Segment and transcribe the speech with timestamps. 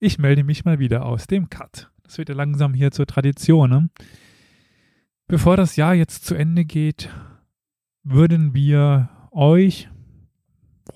[0.00, 1.90] ich melde mich mal wieder aus dem Cut.
[2.02, 3.70] Das wird ja langsam hier zur Tradition.
[3.70, 3.90] Ne?
[5.26, 7.10] Bevor das Jahr jetzt zu Ende geht,
[8.02, 9.88] würden wir euch,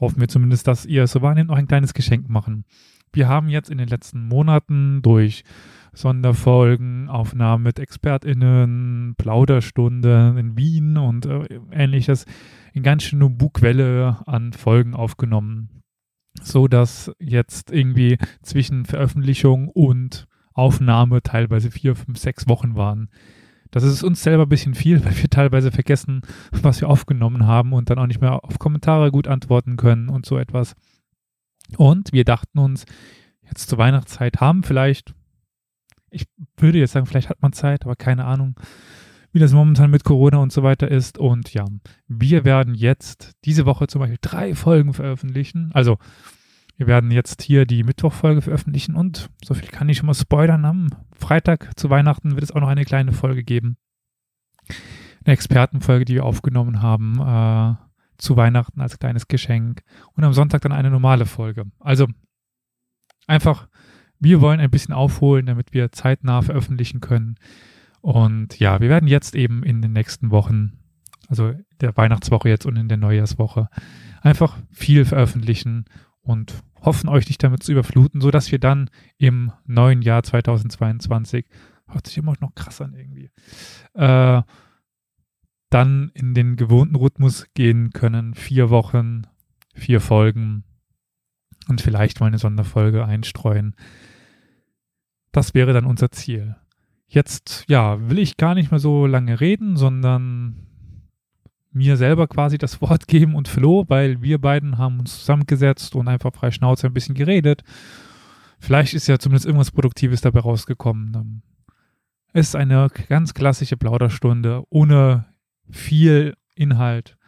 [0.00, 2.64] hoffen wir zumindest, dass ihr es so wahrnehmt, noch ein kleines Geschenk machen.
[3.12, 5.44] Wir haben jetzt in den letzten Monaten durch
[5.92, 12.24] Sonderfolgen, Aufnahmen mit ExpertInnen, Plauderstunden in Wien und äh, ähnliches
[12.72, 15.81] in ganz schöne Bugwelle an Folgen aufgenommen.
[16.42, 23.08] So dass jetzt irgendwie zwischen Veröffentlichung und Aufnahme teilweise vier, fünf, sechs Wochen waren.
[23.70, 27.72] Das ist uns selber ein bisschen viel, weil wir teilweise vergessen, was wir aufgenommen haben
[27.72, 30.74] und dann auch nicht mehr auf Kommentare gut antworten können und so etwas.
[31.76, 32.84] Und wir dachten uns,
[33.42, 35.14] jetzt zur Weihnachtszeit haben vielleicht
[36.12, 38.54] ich würde jetzt sagen, vielleicht hat man Zeit, aber keine Ahnung,
[39.32, 41.18] wie das momentan mit Corona und so weiter ist.
[41.18, 41.64] Und ja,
[42.06, 45.70] wir werden jetzt diese Woche zum Beispiel drei Folgen veröffentlichen.
[45.72, 45.98] Also
[46.76, 50.64] wir werden jetzt hier die Mittwochfolge veröffentlichen und so viel kann ich schon mal spoilern.
[50.64, 53.76] Am Freitag zu Weihnachten wird es auch noch eine kleine Folge geben.
[55.24, 57.74] Eine Expertenfolge, die wir aufgenommen haben äh,
[58.18, 59.82] zu Weihnachten als kleines Geschenk.
[60.14, 61.64] Und am Sonntag dann eine normale Folge.
[61.78, 62.06] Also
[63.26, 63.68] einfach
[64.22, 67.34] wir wollen ein bisschen aufholen, damit wir zeitnah veröffentlichen können.
[68.02, 70.72] Und ja, wir werden jetzt eben in den nächsten Wochen,
[71.28, 73.68] also der Weihnachtswoche jetzt und in der Neujahrswoche,
[74.20, 75.84] einfach viel veröffentlichen
[76.20, 81.46] und hoffen euch nicht damit zu überfluten, sodass wir dann im neuen Jahr 2022,
[81.86, 83.30] hört sich immer noch krass an irgendwie,
[83.94, 84.42] äh,
[85.70, 88.34] dann in den gewohnten Rhythmus gehen können.
[88.34, 89.22] Vier Wochen,
[89.74, 90.64] vier Folgen
[91.68, 93.76] und vielleicht mal eine Sonderfolge einstreuen.
[95.30, 96.56] Das wäre dann unser Ziel.
[97.12, 100.66] Jetzt, ja, will ich gar nicht mehr so lange reden, sondern
[101.70, 106.08] mir selber quasi das Wort geben und Flo, weil wir beiden haben uns zusammengesetzt und
[106.08, 107.64] einfach frei Schnauze ein bisschen geredet.
[108.58, 111.42] Vielleicht ist ja zumindest irgendwas Produktives dabei rausgekommen.
[112.32, 115.26] Es ist eine ganz klassische Plauderstunde ohne
[115.68, 117.18] viel Inhalt,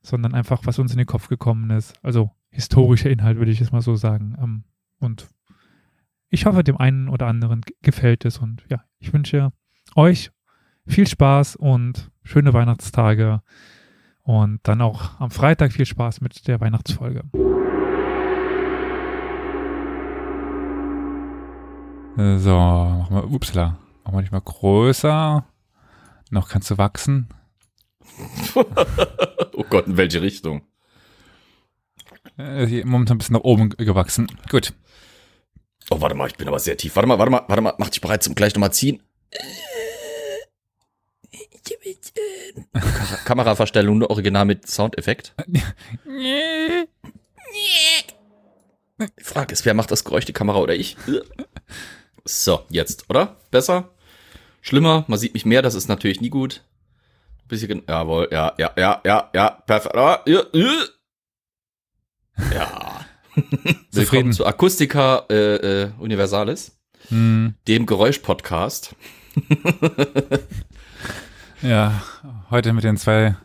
[0.00, 1.92] sondern einfach, was uns in den Kopf gekommen ist.
[2.02, 4.34] Also historischer Inhalt, würde ich es mal so sagen.
[4.40, 4.64] Ähm,
[4.98, 5.28] und
[6.28, 9.52] ich hoffe, dem einen oder anderen gefällt es und ja, ich wünsche
[9.94, 10.30] euch
[10.86, 13.42] viel Spaß und schöne Weihnachtstage
[14.22, 17.22] und dann auch am Freitag viel Spaß mit der Weihnachtsfolge.
[22.16, 25.44] So, mach mal, upsala, mach mal nicht mal größer.
[26.30, 27.28] Noch kannst du wachsen.
[28.54, 30.62] oh Gott, in welche Richtung?
[32.38, 34.26] Äh, momentan ein bisschen nach oben gewachsen.
[34.50, 34.72] Gut.
[35.90, 36.96] Oh, warte mal, ich bin aber sehr tief.
[36.96, 37.74] Warte mal, warte mal, warte mal.
[37.78, 39.02] Mach dich bereit zum gleich nochmal ziehen.
[43.24, 45.34] Kameraverstellung nur original mit Soundeffekt.
[48.98, 50.96] Die Frage ist, wer macht das Geräusch, die Kamera oder ich?
[52.24, 53.36] So, jetzt, oder?
[53.50, 53.90] Besser?
[54.62, 55.04] Schlimmer?
[55.06, 56.62] Man sieht mich mehr, das ist natürlich nie gut.
[57.46, 59.94] Bisschen, jawohl, ja, ja, ja, ja, ja, perfekt.
[62.52, 63.05] Ja.
[63.92, 67.54] Willkommen zu Akustika äh, äh, Universalis, hm.
[67.68, 68.96] dem Geräusch-Podcast.
[71.62, 72.02] ja,
[72.50, 73.36] heute mit den zwei.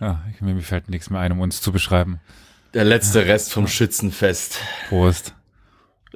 [0.00, 2.20] Ja, mir fällt nichts mehr ein, um uns zu beschreiben.
[2.74, 4.58] Der letzte Rest vom Schützenfest.
[4.88, 5.34] Prost.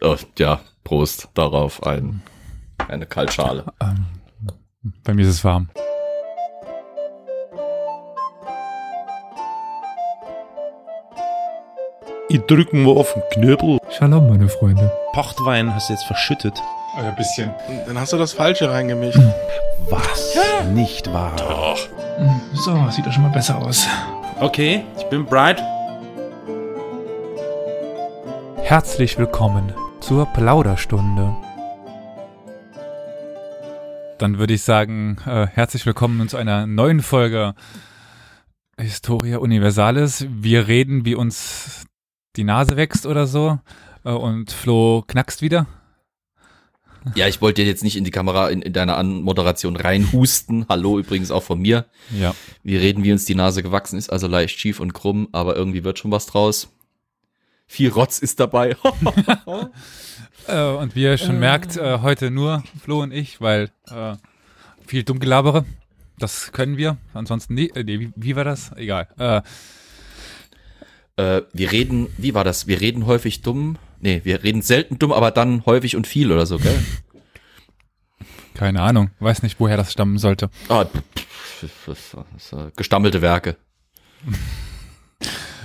[0.03, 1.82] Oh, ja, Prost darauf.
[1.82, 2.22] Ein,
[2.88, 3.65] eine Kaltschale.
[3.81, 4.06] Ähm,
[5.03, 5.70] bei mir ist es warm.
[12.28, 13.78] Ich drücken wir auf den Knöbel.
[13.88, 14.91] Shalom, meine Freunde.
[15.12, 16.60] Pochtwein hast du jetzt verschüttet.
[16.97, 17.54] Oh, ein bisschen.
[17.87, 19.20] Dann hast du das Falsche reingemischt.
[19.88, 20.34] Was?
[20.34, 20.65] Ja.
[20.65, 21.36] Nicht wahr?
[21.36, 21.78] Doch.
[22.53, 23.86] So, sieht doch schon mal besser aus.
[24.41, 25.62] Okay, ich bin bright.
[28.56, 31.36] Herzlich willkommen zur Plauderstunde.
[34.19, 37.54] Dann würde ich sagen, äh, herzlich willkommen zu einer neuen Folge
[38.81, 40.26] Historia Universalis.
[40.28, 41.86] Wir reden, wie uns
[42.36, 43.58] die Nase wächst oder so
[44.04, 45.66] äh, und Flo knackst wieder.
[47.15, 50.66] Ja, ich wollte jetzt nicht in die Kamera in, in deiner Anmoderation reinhusten.
[50.68, 51.86] Hallo übrigens auch von mir.
[52.10, 52.34] Ja.
[52.65, 55.84] Wir reden, wie uns die Nase gewachsen ist, also leicht schief und krumm, aber irgendwie
[55.84, 56.68] wird schon was draus.
[57.68, 58.77] Viel Rotz ist dabei.
[60.48, 64.15] äh, und wie ihr schon merkt, äh, heute nur Flo und ich, weil äh,
[64.84, 65.65] viel Dummgelabere.
[66.18, 66.97] Das können wir.
[67.15, 68.72] Ansonsten, nee, äh, nee wie, wie war das?
[68.77, 69.09] Egal.
[71.16, 72.66] Äh, äh, wir reden, wie war das?
[72.66, 73.78] Wir reden häufig dumm.
[74.01, 76.78] Nee, wir reden selten dumm, aber dann häufig und viel oder so, gell?
[78.54, 79.10] Keine Ahnung.
[79.18, 80.51] Weiß nicht, woher das stammen sollte.
[80.68, 80.86] Ah,
[82.77, 83.57] gestammelte Werke.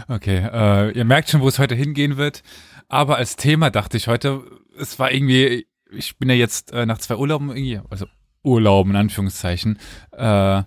[0.07, 2.44] Okay, äh, ihr merkt schon, wo es heute hingehen wird.
[2.89, 4.44] Aber als Thema dachte ich heute,
[4.77, 8.07] es war irgendwie, ich bin ja jetzt äh, nach zwei Urlauben irgendwie, also
[8.44, 9.80] Urlauben in Anführungszeichen,
[10.12, 10.63] äh,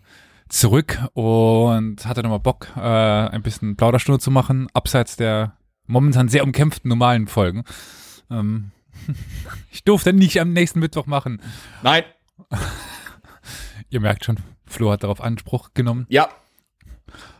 [0.48, 5.56] zurück und hatte nochmal Bock, äh, ein bisschen Plauderstunde zu machen, abseits der
[5.86, 7.64] momentan sehr umkämpften normalen Folgen.
[8.30, 8.70] Ähm,
[9.70, 11.40] ich durfte nicht am nächsten Mittwoch machen.
[11.82, 12.04] Nein.
[13.90, 16.06] Ihr merkt schon, Flo hat darauf Anspruch genommen.
[16.08, 16.28] Ja.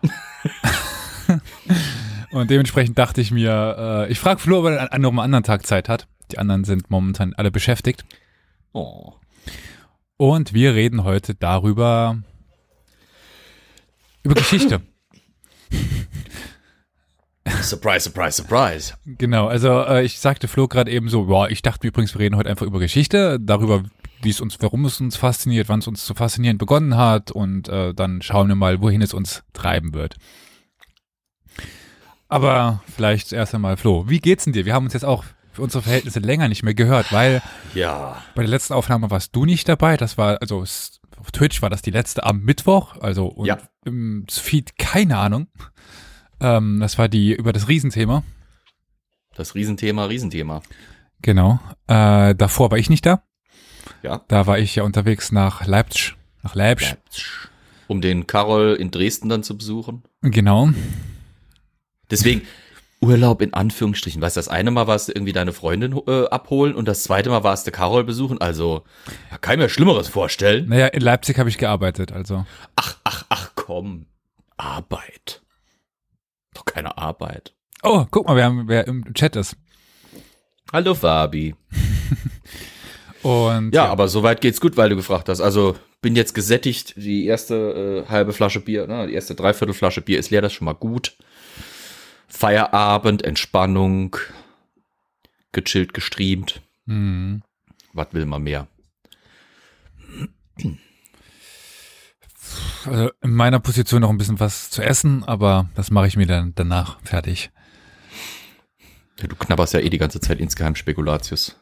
[2.31, 5.45] Und dementsprechend dachte ich mir, äh, ich frage Flo, ob er an noch einen anderen
[5.45, 6.07] Tag Zeit hat.
[6.31, 8.05] Die anderen sind momentan alle beschäftigt.
[8.73, 9.15] Oh.
[10.17, 12.19] Und wir reden heute darüber,
[14.25, 14.81] über Geschichte.
[17.61, 18.95] Surprise, surprise, surprise.
[19.05, 22.37] Genau, also äh, ich sagte Flo gerade eben so, boah, ich dachte übrigens, wir reden
[22.37, 23.85] heute einfach über Geschichte, darüber,
[24.23, 27.69] wie es uns, warum es uns fasziniert, wann es uns zu faszinieren begonnen hat und
[27.69, 30.17] äh, dann schauen wir mal, wohin es uns treiben wird.
[32.29, 34.65] Aber vielleicht erst einmal, Flo, wie geht's denn dir?
[34.65, 35.25] Wir haben uns jetzt auch
[35.55, 37.41] für unsere Verhältnisse länger nicht mehr gehört, weil
[37.75, 38.23] Ja.
[38.35, 39.97] bei der letzten Aufnahme warst du nicht dabei.
[39.97, 43.59] Das war, also auf Twitch war das die letzte am Mittwoch, also und Ja.
[43.85, 45.47] im Feed keine Ahnung.
[46.41, 48.23] Ähm, das war die über das Riesenthema.
[49.37, 50.63] Das Riesenthema, Riesenthema.
[51.23, 51.59] Genau.
[51.87, 53.23] Äh, davor war ich nicht da.
[54.03, 54.23] Ja.
[54.29, 56.15] Da war ich ja unterwegs nach Leipzig.
[56.43, 56.97] Nach Leipzig.
[57.87, 60.03] Um den Karol in Dresden dann zu besuchen.
[60.23, 60.71] Genau.
[62.11, 62.43] Deswegen
[63.05, 64.23] Urlaub in Anführungsstrichen.
[64.23, 67.29] Weißt du, das eine Mal warst du irgendwie deine Freundin äh, abholen und das zweite
[67.29, 68.41] Mal warst du Karol besuchen.
[68.41, 68.83] Also,
[69.31, 70.69] ja, kann ich mir Schlimmeres vorstellen.
[70.69, 72.45] Naja, in Leipzig habe ich gearbeitet, also.
[72.77, 74.07] Ach, ach, ach, komm.
[74.57, 75.43] Arbeit.
[76.55, 77.55] Doch keine Arbeit.
[77.83, 79.57] Oh, guck mal, wer, wer im Chat ist.
[80.73, 81.55] Hallo, Fabi.
[83.23, 85.41] Und Ja, aber soweit geht's gut, weil du gefragt hast.
[85.41, 86.95] Also, bin jetzt gesättigt.
[86.97, 90.57] Die erste äh, halbe Flasche Bier, ne, die erste Dreiviertelflasche Bier ist leer, das ist
[90.57, 91.17] schon mal gut.
[92.35, 94.17] Feierabend, Entspannung,
[95.53, 96.63] gechillt, gestreamt.
[96.87, 97.43] Hm.
[97.93, 98.67] Was will man mehr?
[102.87, 106.27] Also in meiner Position noch ein bisschen was zu essen, aber das mache ich mir
[106.27, 107.53] dann danach fertig.
[109.21, 111.55] Ja, du knabberst ja eh die ganze Zeit insgeheim Spekulatius.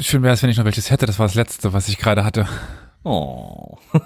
[0.00, 1.06] Schön wäre es, wenn ich noch welches hätte.
[1.06, 2.48] Das war das letzte, was ich gerade hatte.
[3.04, 3.78] Oh.
[3.92, 4.02] ich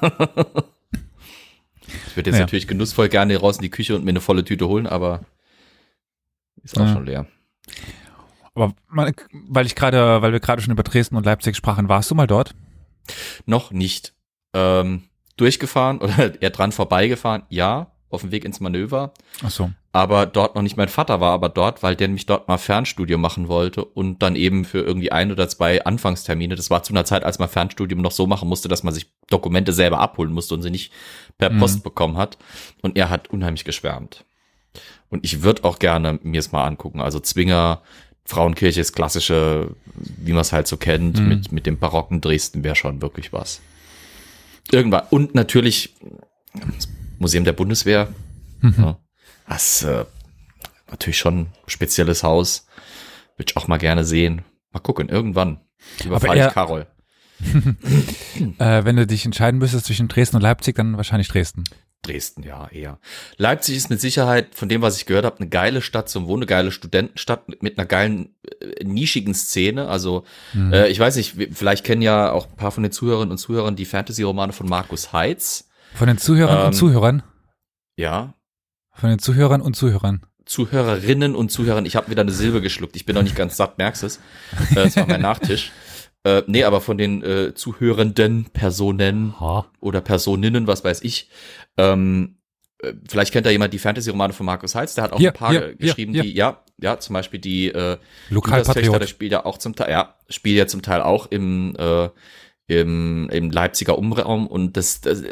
[2.14, 2.40] würde jetzt Naja.
[2.40, 5.24] natürlich genussvoll gerne raus in die Küche und mir eine volle Tüte holen, aber
[6.62, 6.92] ist auch Ja.
[6.92, 7.26] schon leer.
[8.54, 9.12] Aber mal-
[9.48, 12.26] weil ich gerade, weil wir gerade schon über Dresden und Leipzig sprachen, warst du mal
[12.26, 12.54] dort?
[13.46, 14.12] Noch nicht
[14.52, 15.04] ähm,
[15.36, 19.12] durchgefahren oder eher dran vorbeigefahren, ja, auf dem Weg ins Manöver.
[19.44, 19.70] Ach so.
[19.92, 23.20] aber dort noch nicht mein Vater war, aber dort, weil der nämlich dort mal Fernstudium
[23.20, 26.56] machen wollte und dann eben für irgendwie ein oder zwei Anfangstermine.
[26.56, 29.12] Das war zu einer Zeit, als man Fernstudium noch so machen musste, dass man sich
[29.28, 30.92] Dokumente selber abholen musste und sie nicht
[31.38, 31.60] per Mhm.
[31.60, 32.36] Post bekommen hat.
[32.82, 34.24] Und er hat unheimlich geschwärmt.
[35.10, 37.00] Und ich würde auch gerne mir es mal angucken.
[37.00, 37.82] Also Zwinger,
[38.24, 41.28] Frauenkirche ist klassische, wie man es halt so kennt, Mhm.
[41.28, 43.60] mit, mit dem barocken Dresden wäre schon wirklich was.
[44.70, 45.02] Irgendwann.
[45.10, 45.96] Und natürlich
[46.54, 48.08] das Museum der Bundeswehr.
[48.60, 48.74] Mhm.
[48.78, 48.98] Ja.
[49.48, 50.04] Das äh,
[50.90, 52.66] natürlich schon ein spezielles Haus.
[53.36, 54.42] Würde ich auch mal gerne sehen.
[54.72, 55.60] Mal gucken, irgendwann.
[56.04, 56.86] Überfall ich Karol.
[58.58, 61.64] Äh, wenn du dich entscheiden müsstest zwischen Dresden und Leipzig, dann wahrscheinlich Dresden.
[62.02, 62.98] Dresden, ja, eher.
[63.36, 66.42] Leipzig ist mit Sicherheit, von dem, was ich gehört habe, eine geile Stadt zum Wohnen,
[66.42, 69.88] eine geile Studentenstadt mit, einer geilen, äh, nischigen Szene.
[69.88, 70.24] Also,
[70.54, 70.72] Mhm.
[70.72, 73.76] äh, ich weiß nicht, vielleicht kennen ja auch ein paar von den Zuhörerinnen und Zuhörern
[73.76, 75.68] die Fantasy-Romane von Markus Heitz.
[75.94, 77.22] Von den Zuhörern Ähm, und Zuhörern.
[77.96, 78.34] Ja,
[78.92, 80.26] Von den Zuhörern und Zuhörern.
[80.46, 81.86] Zuhörerinnen und Zuhörern.
[81.86, 82.96] Ich habe wieder eine Silbe geschluckt.
[82.96, 84.16] Ich bin noch nicht ganz satt, merkst es.
[84.70, 85.70] Äh, Das war mein Nachtisch.
[86.22, 89.32] Äh, nee, aber von den äh, zuhörenden Personen
[89.80, 91.30] oder Personinnen, was weiß ich.
[91.76, 92.36] Ähm,
[92.82, 94.94] äh, vielleicht kennt da jemand die Fantasy-Romane von Markus Heitz.
[94.94, 97.40] Der hat auch Hier, ein paar hier, ge- geschrieben, hier, die, ja, ja, zum Beispiel
[97.40, 97.98] die äh,
[98.30, 99.00] Lokalpatriot.
[99.02, 102.08] das spielt ja auch zum Teil, ja, spielt ja zum Teil auch im, äh,
[102.68, 105.22] im, im Leipziger Umraum und das, das,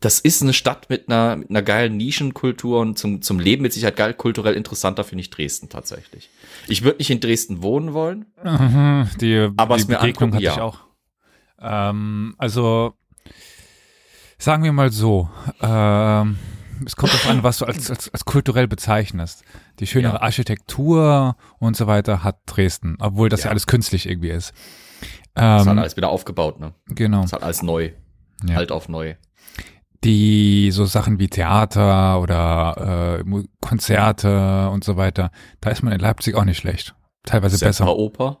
[0.00, 3.72] das ist eine Stadt mit einer, mit einer geilen Nischenkultur und zum, zum Leben mit
[3.72, 6.28] Sicherheit geil, kulturell interessanter finde ich Dresden tatsächlich.
[6.68, 8.26] Ich würde nicht in Dresden wohnen wollen.
[8.42, 10.52] Mhm, die, Aber die es mir Begegnung angucken, hatte ja.
[10.54, 10.78] ich auch.
[11.60, 12.94] Ähm, also
[14.42, 15.28] sagen wir mal so,
[15.60, 16.38] ähm,
[16.84, 19.44] es kommt darauf an, was du als, als, als kulturell bezeichnest.
[19.78, 20.22] Die schönere Ja.
[20.22, 23.50] Architektur und so weiter hat Dresden, obwohl das ja, Ja.
[23.52, 24.52] alles künstlich irgendwie ist.
[25.34, 26.74] Das ist halt Ähm, alles wieder aufgebaut, ne?
[26.88, 27.22] genau.
[27.22, 27.90] Das halt alles neu.
[28.46, 28.56] Ja.
[28.56, 29.14] Halt auf neu.
[30.04, 35.30] Die so Sachen wie Theater oder äh, Konzerte und so weiter,
[35.60, 36.94] da ist man in Leipzig auch nicht schlecht.
[37.24, 37.86] Teilweise besser.
[37.96, 38.40] Oper.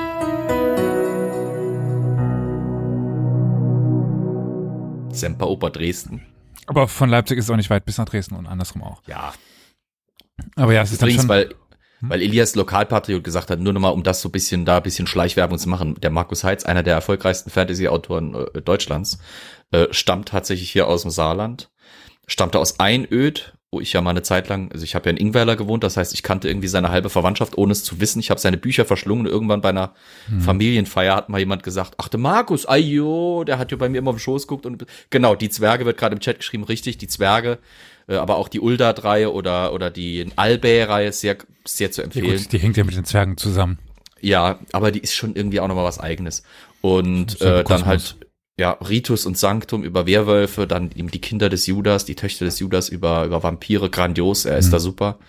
[5.15, 6.25] Semper Oper Dresden.
[6.67, 9.01] Aber von Leipzig ist es auch nicht weit bis nach Dresden und andersrum auch.
[9.07, 9.33] Ja.
[10.55, 11.55] Aber ja, es ist dann Übrigens, schon, weil,
[12.01, 15.07] weil Elias Lokalpatriot gesagt hat, nur nochmal, um das so ein bisschen, da ein bisschen
[15.07, 15.95] Schleichwerbung zu machen.
[16.01, 19.19] Der Markus Heitz, einer der erfolgreichsten Fantasy-Autoren äh, Deutschlands,
[19.71, 21.71] äh, stammt tatsächlich hier aus dem Saarland,
[22.27, 25.17] stammte aus Einöd, wo ich ja mal eine Zeit lang, also ich habe ja in
[25.17, 28.19] Ingwerler gewohnt, das heißt, ich kannte irgendwie seine halbe Verwandtschaft, ohne es zu wissen.
[28.19, 29.93] Ich habe seine Bücher verschlungen und irgendwann bei einer
[30.41, 34.09] Familienfeier hat mal jemand gesagt, ach, der Markus, ayo, der hat ja bei mir immer
[34.09, 37.07] auf den Schoß geguckt und genau, die Zwerge wird gerade im Chat geschrieben, richtig, die
[37.07, 37.59] Zwerge,
[38.09, 42.37] äh, aber auch die Uldad-Reihe oder, oder die Albay-Reihe sehr, sehr zu ja empfehlen.
[42.37, 43.79] gut, die hängt ja mit den Zwergen zusammen.
[44.19, 46.43] Ja, aber die ist schon irgendwie auch nochmal was eigenes.
[46.81, 48.17] Und äh, dann halt,
[48.61, 52.59] ja, Ritus und Sanctum über Werwölfe, dann eben die Kinder des Judas, die Töchter des
[52.59, 54.71] Judas über, über Vampire, grandios, er ist Mhm.
[54.71, 55.19] da super.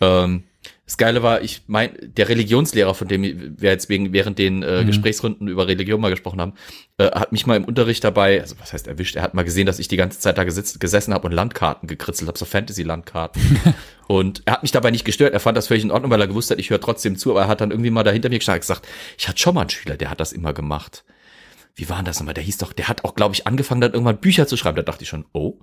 [0.00, 0.44] Ähm,
[0.86, 4.82] das Geile war, ich mein, der Religionslehrer, von dem wir jetzt wegen, während den äh,
[4.82, 4.86] Mhm.
[4.88, 6.52] Gesprächsrunden über Religion mal gesprochen haben,
[6.98, 9.66] äh, hat mich mal im Unterricht dabei, also was heißt erwischt, er hat mal gesehen,
[9.66, 13.40] dass ich die ganze Zeit da gesitzt, gesessen habe und Landkarten gekritzelt habe, so Fantasy-Landkarten.
[14.08, 16.26] und er hat mich dabei nicht gestört, er fand das völlig in Ordnung, weil er
[16.28, 18.86] gewusst hat, ich höre trotzdem zu, aber er hat dann irgendwie mal dahinter mir gesagt,
[19.18, 21.04] ich hatte schon mal einen Schüler, der hat das immer gemacht.
[21.80, 22.34] Wie war denn das nochmal?
[22.34, 24.76] Der hieß doch, der hat auch, glaube ich, angefangen, dann irgendwann Bücher zu schreiben.
[24.76, 25.58] Da dachte ich schon, oh.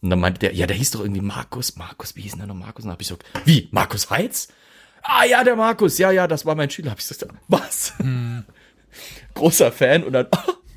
[0.00, 2.46] Und dann meinte der, ja, der hieß doch irgendwie Markus, Markus, wie hieß denn der
[2.46, 2.84] noch Markus?
[2.84, 4.46] Und dann hab ich so, wie, Markus Heitz?
[5.02, 6.92] Ah ja, der Markus, ja, ja, das war mein Schüler.
[6.92, 7.94] Hab ich gesagt, was?
[9.34, 10.28] Großer Fan und dann,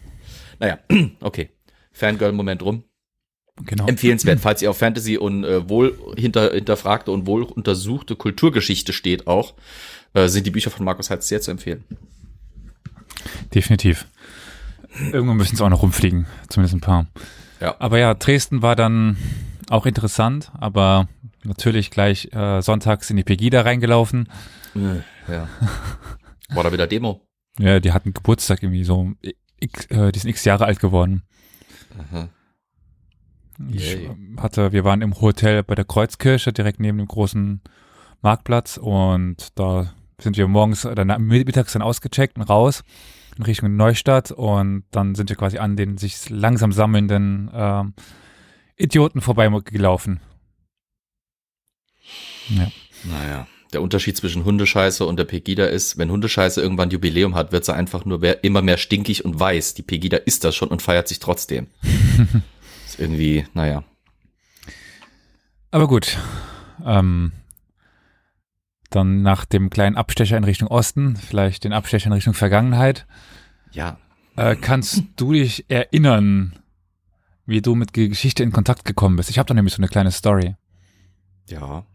[0.59, 0.79] naja,
[1.19, 1.51] okay.
[1.91, 2.83] Fangirl-Moment rum.
[3.63, 3.85] Genau.
[3.85, 9.27] Empfehlenswert, falls ihr auf Fantasy und äh, wohl hinter, hinterfragte und wohl untersuchte Kulturgeschichte steht
[9.27, 9.53] auch,
[10.15, 11.83] äh, sind die Bücher von Markus Heitz sehr zu empfehlen.
[13.53, 14.07] Definitiv.
[15.11, 17.07] Irgendwann müssen sie auch noch rumfliegen, zumindest ein paar.
[17.59, 17.75] Ja.
[17.79, 19.17] Aber ja, Dresden war dann
[19.69, 21.07] auch interessant, aber
[21.43, 24.29] natürlich gleich äh, sonntags in die Pegida reingelaufen.
[25.27, 25.47] Ja.
[26.49, 27.21] War da wieder Demo?
[27.59, 29.11] Ja, die hatten Geburtstag irgendwie so,
[29.59, 31.23] x, äh, die sind x Jahre alt geworden.
[31.97, 32.29] Aha.
[33.71, 37.61] Ich hatte, wir waren im Hotel bei der Kreuzkirche, direkt neben dem großen
[38.21, 42.83] Marktplatz und da sind wir morgens, äh, dann mittags dann ausgecheckt und raus
[43.39, 47.93] in Richtung Neustadt und dann sind wir quasi an den sich langsam sammelnden ähm,
[48.75, 50.19] Idioten vorbeigelaufen.
[52.49, 52.71] Ja.
[53.05, 53.47] Naja.
[53.71, 57.73] Der Unterschied zwischen Hundescheiße und der Pegida ist, wenn Hundescheiße irgendwann Jubiläum hat, wird sie
[57.73, 59.75] einfach nur wer- immer mehr stinkig und weiß.
[59.75, 61.67] Die Pegida ist das schon und feiert sich trotzdem.
[62.87, 63.83] ist irgendwie, naja.
[65.71, 66.17] Aber gut.
[66.83, 67.31] Ähm,
[68.89, 73.05] dann nach dem kleinen Abstecher in Richtung Osten, vielleicht den Abstecher in Richtung Vergangenheit,
[73.71, 73.97] Ja.
[74.35, 76.57] äh, kannst du dich erinnern,
[77.45, 79.29] wie du mit Geschichte in Kontakt gekommen bist?
[79.29, 80.55] Ich habe da nämlich so eine kleine Story.
[81.49, 81.85] Ja.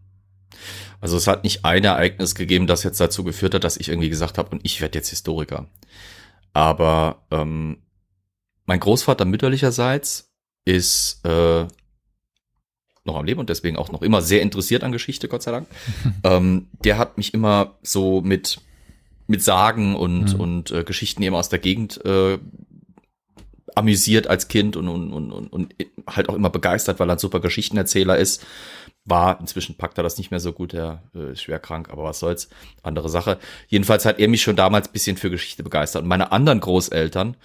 [1.00, 4.08] Also es hat nicht ein Ereignis gegeben, das jetzt dazu geführt hat, dass ich irgendwie
[4.08, 5.66] gesagt habe, und ich werde jetzt Historiker.
[6.52, 7.78] Aber ähm,
[8.66, 10.32] mein Großvater mütterlicherseits
[10.64, 11.66] ist äh,
[13.04, 15.68] noch am Leben und deswegen auch noch immer sehr interessiert an Geschichte, Gott sei Dank.
[16.25, 18.61] ähm, der hat mich immer so mit
[19.26, 20.40] mit Sagen und Mhm.
[20.40, 22.38] und äh, Geschichten eben aus der Gegend äh,
[23.75, 25.75] amüsiert als Kind und, und, und, und, und
[26.06, 28.44] halt auch immer begeistert, weil er ein super Geschichtenerzähler ist.
[29.06, 32.04] War, inzwischen packt er das nicht mehr so gut, er äh, ist schwer krank, aber
[32.04, 32.49] was soll's,
[32.82, 33.38] andere Sache.
[33.68, 36.02] Jedenfalls hat er mich schon damals bisschen für Geschichte begeistert.
[36.02, 37.37] Und meine anderen Großeltern,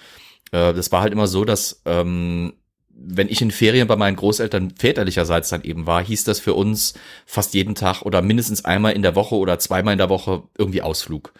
[0.51, 2.54] äh, das war halt immer so, dass ähm,
[3.01, 6.94] wenn ich in Ferien bei meinen Großeltern väterlicherseits dann eben war, hieß das für uns
[7.25, 10.82] fast jeden Tag oder mindestens einmal in der Woche oder zweimal in der Woche irgendwie
[10.82, 11.34] Ausflug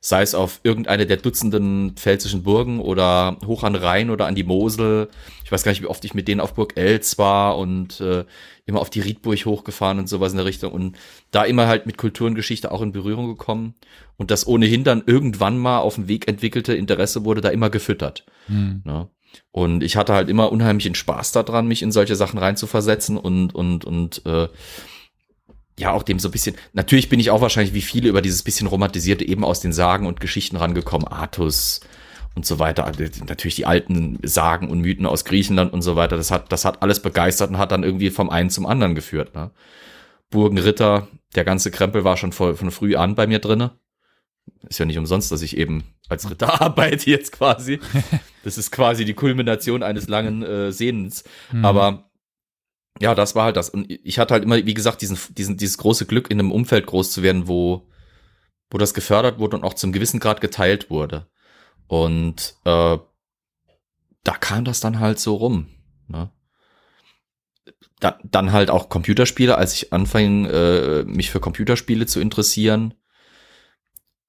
[0.00, 4.44] sei es auf irgendeine der Dutzenden pfälzischen Burgen oder hoch an Rhein oder an die
[4.44, 5.08] Mosel.
[5.44, 8.24] Ich weiß gar nicht, wie oft ich mit denen auf Burg Elz war und äh,
[8.64, 10.96] immer auf die Riedburg hochgefahren und sowas in der Richtung und
[11.30, 13.74] da immer halt mit Kultur und Geschichte auch in Berührung gekommen
[14.16, 18.24] und das ohnehin dann irgendwann mal auf dem Weg entwickelte Interesse wurde da immer gefüttert.
[18.46, 18.80] Hm.
[18.84, 19.08] Ne?
[19.52, 23.84] Und ich hatte halt immer unheimlichen Spaß daran, mich in solche Sachen reinzuversetzen und, und,
[23.84, 24.48] und äh,
[25.78, 28.42] ja, auch dem so ein bisschen, natürlich bin ich auch wahrscheinlich wie viele über dieses
[28.42, 31.80] bisschen romantisierte eben aus den Sagen und Geschichten rangekommen, Artus
[32.36, 36.16] und so weiter, Also natürlich die alten Sagen und Mythen aus Griechenland und so weiter,
[36.16, 39.34] das hat, das hat alles begeistert und hat dann irgendwie vom einen zum anderen geführt,
[39.34, 39.50] ne?
[40.30, 43.72] Burgenritter, der ganze Krempel war schon voll, von früh an bei mir drinne.
[44.68, 47.80] Ist ja nicht umsonst, dass ich eben als Ritter arbeite jetzt quasi.
[48.42, 51.24] Das ist quasi die Kulmination eines langen äh, Sehnens.
[51.50, 51.62] Hm.
[51.62, 52.10] Aber
[52.98, 53.68] ja, das war halt das.
[53.68, 56.86] Und ich hatte halt immer, wie gesagt, diesen, diesen, dieses große Glück, in einem Umfeld
[56.86, 57.86] groß zu werden, wo,
[58.70, 61.26] wo das gefördert wurde und auch zum gewissen Grad geteilt wurde.
[61.86, 62.98] Und äh,
[64.24, 65.68] da kam das dann halt so rum.
[66.08, 66.30] Ne?
[68.00, 72.94] Da, dann halt auch Computerspiele, als ich anfing, äh, mich für Computerspiele zu interessieren,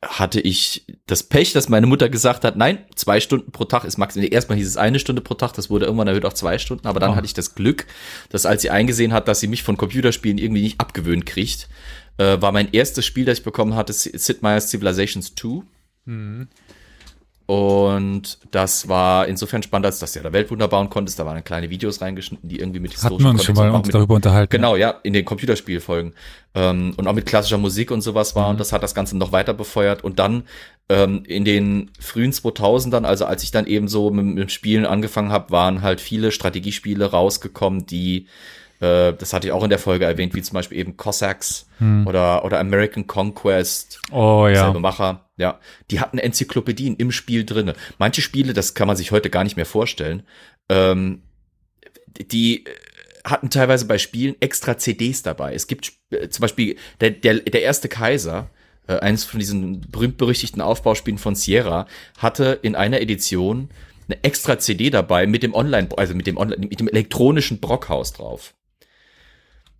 [0.03, 3.97] hatte ich das Pech, dass meine Mutter gesagt hat, nein, zwei Stunden pro Tag ist
[3.97, 4.31] maximal.
[4.33, 6.99] Erstmal hieß es eine Stunde pro Tag, das wurde irgendwann erhöht auf zwei Stunden, aber
[6.99, 7.15] dann Oh.
[7.15, 7.85] hatte ich das Glück,
[8.29, 11.69] dass als sie eingesehen hat, dass sie mich von Computerspielen irgendwie nicht abgewöhnt kriegt,
[12.17, 15.61] äh, war mein erstes Spiel, das ich bekommen hatte, Sid Meier's Civilizations 2.
[16.05, 16.47] Mhm.
[17.51, 21.19] Und das war insofern spannend, als dass du ja da Weltwunder bauen konntest.
[21.19, 23.93] Da waren kleine Videos reingeschnitten, die irgendwie mit Hatten wir uns schon mal uns mit,
[23.93, 24.51] darüber unterhalten.
[24.51, 26.13] Genau, ja, in den Computerspielfolgen.
[26.55, 28.45] Ähm, und auch mit klassischer Musik und sowas war.
[28.45, 28.51] Mhm.
[28.51, 30.01] Und das hat das Ganze noch weiter befeuert.
[30.01, 30.43] Und dann
[30.87, 34.85] ähm, in den frühen 2000ern, also als ich dann eben so mit, mit dem Spielen
[34.85, 38.27] angefangen habe, waren halt viele Strategiespiele rausgekommen, die
[38.79, 42.05] äh, das hatte ich auch in der Folge erwähnt, wie zum Beispiel eben Cossacks Hm.
[42.05, 44.65] oder, oder American Conquest Oh ja.
[44.65, 45.59] selbe Macher, ja.
[45.89, 47.75] Die hatten Enzyklopädien im Spiel drinne.
[47.97, 50.23] Manche Spiele, das kann man sich heute gar nicht mehr vorstellen,
[50.69, 51.23] ähm,
[52.31, 52.69] die äh,
[53.25, 55.53] hatten teilweise bei Spielen extra CDs dabei.
[55.53, 58.49] Es gibt äh, zum Beispiel der, der, der erste Kaiser,
[58.87, 63.69] äh, eines von diesen berühmt-berüchtigten Aufbauspielen von Sierra, hatte in einer Edition
[64.07, 68.13] eine extra CD dabei mit dem Online, also mit dem Online, mit dem elektronischen Brockhaus
[68.13, 68.53] drauf.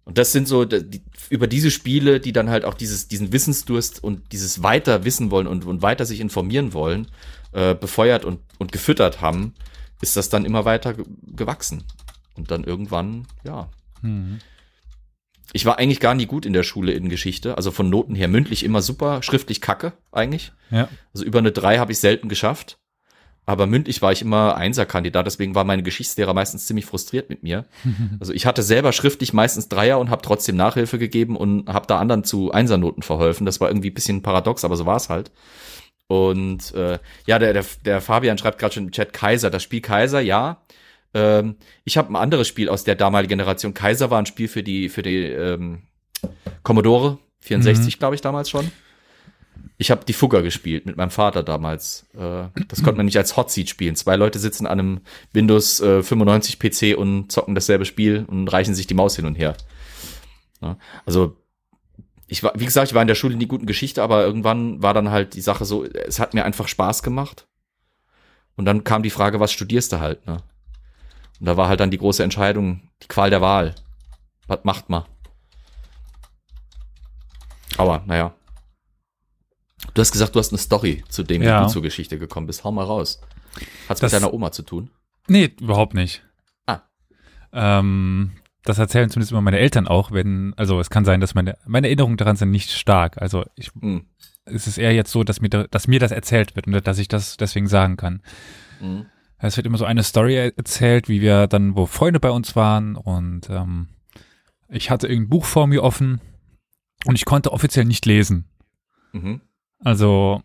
[0.03, 4.03] Und das sind so die, über diese Spiele, die dann halt auch dieses, diesen Wissensdurst
[4.03, 7.07] und dieses weiter wissen wollen und, und weiter sich informieren wollen,
[7.51, 9.53] äh, befeuert und, und gefüttert haben,
[10.01, 11.05] ist das dann immer weiter ge
[11.35, 11.83] gewachsen.
[12.35, 13.69] Und dann irgendwann, ja.
[14.01, 14.39] Mhm.
[15.53, 17.57] Ich war eigentlich gar nie gut in der Schule in Geschichte.
[17.57, 20.53] Also von Noten her mündlich immer super, schriftlich kacke eigentlich.
[20.71, 20.87] Ja.
[21.13, 22.77] Also über eine drei habe ich selten geschafft.
[23.45, 27.65] Aber mündlich war ich immer Einserkandidat, deswegen war meine Geschichtslehrer meistens ziemlich frustriert mit mir.
[28.19, 31.97] Also ich hatte selber schriftlich meistens Dreier und habe trotzdem Nachhilfe gegeben und habe da
[31.97, 33.45] anderen zu Einsernoten verholfen.
[33.45, 35.31] Das war irgendwie ein bisschen paradox, aber so war es halt.
[36.07, 39.49] Und äh, ja, der, der, der Fabian schreibt gerade schon im Chat Kaiser.
[39.49, 40.61] Das Spiel Kaiser, ja.
[41.13, 43.73] Ähm, ich habe ein anderes Spiel aus der damaligen Generation.
[43.73, 45.83] Kaiser war ein Spiel für die für die ähm,
[46.63, 48.71] Commodore 64, glaube ich, damals schon.
[49.77, 52.05] Ich habe die Fugger gespielt mit meinem Vater damals.
[52.13, 53.95] Äh, das konnte man nicht als Hot Seat spielen.
[53.95, 55.01] Zwei Leute sitzen an einem
[55.33, 59.35] Windows äh, 95 PC und zocken dasselbe Spiel und reichen sich die Maus hin und
[59.35, 59.55] her.
[61.05, 61.37] Also
[62.27, 64.81] ich war, wie gesagt, ich war in der Schule nie gut in Geschichte, aber irgendwann
[64.81, 67.47] war dann halt die Sache so, es hat mir einfach Spaß gemacht.
[68.55, 70.37] Und dann kam die Frage, was studierst du halt, ne?
[71.39, 73.75] Und da war halt dann die große Entscheidung, die Qual der Wahl.
[74.47, 75.03] Was macht man?
[77.77, 78.33] Aber, naja.
[79.93, 81.61] Du hast gesagt, du hast eine Story, zu dem Ja.
[81.61, 82.63] wie du zur Geschichte gekommen bist.
[82.63, 83.19] Hau mal raus.
[83.89, 84.89] Hat's Das- mit deiner Oma zu tun?
[85.27, 86.23] Nee, überhaupt nicht.
[86.65, 86.81] Ah.
[87.51, 88.31] Ähm,
[88.63, 91.87] das erzählen zumindest immer meine Eltern auch, wenn, also es kann sein, dass meine, meine
[91.87, 93.21] Erinnerungen daran sind nicht stark.
[93.21, 94.05] Also ich, Hm.
[94.45, 96.97] es ist eher jetzt so, dass mir, da- dass mir das erzählt wird und dass
[96.97, 98.21] ich das deswegen sagen kann.
[98.79, 99.05] Hm.
[99.39, 102.55] Es wird immer so eine Story er- erzählt, wie wir dann, wo Freunde bei uns
[102.55, 103.87] waren und ähm,
[104.69, 106.21] ich hatte irgendein Buch vor mir offen
[107.05, 108.47] und ich konnte offiziell nicht lesen.
[109.11, 109.41] Mhm.
[109.83, 110.41] Also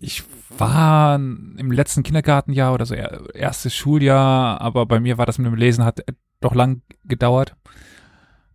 [0.00, 0.22] ich
[0.58, 5.46] war im letzten Kindergartenjahr oder so er- erstes Schuljahr, aber bei mir war das mit
[5.46, 7.56] dem Lesen hat äh, doch lang gedauert.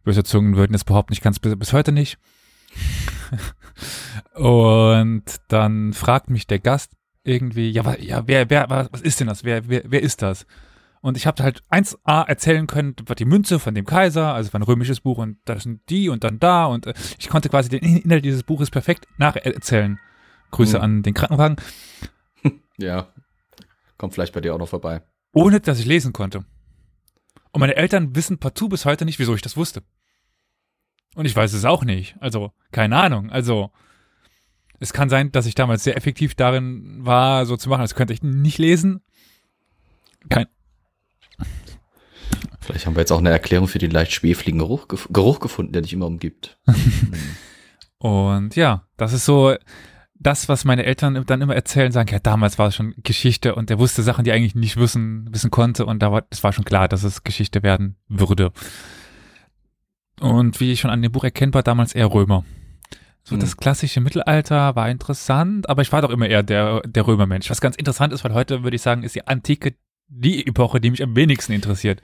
[0.03, 2.17] Böse Zungen würden es behaupten, ich kann es bis, bis heute nicht.
[4.35, 6.93] Und dann fragt mich der Gast
[7.23, 9.43] irgendwie, ja, ja, wer, wer, wa- was ist denn das?
[9.43, 10.45] Wer, wer, wer ist das?
[11.07, 14.59] Und ich habe halt 1a erzählen können, war die Münze von dem Kaiser, also war
[14.59, 17.69] ein römisches Buch und das sind die und dann da und äh, ich konnte quasi
[17.69, 19.99] den Inhalt dieses Buches perfekt nacherzählen.
[20.51, 20.83] Grüße Mhm.
[20.83, 21.55] an den Krankenwagen,
[22.77, 23.07] Ja.
[23.97, 25.01] Kommt vielleicht bei dir auch noch vorbei.
[25.33, 26.45] ohne dass ich lesen konnte.
[27.51, 29.81] Und meine Eltern wissen partout bis heute nicht, wieso ich das wusste.
[31.15, 32.15] Und ich weiß es auch nicht.
[32.19, 33.31] Also, keine Ahnung.
[33.31, 33.71] Also,
[34.79, 38.13] es kann sein, dass ich damals sehr effektiv darin war, so zu machen, als könnte
[38.13, 39.01] ich nicht lesen.
[40.29, 40.45] Kein,
[42.77, 45.81] Vielleicht haben wir jetzt auch eine Erklärung für den leicht schwefligen Geruch, Geruch gefunden, der
[45.81, 46.59] dich immer umgibt.
[47.97, 49.55] Und ja, das ist so
[50.13, 53.71] das, was meine Eltern dann immer erzählen, sagen, ja, damals war es schon Geschichte und
[53.71, 56.53] der wusste Sachen, die er eigentlich nicht wissen, wissen konnte und da war, es war
[56.53, 58.51] schon klar, dass es Geschichte werden würde.
[60.19, 62.45] Und wie ich schon an dem Buch erkennbar, damals eher Römer.
[63.23, 63.39] So Hm.
[63.39, 67.49] das klassische Mittelalter war interessant, aber ich war doch immer eher der, der Römermensch.
[67.49, 69.73] Was ganz interessant ist, weil heute würde ich sagen, ist die Antike
[70.09, 72.01] die Epoche, die mich am wenigsten interessiert.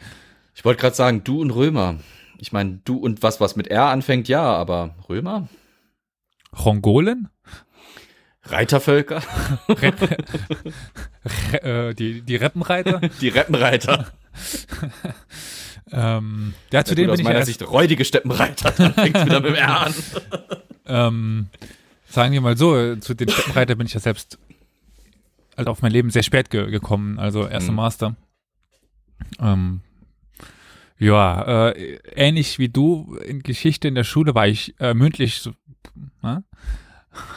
[0.56, 1.96] Ich wollte gerade sagen, du und Römer.
[2.38, 5.48] Ich meine, du und was, was mit R anfängt, ja, aber Römer?
[6.56, 7.30] Hongolen?
[8.44, 9.22] Reitervölker?
[9.70, 9.94] Re
[11.63, 13.00] äh, die, die Reppenreiter?
[13.22, 14.08] Die Reppenreiter.
[15.92, 18.72] Ähm, ja, zu Gut, dem aus bin ich meiner Sicht räudige Steppenreiter.
[18.72, 19.94] Dann fängt's wieder mit dem R an.
[20.88, 21.48] ähm,
[22.08, 24.39] sagen wir mal so, zu den Steppenreiter bin ich ja selbst
[25.56, 27.76] also auf mein Leben sehr spät ge gekommen, also erster Mhm.
[27.76, 28.16] Master.
[29.39, 29.82] Ähm,
[31.04, 35.52] ja, äh, ähnlich wie du in Geschichte in der Schule war ich äh, mündlich so,
[36.22, 36.44] ne?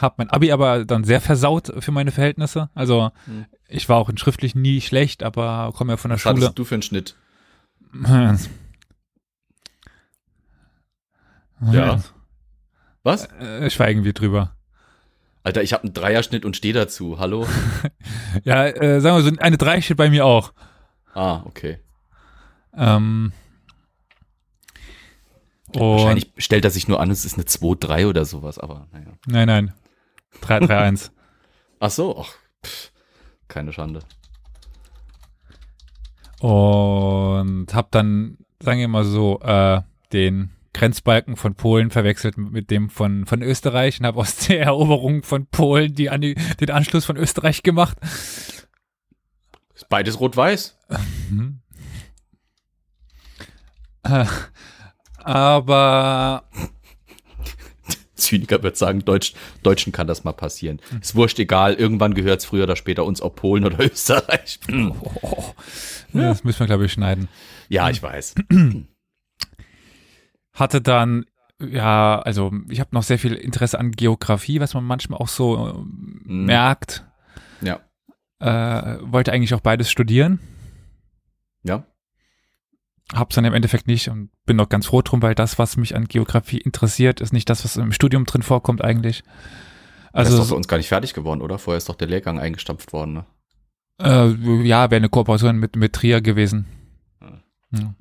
[0.01, 2.69] hab mein Abi aber dann sehr versaut für meine Verhältnisse.
[2.73, 3.45] Also Mhm.
[3.67, 6.35] ich war auch in schriftlich nie schlecht, aber komme ja von der Was Schule.
[6.35, 7.15] hattest du für einen Schnitt?
[11.71, 11.99] Ja.
[13.03, 13.25] Was?
[13.39, 14.55] Äh, schweigen wir drüber.
[15.43, 17.19] Alter, ich habe einen Dreierschnitt und stehe dazu.
[17.19, 17.47] Hallo?
[18.43, 20.53] Ja, äh, sagen wir so, eine 3 steht bei mir auch.
[21.15, 21.79] Ah, okay.
[22.75, 23.31] Ähm,
[25.79, 29.07] Wahrscheinlich stellt er sich nur an, es ist eine 2-3 oder sowas, aber naja.
[29.25, 29.73] Nein, nein.
[30.41, 31.11] 3, 3, 1.
[31.79, 32.33] Ach so, ach,
[32.65, 32.91] pff,
[33.47, 33.99] keine Schande.
[36.39, 39.81] Und hab dann, sagen wir mal so, äh,
[40.13, 45.23] den Grenzbalken von Polen verwechselt mit dem von, von Österreich und habe aus der Eroberung
[45.23, 47.97] von Polen die, an die, den Anschluss von Österreich gemacht.
[49.73, 50.77] Ist beides rot-weiß?
[54.03, 54.25] Äh,
[55.27, 56.43] aber
[58.15, 60.81] Zyniker wird sagen, Deutsch, Deutschen kann das mal passieren.
[61.01, 64.59] Ist wurscht, egal, irgendwann gehört es früher oder später uns, ob Polen oder Österreich.
[64.67, 64.93] Hm.
[65.01, 65.53] oh,
[66.13, 67.27] das müssen wir, glaube ich, schneiden.
[67.67, 68.35] Ja, ich weiß.
[70.53, 71.25] Hatte dann,
[71.59, 75.67] ja, also ich habe noch sehr viel Interesse an Geografie, was man manchmal auch so
[75.67, 75.73] äh,
[76.25, 77.05] merkt.
[77.61, 77.81] Ja.
[78.39, 80.39] Äh, wollte eigentlich auch beides studieren.
[81.63, 81.85] Ja.
[83.13, 85.95] Hab's dann im Endeffekt nicht und bin noch ganz froh drum, weil das, was mich
[85.95, 89.23] an Geografie interessiert, ist nicht das, was im Studium drin vorkommt eigentlich.
[90.11, 91.57] Also, Also ist doch bei uns gar nicht fertig geworden, oder?
[91.57, 93.25] Vorher ist doch der Lehrgang eingestampft worden, ne?
[94.01, 94.29] äh,
[94.63, 96.65] ja, wäre eine Kooperation mit, mit Trier gewesen.
[97.19, 97.39] Ah.
[97.71, 97.95] Ja.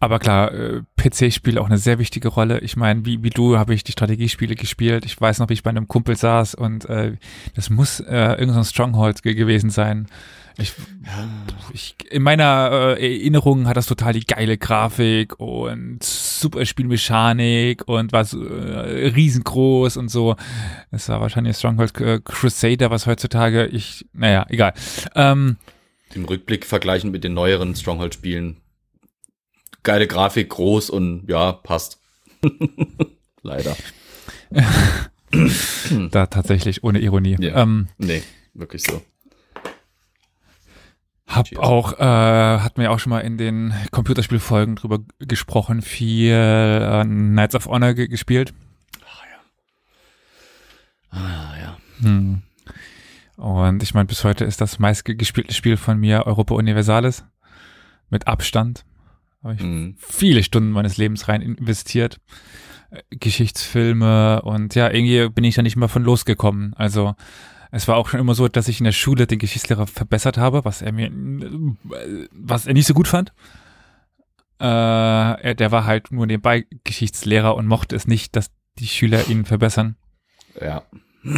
[0.00, 2.58] Aber klar, äh, PC spielt auch eine sehr wichtige Rolle.
[2.60, 5.04] Ich meine, wie, wie du habe ich die Strategiespiele gespielt.
[5.04, 7.16] Ich weiß noch, wie ich bei einem Kumpel saß und äh,
[7.54, 10.08] das muss äh, irgendein so ein Stronghold ge gewesen sein.
[10.58, 10.72] Ich,
[11.72, 18.12] ich, in meiner äh, Erinnerung hat das total die geile Grafik und super Spielmechanik und
[18.12, 20.36] war so, äh, riesengroß und so.
[20.90, 24.74] Es war wahrscheinlich Stronghold äh, Crusader, was heutzutage ich, naja, egal.
[25.14, 25.56] Ähm,
[26.14, 28.58] Im Rückblick vergleichen mit den neueren Stronghold-Spielen.
[29.82, 31.98] Geile Grafik, groß und ja, passt.
[33.42, 33.76] Leider.
[36.10, 37.36] da tatsächlich ohne Ironie.
[37.40, 37.62] Ja.
[37.62, 38.22] Ähm, Nee,
[38.54, 39.02] wirklich so.
[41.34, 41.60] Hab Cheers.
[41.62, 47.54] auch, äh, hatten wir auch schon mal in den Computerspielfolgen drüber gesprochen, viel äh, Knights
[47.54, 48.52] of Honor ge gespielt.
[51.10, 51.76] Ah, ja.
[52.00, 52.42] Hm.
[53.36, 57.24] Und ich meine, bis heute ist das meistgespielte Spiel von mir Europa Universalis.
[58.08, 58.84] Mit Abstand.
[59.42, 59.96] Habe ich Mhm.
[59.98, 62.20] viele Stunden meines Lebens rein investiert.
[62.90, 66.74] Äh, Geschichtsfilme und ja, irgendwie bin ich da nicht mehr von losgekommen.
[66.74, 67.14] Also
[67.72, 70.64] es war auch schon immer so, dass ich in der Schule den Geschichtslehrer verbessert habe,
[70.64, 71.10] was er mir,
[72.30, 73.32] was er nicht so gut fand.
[74.60, 79.26] Äh, er, der war halt nur nebenbei Geschichtslehrer und mochte es nicht, dass die Schüler
[79.28, 79.96] ihn verbessern.
[80.60, 80.84] Ja.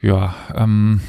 [0.00, 1.00] Ja, ähm,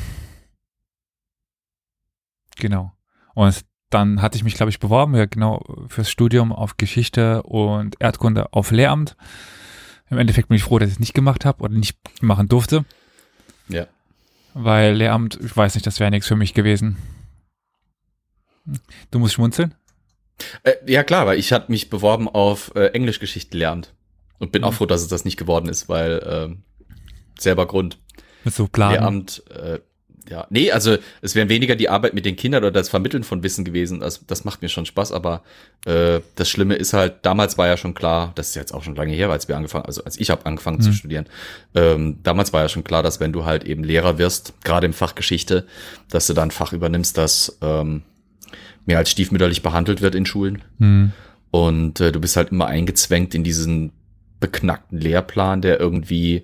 [2.55, 2.93] genau.
[3.33, 7.97] Und dann hatte ich mich, glaube ich, beworben, ja genau, fürs Studium auf Geschichte und
[7.99, 9.17] Erdkunde auf Lehramt.
[10.09, 12.85] Im Endeffekt bin ich froh, dass ich es nicht gemacht habe oder nicht machen durfte,
[13.67, 13.87] Ja.
[14.53, 16.97] weil Lehramt, ich weiß nicht, das wäre nichts für mich gewesen.
[19.11, 19.75] Du musst schmunzeln?
[20.63, 23.93] Äh, ja, klar, weil ich hatte mich beworben auf äh, Englischgeschichte lernt.
[24.37, 24.75] Und bin auch Mhm.
[24.75, 26.63] froh, dass es das nicht geworden ist, weil ähm,
[27.39, 27.99] selber Grund.
[28.43, 28.91] Mit so Plan.
[28.91, 29.79] Lehramt, äh,
[30.29, 33.43] ja, nee, also es wären weniger die Arbeit mit den Kindern oder das Vermitteln von
[33.43, 34.01] Wissen gewesen.
[34.01, 35.43] Also, das macht mir schon Spaß, aber
[35.85, 38.95] äh, das Schlimme ist halt, damals war ja schon klar, das ist jetzt auch schon
[38.95, 40.93] lange her, als wir angefangen, also als ich habe angefangen zu Mhm.
[40.93, 41.25] studieren,
[41.75, 44.93] ähm, damals war ja schon klar, dass wenn du halt eben Lehrer wirst, gerade im
[44.93, 45.65] Fach Geschichte,
[46.09, 48.01] dass du dann ein Fach übernimmst, das ähm,
[48.85, 50.61] mehr als stiefmütterlich behandelt wird in Schulen.
[50.79, 51.11] Hm.
[51.51, 53.91] Und äh, du bist halt immer eingezwängt in diesen
[54.39, 56.43] beknackten Lehrplan, der irgendwie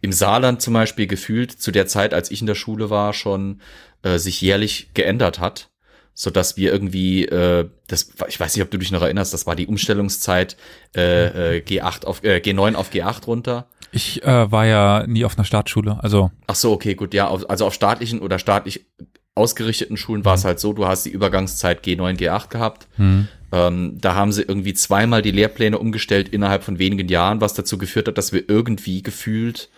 [0.00, 3.60] im Saarland zum Beispiel gefühlt zu der Zeit, als ich in der Schule war, schon
[4.02, 5.70] äh, sich jährlich geändert hat,
[6.14, 9.46] so dass wir irgendwie, äh, das, ich weiß nicht, ob du dich noch erinnerst, das
[9.46, 10.56] war die Umstellungszeit
[10.96, 13.66] äh, äh, G8 auf äh, G9 auf G8 runter.
[13.92, 17.48] Ich äh, war ja nie auf einer Startschule, also Ach so, okay, gut, ja, auf,
[17.50, 18.86] also auf staatlichen oder staatlich
[19.34, 22.88] ausgerichteten Schulen war es halt so, du hast die Übergangszeit G9, G8 gehabt.
[22.96, 23.28] hm.
[23.52, 27.78] Ähm, da haben sie irgendwie zweimal die Lehrpläne umgestellt innerhalb von wenigen Jahren, was dazu
[27.78, 29.70] geführt hat, dass wir irgendwie gefühlt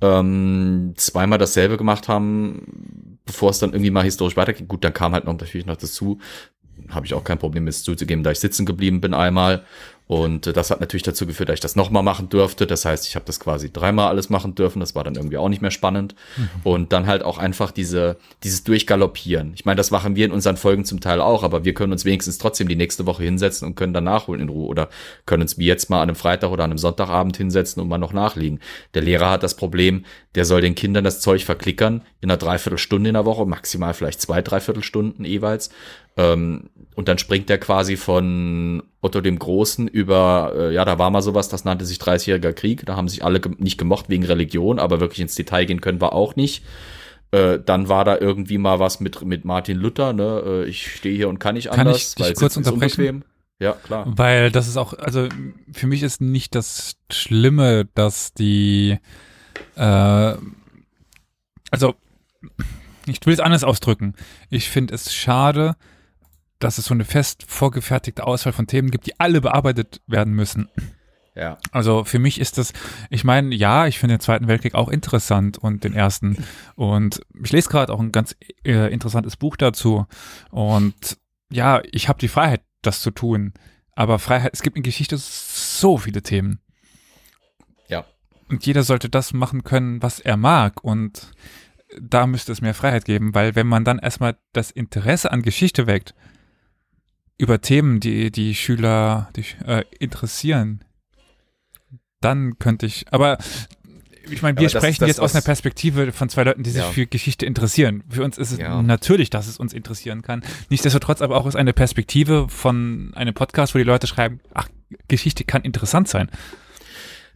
[0.00, 4.68] ähm, zweimal dasselbe gemacht haben, bevor es dann irgendwie mal historisch weitergeht.
[4.68, 6.18] Gut, dann kam halt noch natürlich noch dazu,
[6.88, 9.64] habe ich auch kein Problem mit zuzugeben, da ich sitzen geblieben bin einmal.
[10.06, 12.66] Und das hat natürlich dazu geführt, dass ich das nochmal machen durfte.
[12.66, 14.80] Das heißt, ich habe das quasi dreimal alles machen dürfen.
[14.80, 16.14] Das war dann irgendwie auch nicht mehr spannend.
[16.36, 16.48] Mhm.
[16.62, 19.52] Und dann halt auch einfach diese, dieses Durchgaloppieren.
[19.54, 22.04] Ich meine, das machen wir in unseren Folgen zum Teil auch, aber wir können uns
[22.04, 24.66] wenigstens trotzdem die nächste Woche hinsetzen und können dann nachholen in Ruhe.
[24.66, 24.90] Oder
[25.24, 27.96] können uns wie jetzt mal an einem Freitag oder an einem Sonntagabend hinsetzen und mal
[27.96, 28.60] noch nachlegen.
[28.92, 33.08] Der Lehrer hat das Problem, der soll den Kindern das Zeug verklickern in einer Dreiviertelstunde
[33.08, 35.70] in der Woche, maximal vielleicht zwei Dreiviertelstunden jeweils.
[36.16, 41.10] Ähm, und dann springt er quasi von Otto dem Großen über, äh, ja, da war
[41.10, 42.86] mal sowas, das nannte sich 30-jähriger Krieg.
[42.86, 46.00] Da haben sich alle ge nicht gemocht wegen Religion, aber wirklich ins Detail gehen können
[46.00, 46.64] wir auch nicht.
[47.32, 50.42] Äh, dann war da irgendwie mal was mit, mit Martin Luther, ne?
[50.46, 52.14] Äh, ich stehe hier und kann nicht kann anders.
[52.14, 53.24] Kann ich dich kurz unterbrechen?
[53.58, 54.04] Ja, klar.
[54.06, 55.28] Weil das ist auch, also
[55.72, 58.98] für mich ist nicht das Schlimme, dass die,
[59.74, 60.34] äh,
[61.70, 61.94] also
[63.06, 64.14] ich will es anders ausdrücken.
[64.50, 65.76] Ich finde es schade,
[66.64, 70.70] dass es so eine fest vorgefertigte Auswahl von Themen gibt, die alle bearbeitet werden müssen.
[71.34, 71.58] Ja.
[71.72, 72.72] Also für mich ist das,
[73.10, 76.42] ich meine, ja, ich finde den Zweiten Weltkrieg auch interessant und den ersten.
[76.74, 80.06] Und ich lese gerade auch ein ganz äh, interessantes Buch dazu.
[80.50, 81.18] Und
[81.50, 83.52] ja, ich habe die Freiheit, das zu tun.
[83.92, 86.60] Aber Freiheit, es gibt in Geschichte so viele Themen.
[87.88, 88.06] Ja.
[88.48, 90.82] Und jeder sollte das machen können, was er mag.
[90.82, 91.32] Und
[92.00, 95.86] da müsste es mehr Freiheit geben, weil wenn man dann erstmal das Interesse an Geschichte
[95.86, 96.14] weckt,
[97.38, 100.84] über Themen, die die Schüler die, äh, interessieren,
[102.20, 103.38] dann könnte ich, aber
[104.30, 106.90] ich meine, wir sprechen das, jetzt aus einer Perspektive von zwei Leuten, die sich ja.
[106.90, 108.04] für Geschichte interessieren.
[108.08, 108.80] Für uns ist es ja.
[108.82, 110.42] natürlich, dass es uns interessieren kann.
[110.70, 114.68] Nichtsdestotrotz aber auch aus einer Perspektive von einem Podcast, wo die Leute schreiben, ach,
[115.08, 116.30] Geschichte kann interessant sein.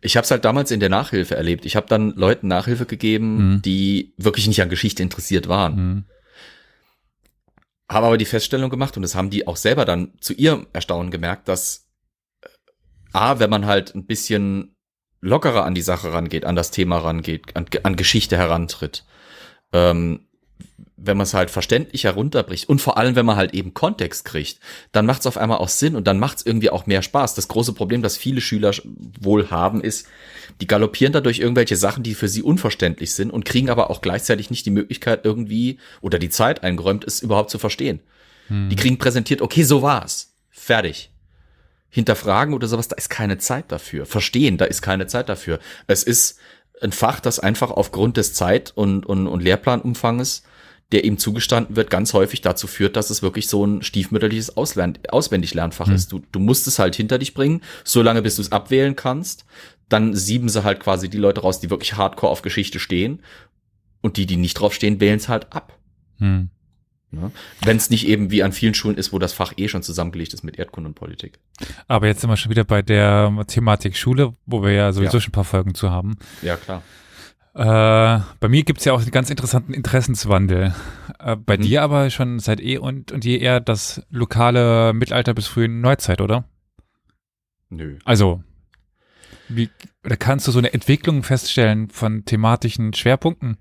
[0.01, 1.67] Ich habe es halt damals in der Nachhilfe erlebt.
[1.67, 3.63] Ich habe dann Leuten Nachhilfe gegeben, mhm.
[3.63, 5.77] die wirklich nicht an Geschichte interessiert waren.
[5.77, 6.05] Mhm.
[7.89, 11.11] Habe aber die Feststellung gemacht und das haben die auch selber dann zu ihrem Erstaunen
[11.11, 11.89] gemerkt, dass
[12.43, 12.49] äh,
[13.13, 14.77] A, wenn man halt ein bisschen
[15.21, 19.05] lockerer an die Sache rangeht, an das Thema rangeht, an, an Geschichte herantritt,
[19.73, 20.29] ähm,
[20.97, 24.61] wenn man es halt verständlich herunterbricht und vor allem, wenn man halt eben Kontext kriegt,
[24.93, 27.35] dann macht es auf einmal auch Sinn und dann macht es irgendwie auch mehr Spaß.
[27.35, 28.73] Das große Problem, das viele Schüler
[29.21, 30.09] wohl haben, ist,
[30.61, 34.51] die galoppieren dadurch irgendwelche Sachen, die für sie unverständlich sind und kriegen aber auch gleichzeitig
[34.51, 38.01] nicht die Möglichkeit irgendwie oder die Zeit eingeräumt, es überhaupt zu verstehen.
[38.49, 38.69] Hm.
[38.69, 40.35] Die kriegen präsentiert, okay, so war's.
[40.51, 41.11] Fertig.
[41.91, 44.07] Hinterfragen oder sowas, da ist keine Zeit dafür.
[44.07, 45.59] Verstehen, da ist keine Zeit dafür.
[45.87, 46.39] Es ist
[46.81, 50.43] ein Fach, das einfach aufgrund des Zeit- und, und, und Lehrplanumfanges
[50.93, 54.99] der ihm zugestanden wird, ganz häufig dazu führt, dass es wirklich so ein stiefmütterliches Auslern
[55.11, 55.95] Auswendiglernfach hm.
[55.95, 56.13] ist.
[56.13, 59.45] Du, du musst es halt hinter dich bringen, solange bis du es abwählen kannst.
[59.89, 63.23] Dann sieben sie halt quasi die Leute raus, die wirklich hardcore auf Geschichte stehen.
[64.01, 65.77] Und die, die nicht drauf stehen, wählen es halt ab.
[66.19, 66.51] Hm.
[67.11, 67.31] Ja?
[67.63, 70.35] Wenn es nicht eben wie an vielen Schulen ist, wo das Fach eh schon zusammengelegt
[70.35, 71.39] ist mit Erdkunde und Politik.
[71.87, 75.21] Aber jetzt sind wir schon wieder bei der Thematik Schule, wo wir ja sowieso ja.
[75.21, 76.17] schon ein paar Folgen zu haben.
[76.43, 76.83] Ja, klar.
[77.55, 80.75] Äh, bei mir gibt's ja auch einen ganz interessanten Interessenswandel.
[81.19, 81.63] Äh, bei mhm.
[81.63, 86.21] dir aber schon seit eh und, und je eher das lokale Mittelalter bis frühen Neuzeit,
[86.21, 86.45] oder?
[87.71, 87.99] Nö.
[88.05, 88.43] Also,
[89.49, 89.71] wie,
[90.05, 93.59] oder kannst du so eine Entwicklung feststellen von thematischen Schwerpunkten?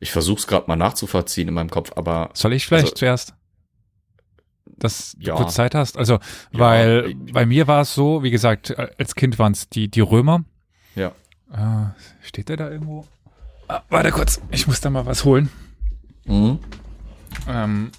[0.00, 2.30] Ich versuche es gerade mal nachzuvollziehen in meinem Kopf, aber.
[2.34, 3.34] Soll ich vielleicht also, zuerst?
[4.66, 5.36] Dass du ja.
[5.36, 5.96] kurz Zeit hast?
[5.96, 6.18] Also,
[6.52, 10.00] weil ja, bei mir war es so, wie gesagt, als Kind waren es die, die
[10.00, 10.44] Römer.
[10.96, 11.12] Ja.
[11.52, 13.06] Äh, steht der da irgendwo?
[13.68, 15.48] Ah, warte kurz, ich muss da mal was holen.
[16.24, 16.58] Mhm.
[17.48, 17.90] Ähm.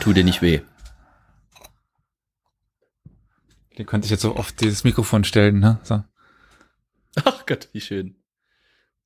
[0.00, 0.60] Tu dir nicht weh.
[3.78, 5.80] Den könnte ich jetzt so auf dieses Mikrofon stellen, ne?
[5.82, 6.02] So.
[7.24, 8.16] Ach Gott, wie schön.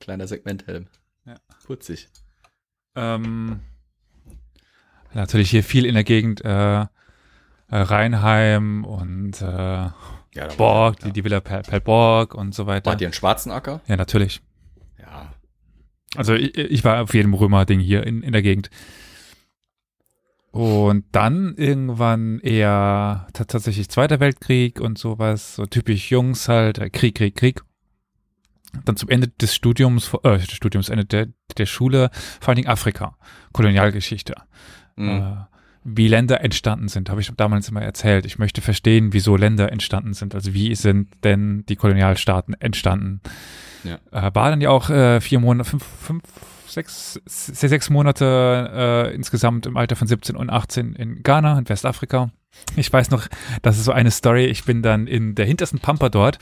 [0.01, 0.89] Kleiner Segmenthelm.
[1.25, 1.37] Ja.
[1.65, 2.09] Putzig.
[2.95, 3.61] Ähm,
[5.13, 6.87] natürlich hier viel in der Gegend äh, äh
[7.71, 11.07] Rheinheim und äh, ja, Borg, ja.
[11.07, 12.91] die, die Villa Perlborg und so weiter.
[12.91, 13.81] Wart ihr einen schwarzen Acker?
[13.87, 14.41] Ja, natürlich.
[14.99, 15.33] Ja.
[16.15, 18.71] Also ich, ich war auf jedem Römer-Ding hier in, in der Gegend.
[20.57, 27.17] Und dann irgendwann eher tatsächlich Zweiter Weltkrieg und sowas, so typisch Jungs halt, äh, Krieg,
[27.17, 27.61] Krieg, Krieg.
[28.87, 32.69] Dann zum Ende des Studiums, äh, des Studiums, Ende der, der Schule, vor allen Dingen
[32.69, 33.19] Afrika,
[33.53, 34.35] Kolonialgeschichte.
[34.97, 35.09] Mhm.
[35.09, 35.37] Äh,
[35.85, 38.25] wie Länder entstanden sind, habe ich damals immer erzählt.
[38.25, 40.35] Ich möchte verstehen, wieso Länder entstanden sind.
[40.35, 43.21] Also wie sind denn die Kolonialstaaten entstanden?
[43.85, 43.99] Ja.
[44.11, 46.23] Äh, war dann ja auch äh, vier Monate, fünf, fünf,
[46.69, 52.31] sechs, sechs Monate äh, insgesamt im Alter von 17 und 18 in Ghana, in Westafrika.
[52.77, 53.27] Ich weiß noch,
[53.63, 54.47] das ist so eine Story.
[54.47, 56.39] Ich bin dann in der hintersten Pampa dort.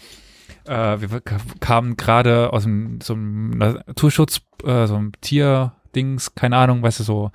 [0.66, 1.20] Äh, wir
[1.60, 7.00] kamen gerade aus einem, so einem Naturschutz, äh, so einem Tier, Dings, keine Ahnung, weißt
[7.00, 7.30] du, so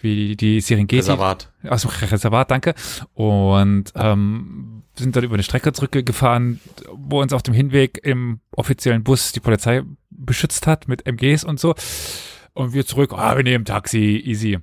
[0.00, 0.96] wie die Serengeti.
[0.96, 1.50] Reservat.
[1.64, 2.74] Achso, Reservat, danke.
[3.14, 6.60] Und ähm, sind dann über eine Strecke zurückgefahren,
[6.92, 9.82] wo uns auf dem Hinweg im offiziellen Bus die Polizei
[10.18, 11.74] beschützt hat mit MGs und so.
[12.54, 14.58] Und wir zurück, ah, wir nehmen Taxi, easy.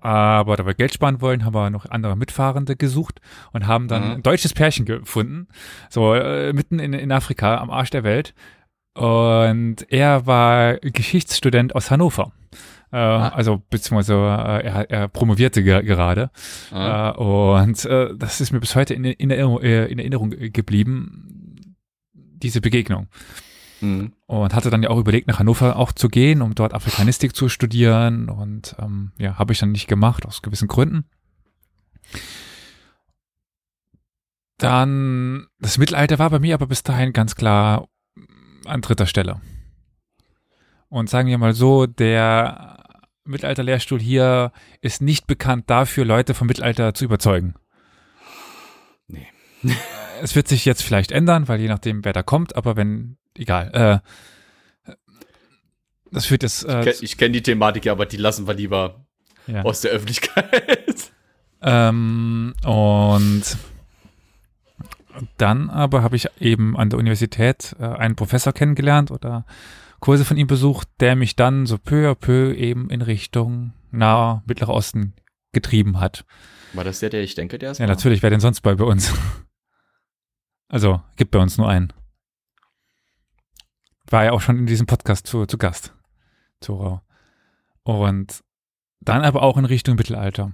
[0.00, 3.20] Aber da wir Geld sparen wollen, haben wir noch andere Mitfahrende gesucht
[3.52, 4.10] und haben dann Mhm.
[4.16, 5.48] ein deutsches Pärchen gefunden,
[5.88, 8.34] so äh, mitten in, in Afrika, am Arsch der Welt.
[8.94, 12.32] Und er war Geschichtsstudent aus Hannover.
[12.92, 16.30] Äh, Also beziehungsweise äh, er, er promovierte ge gerade.
[16.72, 17.10] Ah.
[17.10, 21.76] Äh, und äh, das ist mir bis heute in, in, Erinnerung, äh, in Erinnerung geblieben,
[22.14, 23.08] diese Begegnung.
[23.80, 24.12] Mhm.
[24.26, 27.48] Und hatte dann ja auch überlegt, nach Hannover auch zu gehen, um dort Afrikanistik zu
[27.48, 28.28] studieren.
[28.28, 31.04] Und ähm, ja, habe ich dann nicht gemacht, aus gewissen Gründen.
[34.58, 37.88] Dann, das Mittelalter war bei mir aber bis dahin ganz klar
[38.66, 39.40] an dritter Stelle.
[40.88, 42.84] Und sagen wir mal so, der
[43.24, 47.54] Mittelalterlehrstuhl hier ist nicht bekannt dafür, Leute vom Mittelalter zu überzeugen.
[49.08, 49.26] Nee.
[50.22, 54.02] Es wird sich jetzt vielleicht ändern, weil je nachdem, wer da kommt, aber wenn, egal.
[54.86, 54.92] Äh,
[56.12, 56.64] das führt jetzt.
[56.64, 59.04] Ich Äh, kenn- Ich kenne die Thematik ja, aber die lassen wir lieber
[59.46, 59.62] ja.
[59.62, 61.12] aus der Öffentlichkeit.
[61.62, 63.42] Ähm, und
[65.36, 69.44] dann aber habe ich eben an der Universität äh, einen Professor kennengelernt oder
[70.00, 74.42] Kurse von ihm besucht, der mich dann so peu à peu eben in Richtung naher
[74.46, 75.12] Mittlerer Osten
[75.52, 76.24] getrieben hat.
[76.72, 77.78] War das der, der ich denke, der ist?
[77.78, 79.12] Ja, natürlich, wer denn sonst bei, bei uns?
[80.72, 81.92] Also, gibt bei uns nur einen.
[84.10, 85.94] War ja auch schon in diesem Podcast zu, zu Gast.
[86.60, 87.02] Zora.
[87.82, 88.42] Und
[89.00, 90.52] dann aber auch in Richtung Mittelalter.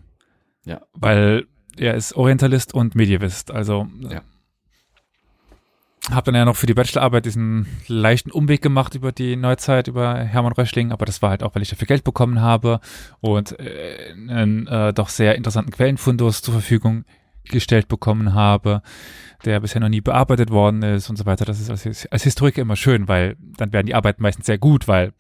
[0.64, 0.82] Ja.
[0.92, 3.50] Weil er ist Orientalist und Medievist.
[3.50, 4.22] Also Ja.
[6.10, 10.16] habe dann ja noch für die Bachelorarbeit diesen leichten Umweg gemacht über die Neuzeit, über
[10.16, 12.80] Hermann Röschling, aber das war halt auch, weil ich dafür Geld bekommen habe
[13.20, 17.04] und äh, einen äh, doch sehr interessanten Quellenfundus zur Verfügung
[17.48, 18.82] gestellt bekommen habe,
[19.44, 21.44] der bisher noch nie bearbeitet worden ist und so weiter.
[21.44, 24.88] Das ist als, als Historiker immer schön, weil dann werden die Arbeiten meistens sehr gut,
[24.88, 25.12] weil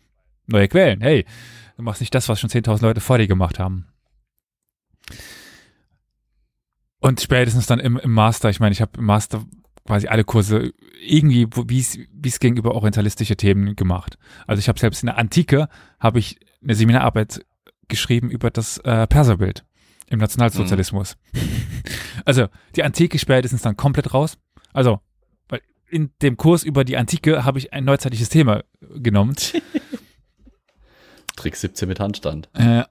[0.46, 1.24] neue Quellen, hey,
[1.76, 3.86] du machst nicht das, was schon 10.000 Leute vor dir gemacht haben.
[7.00, 9.44] Und spätestens dann im, im Master, ich meine, ich habe im Master
[9.86, 11.78] quasi alle Kurse irgendwie, wie
[12.28, 14.18] es ging, über orientalistische Themen gemacht.
[14.46, 15.68] Also ich habe selbst in der Antike,
[16.00, 17.44] habe ich eine Seminararbeit
[17.88, 19.65] geschrieben über das äh, Perserbild
[20.08, 21.16] im Nationalsozialismus.
[22.24, 24.38] Also die Antike spätestens dann komplett raus.
[24.72, 25.00] Also
[25.48, 28.62] weil in dem Kurs über die Antike habe ich ein neuzeitliches Thema
[28.94, 29.34] genommen.
[31.36, 32.48] Trick 17 mit Handstand.
[32.54, 32.84] Äh,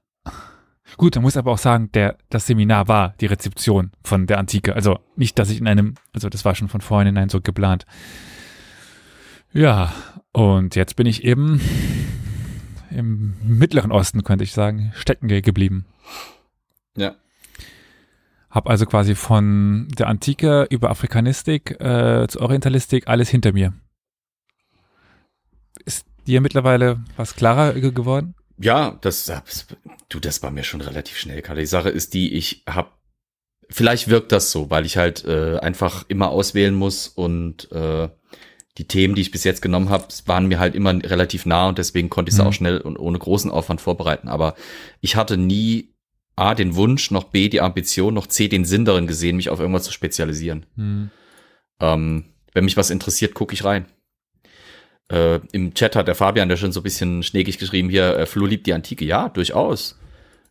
[0.97, 4.75] gut, man muss aber auch sagen, der, das Seminar war die Rezeption von der Antike.
[4.75, 7.86] Also nicht, dass ich in einem, also das war schon von vornherein so geplant.
[9.51, 9.93] Ja,
[10.32, 11.60] und jetzt bin ich eben
[12.91, 15.86] im Mittleren Osten, könnte ich sagen, stecken ge- geblieben.
[16.95, 17.15] Ja.
[18.49, 23.73] Hab also quasi von der Antike über Afrikanistik äh, zur Orientalistik alles hinter mir.
[25.86, 28.36] Ist dir mittlerweile was klarer ge- geworden?
[28.58, 29.31] Ja, das,
[30.08, 31.58] du, das war mir schon relativ schnell, Karl.
[31.58, 32.89] Die Sache ist die, ich habe,
[33.69, 38.08] vielleicht wirkt das so, weil ich halt äh, einfach immer auswählen muss und äh,
[38.77, 41.77] die Themen, die ich bis jetzt genommen habe, waren mir halt immer relativ nah und
[41.77, 42.47] deswegen konnte ich sie Mhm.
[42.47, 44.29] auch schnell und ohne großen Aufwand vorbereiten.
[44.29, 44.55] Aber
[45.01, 45.93] ich hatte nie
[46.36, 49.60] A, den Wunsch, noch B, die Ambition, noch C, den Sinn darin gesehen, mich auf
[49.60, 50.65] irgendwas zu spezialisieren.
[50.76, 51.10] Hm.
[51.80, 53.86] Ähm, wenn mich was interessiert, gucke ich rein.
[55.12, 58.26] Äh, Im Chat hat der Fabian ja schon so ein bisschen schneckig geschrieben hier, äh,
[58.26, 59.06] Flo liebt die Antike.
[59.06, 60.00] Ja, durchaus.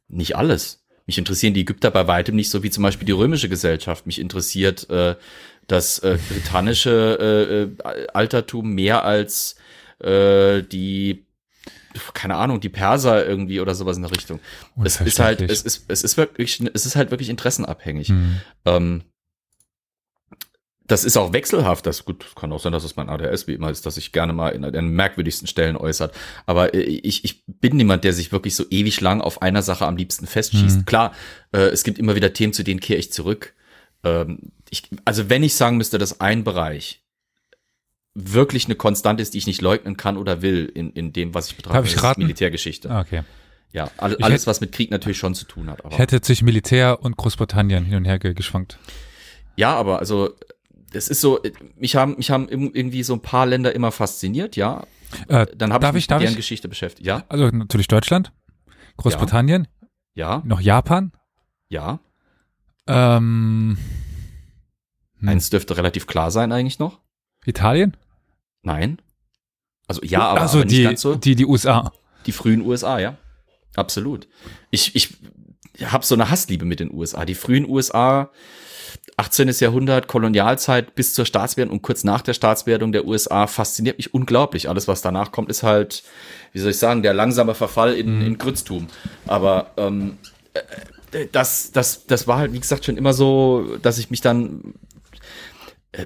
[0.09, 0.85] Nicht alles.
[1.07, 4.07] Mich interessieren die Ägypter bei weitem nicht so wie zum Beispiel die römische Gesellschaft.
[4.07, 5.17] Mich interessiert äh,
[5.67, 9.57] das äh, britannische äh, äh, Altertum mehr als
[9.99, 11.27] äh, die,
[12.13, 14.41] keine Ahnung, die Perser irgendwie oder sowas in der Richtung.
[14.83, 18.09] Es ist halt, es ist, es ist wirklich, es ist halt wirklich interessenabhängig.
[18.09, 18.41] Hm.
[18.65, 19.03] Ähm,
[20.87, 21.87] das ist auch wechselhaft.
[21.87, 24.33] Das gut kann auch sein, dass es mein ADS wie immer ist, dass sich gerne
[24.33, 26.15] mal in den merkwürdigsten Stellen äußert.
[26.47, 29.87] Aber äh, ich, ich bin niemand, der sich wirklich so ewig lang auf einer Sache
[29.87, 30.79] am liebsten festschießt.
[30.79, 30.85] Mhm.
[30.85, 31.13] Klar,
[31.53, 33.55] äh, es gibt immer wieder Themen, zu denen kehre ich zurück.
[34.03, 37.04] Ähm, ich, also wenn ich sagen müsste, dass ein Bereich
[38.15, 41.49] wirklich eine Konstante ist, die ich nicht leugnen kann oder will in, in dem, was
[41.51, 42.23] ich betrachte, Darf ich raten?
[42.23, 42.91] Militärgeschichte.
[42.91, 43.23] Ah, Okay.
[43.73, 45.85] Ja, all, alles, hätt- was mit Krieg natürlich schon zu tun hat.
[45.85, 48.79] Aber Ich hätte zwischen Militär und Großbritannien hin und her ge- geschwankt.
[49.57, 50.31] Ja, aber also
[50.93, 51.41] das ist so,
[51.77, 54.87] mich haben mich haben irgendwie so ein paar Länder immer fasziniert, ja.
[55.27, 56.37] Äh, Dann habe ich mich mit deren ich?
[56.37, 57.05] Geschichte beschäftigt.
[57.05, 58.31] Ja, also natürlich Deutschland,
[58.97, 59.67] Großbritannien,
[60.15, 61.11] ja, noch Japan.
[61.69, 61.99] ja.
[62.87, 63.77] Ähm,
[65.19, 67.01] hm, Eins dürfte relativ klar sein eigentlich noch.
[67.45, 67.97] Italien?
[68.65, 69.01] Nein.
[69.87, 71.15] Also ja, aber, also aber nicht die, ganz so.
[71.15, 71.93] die, die USA.
[72.27, 73.17] Die frühen USA, ja.
[73.77, 74.29] Absolut.
[74.71, 75.17] Ich, ich
[75.85, 77.25] habe so eine Hassliebe mit den USA.
[77.25, 78.31] Die frühen USA,
[79.17, 79.49] 18.
[79.61, 84.69] Jahrhundert, Kolonialzeit bis zur Staatswerdung und kurz nach der Staatswerdung der USA fasziniert mich unglaublich.
[84.69, 86.03] Alles, was danach kommt, ist halt,
[86.53, 88.89] wie soll ich sagen, der langsame Verfall in, in Grütztum.
[89.27, 90.19] Aber ähm,
[90.55, 94.61] äh, das, das, das war halt, wie gesagt, schon immer so, dass ich mich dann
[94.63, 94.94] äh,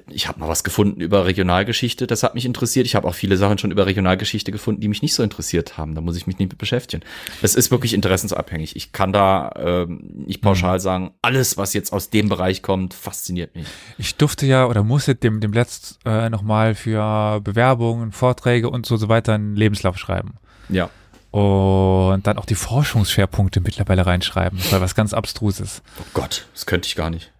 [0.09, 2.85] ich habe mal was gefunden über Regionalgeschichte, das hat mich interessiert.
[2.85, 5.95] Ich habe auch viele Sachen schon über Regionalgeschichte gefunden, die mich nicht so interessiert haben.
[5.95, 7.03] Da muss ich mich nicht mit beschäftigen.
[7.41, 8.75] Es ist wirklich interessensabhängig.
[8.75, 10.81] Ich kann da ähm, nicht pauschal mhm.
[10.81, 13.67] sagen, alles, was jetzt aus dem Bereich kommt, fasziniert mich.
[13.97, 18.97] Ich durfte ja oder musste dem, dem letzt äh, nochmal für Bewerbungen, Vorträge und so,
[18.97, 20.35] so weiter einen Lebenslauf schreiben.
[20.69, 20.89] Ja.
[21.31, 24.57] Und dann auch die Forschungsschwerpunkte mittlerweile reinschreiben.
[24.57, 25.83] Das war was ganz Abstruses.
[25.99, 27.31] Oh Gott, das könnte ich gar nicht.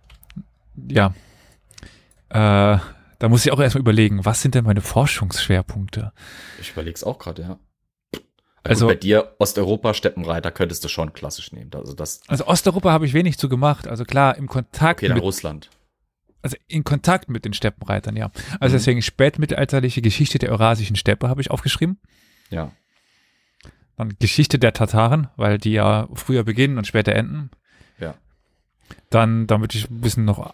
[0.88, 1.14] Ja,
[2.30, 2.78] äh,
[3.20, 6.14] da muss ich auch erstmal überlegen, was sind denn meine Forschungsschwerpunkte?
[6.60, 7.60] Ich überlege es auch gerade, ja.
[8.64, 11.72] Also, also bei dir Osteuropa, Steppenreiter könntest du schon klassisch nehmen.
[11.74, 13.88] Also, das also Osteuropa habe ich wenig zu gemacht.
[13.88, 15.70] Also klar, im Kontakt okay, mit Russland.
[16.42, 18.32] Also in Kontakt mit den Steppenreitern, ja.
[18.60, 18.80] Also mhm.
[18.80, 22.00] deswegen spätmittelalterliche Geschichte der Eurasischen Steppe habe ich aufgeschrieben.
[22.50, 22.72] Ja.
[23.98, 27.52] Dann Geschichte der Tataren, weil die ja früher beginnen und später enden.
[28.00, 28.16] Ja.
[29.10, 30.54] Dann, damit ich ein bisschen noch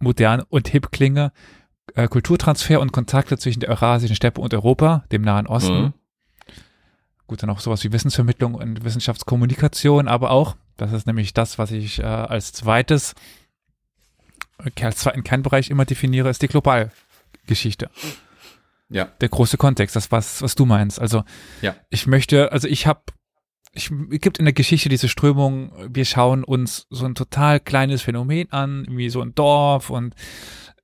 [0.00, 1.32] modern und hip klinge,
[1.94, 5.82] äh, Kulturtransfer und Kontakte zwischen der Eurasischen Steppe und Europa, dem Nahen Osten.
[5.82, 5.92] Mhm.
[7.26, 11.70] Gut, dann auch sowas wie Wissensvermittlung und Wissenschaftskommunikation, aber auch, das ist nämlich das, was
[11.70, 13.14] ich äh, als zweites,
[14.58, 17.88] äh, als zweiten Kernbereich immer definiere, ist die Globalgeschichte.
[18.88, 19.04] Ja.
[19.20, 21.00] Der große Kontext, das was, was du meinst.
[21.00, 21.22] Also,
[21.62, 21.76] ja.
[21.90, 23.02] ich möchte, also ich habe
[23.72, 28.02] ich, es gibt in der Geschichte diese Strömung, wir schauen uns so ein total kleines
[28.02, 30.14] Phänomen an, wie so ein Dorf und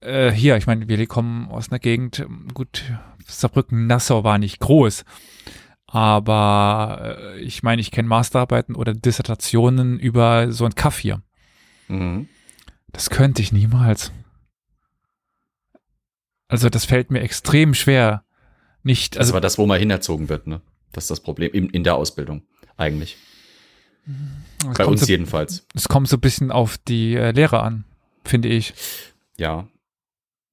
[0.00, 2.24] äh, hier, ich meine, wir kommen aus einer Gegend,
[2.54, 2.84] gut,
[3.26, 5.04] Saarbrücken, Nassau war nicht groß,
[5.86, 11.22] aber äh, ich meine, ich kenne Masterarbeiten oder Dissertationen über so ein Kaff hier.
[11.88, 12.28] Mhm.
[12.92, 14.12] Das könnte ich niemals.
[16.48, 18.22] Also das fällt mir extrem schwer.
[18.84, 20.62] Nicht, also, das war das, wo man hinerzogen wird, ne?
[20.92, 22.42] Das ist das Problem in, in der Ausbildung
[22.76, 23.16] eigentlich.
[24.68, 25.66] Es Bei uns so, jedenfalls.
[25.74, 27.84] Es kommt so ein bisschen auf die äh, Lehre an,
[28.24, 28.74] finde ich.
[29.36, 29.68] Ja.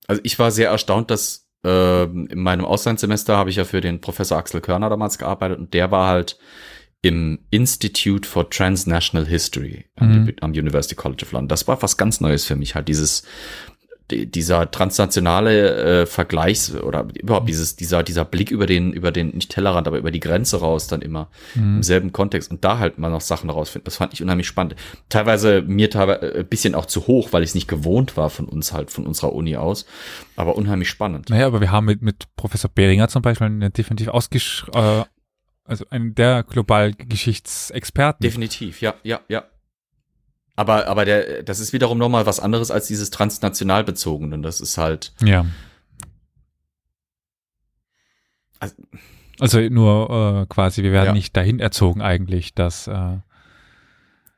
[0.08, 4.02] Also ich war sehr erstaunt, dass äh, in meinem Auslandssemester habe ich ja für den
[4.02, 6.38] Professor Axel Körner damals gearbeitet und der war halt
[7.02, 10.34] im Institute for Transnational History mhm.
[10.40, 11.50] am University College of London.
[11.50, 13.24] Das war was ganz Neues für mich, halt dieses
[14.26, 19.52] dieser transnationale äh, Vergleichs oder überhaupt dieses dieser dieser Blick über den über den nicht
[19.52, 21.78] Tellerrand, aber über die Grenze raus dann immer mhm.
[21.78, 23.86] im selben Kontext und da halt mal noch Sachen rausfinden.
[23.86, 24.76] Das fand ich unheimlich spannend.
[25.10, 28.30] Teilweise mir teilweise ein äh, bisschen auch zu hoch, weil ich es nicht gewohnt war
[28.30, 29.86] von uns halt von unserer Uni aus,
[30.36, 31.30] aber unheimlich spannend.
[31.30, 35.04] Naja, aber wir haben mit mit Professor Behringer zum Beispiel eine definitiv ausgesch äh,
[35.66, 38.22] also einen der Globalgeschichtsexperten.
[38.22, 39.46] Definitiv, ja, ja, ja.
[40.56, 44.40] Aber, aber der, das ist wiederum nochmal was anderes als dieses transnational bezogene.
[44.40, 45.14] Das ist halt.
[45.24, 45.46] Ja.
[48.60, 48.76] Also,
[49.40, 51.14] also nur äh, quasi, wir werden ja.
[51.14, 53.18] nicht dahin erzogen eigentlich, dass äh,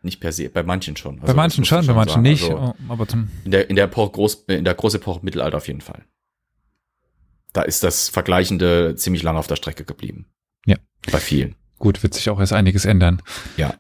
[0.06, 1.16] nicht per se, bei manchen schon.
[1.16, 2.22] Also bei manchen schon, bei manchen sagen.
[2.22, 2.44] nicht.
[2.44, 5.58] Also, oh, aber zum in der in der Epoche Groß, in der große Epoche Mittelalter
[5.58, 6.06] auf jeden Fall.
[7.52, 10.28] Da ist das Vergleichende ziemlich lange auf der Strecke geblieben.
[10.66, 10.78] Ja.
[11.12, 11.56] Bei vielen.
[11.80, 13.22] Gut, wird sich auch erst einiges ändern.
[13.58, 13.76] Ja.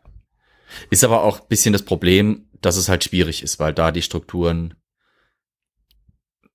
[0.89, 4.01] Ist aber auch ein bisschen das Problem, dass es halt schwierig ist, weil da die
[4.01, 4.73] Strukturen,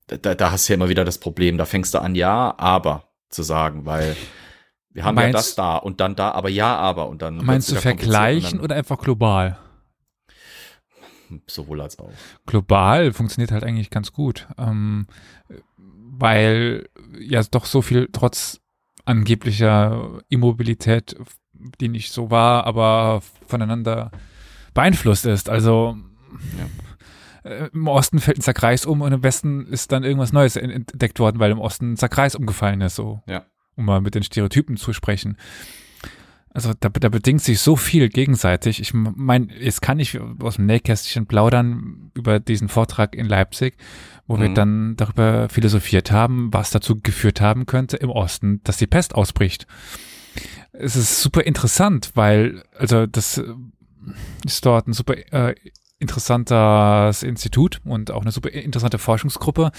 [0.07, 3.11] da, da hast du ja immer wieder das Problem, da fängst du an, ja, aber
[3.29, 4.17] zu sagen, weil
[4.93, 7.37] wir haben meinst, ja das da und dann da, aber ja, aber und dann.
[7.45, 9.59] Meinst du vergleichen oder einfach global?
[11.47, 12.11] Sowohl als auch.
[12.47, 15.07] Global funktioniert halt eigentlich ganz gut, ähm,
[15.77, 16.89] weil
[17.21, 18.61] ja doch so viel trotz
[19.05, 21.17] angeblicher Immobilität
[21.81, 24.11] die nicht so war, aber voneinander
[24.75, 25.49] beeinflusst ist.
[25.49, 25.97] Also
[27.45, 27.51] ja.
[27.51, 31.19] äh, im Osten fällt ein Zerkreis um und im Westen ist dann irgendwas Neues entdeckt
[31.19, 33.23] worden, weil im Osten ein Zerkreis umgefallen ist, so.
[33.27, 33.45] Ja.
[33.77, 35.37] Um mal mit den Stereotypen zu sprechen.
[36.53, 38.81] Also da, da bedingt sich so viel gegenseitig.
[38.81, 43.77] Ich meine, jetzt kann ich aus dem Nähkästchen plaudern über diesen Vortrag in Leipzig,
[44.27, 44.41] wo mhm.
[44.41, 49.15] wir dann darüber philosophiert haben, was dazu geführt haben könnte im Osten, dass die Pest
[49.15, 49.69] ausbricht
[50.73, 53.45] es ist super interessant, weil, also das äh,
[54.45, 55.55] ist dort ein super äh,
[55.99, 59.71] interessantes Institut und auch eine super interessante Forschungsgruppe,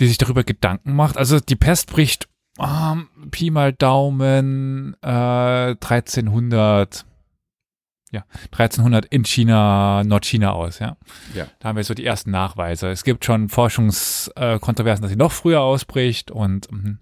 [0.00, 1.16] die sich darüber Gedanken macht.
[1.16, 7.04] Also die Pest bricht ähm, Pi mal Daumen äh, 1300
[8.12, 10.96] ja, 1300 in China, Nordchina aus, ja.
[11.34, 11.48] Ja.
[11.58, 12.88] Da haben wir so die ersten Nachweise.
[12.88, 16.98] Es gibt schon Forschungskontroversen, dass sie noch früher ausbricht und mh,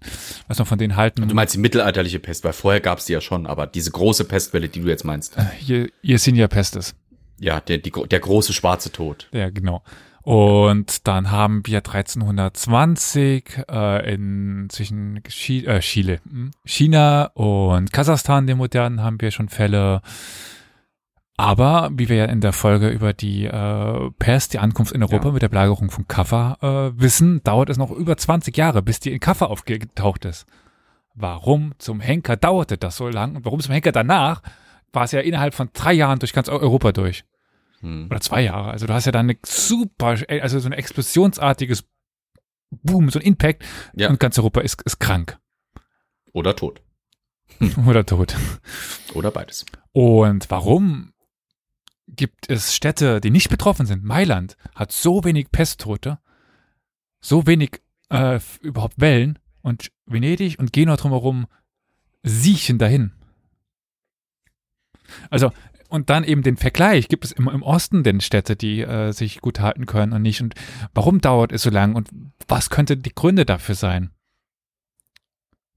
[0.47, 1.27] was wir von denen halten.
[1.27, 4.25] Du meinst die mittelalterliche Pest, weil vorher gab es die ja schon, aber diese große
[4.25, 5.37] Pestwelle, die du jetzt meinst.
[5.59, 6.95] Hier, Yersinia pestis.
[7.39, 9.27] Ja, der, die, der große schwarze Tod.
[9.31, 9.83] Ja, genau.
[10.25, 18.47] Und dann haben wir 1320 äh, in zwischen Chi äh, Chile, hm, China und Kasachstan,
[18.47, 20.01] den modernen, haben wir schon Fälle.
[21.37, 25.27] Aber wie wir ja in der Folge über die äh, Pest, die Ankunft in Europa
[25.27, 25.31] Ja.
[25.33, 29.11] mit der Belagerung von Kaffa äh, wissen, dauert es noch über 20 Jahre, bis die
[29.11, 30.45] in Kaffa aufgetaucht ist.
[31.13, 34.41] Warum zum Henker dauerte das so lang und warum zum Henker danach
[34.93, 37.25] war es ja innerhalb von drei Jahren durch ganz Europa durch
[37.81, 38.07] Hm.
[38.09, 38.71] oder zwei Jahre.
[38.71, 41.83] Also du hast ja dann eine super, also so ein explosionsartiges
[42.71, 43.63] Boom, so ein Impact
[43.93, 44.09] Ja.
[44.09, 45.37] und ganz Europa ist, ist krank
[46.31, 46.81] Oder tot.
[47.85, 48.35] oder tot.
[49.13, 49.65] Oder beides.
[49.91, 51.11] Und warum
[52.07, 54.03] gibt es Städte, die nicht betroffen sind?
[54.03, 56.19] Mailand hat so wenig Pesttote,
[57.19, 61.47] so wenig äh, überhaupt Wellen und Venedig und Genua drumherum
[62.23, 63.11] siechen dahin.
[65.29, 65.51] Also
[65.87, 69.39] und dann eben den Vergleich, gibt es immer im Osten denn Städte, die äh, sich
[69.39, 70.41] gut halten können und nicht?
[70.41, 70.55] Und
[70.93, 72.09] warum dauert es so lang und
[72.47, 74.09] was könnte die Gründe dafür sein?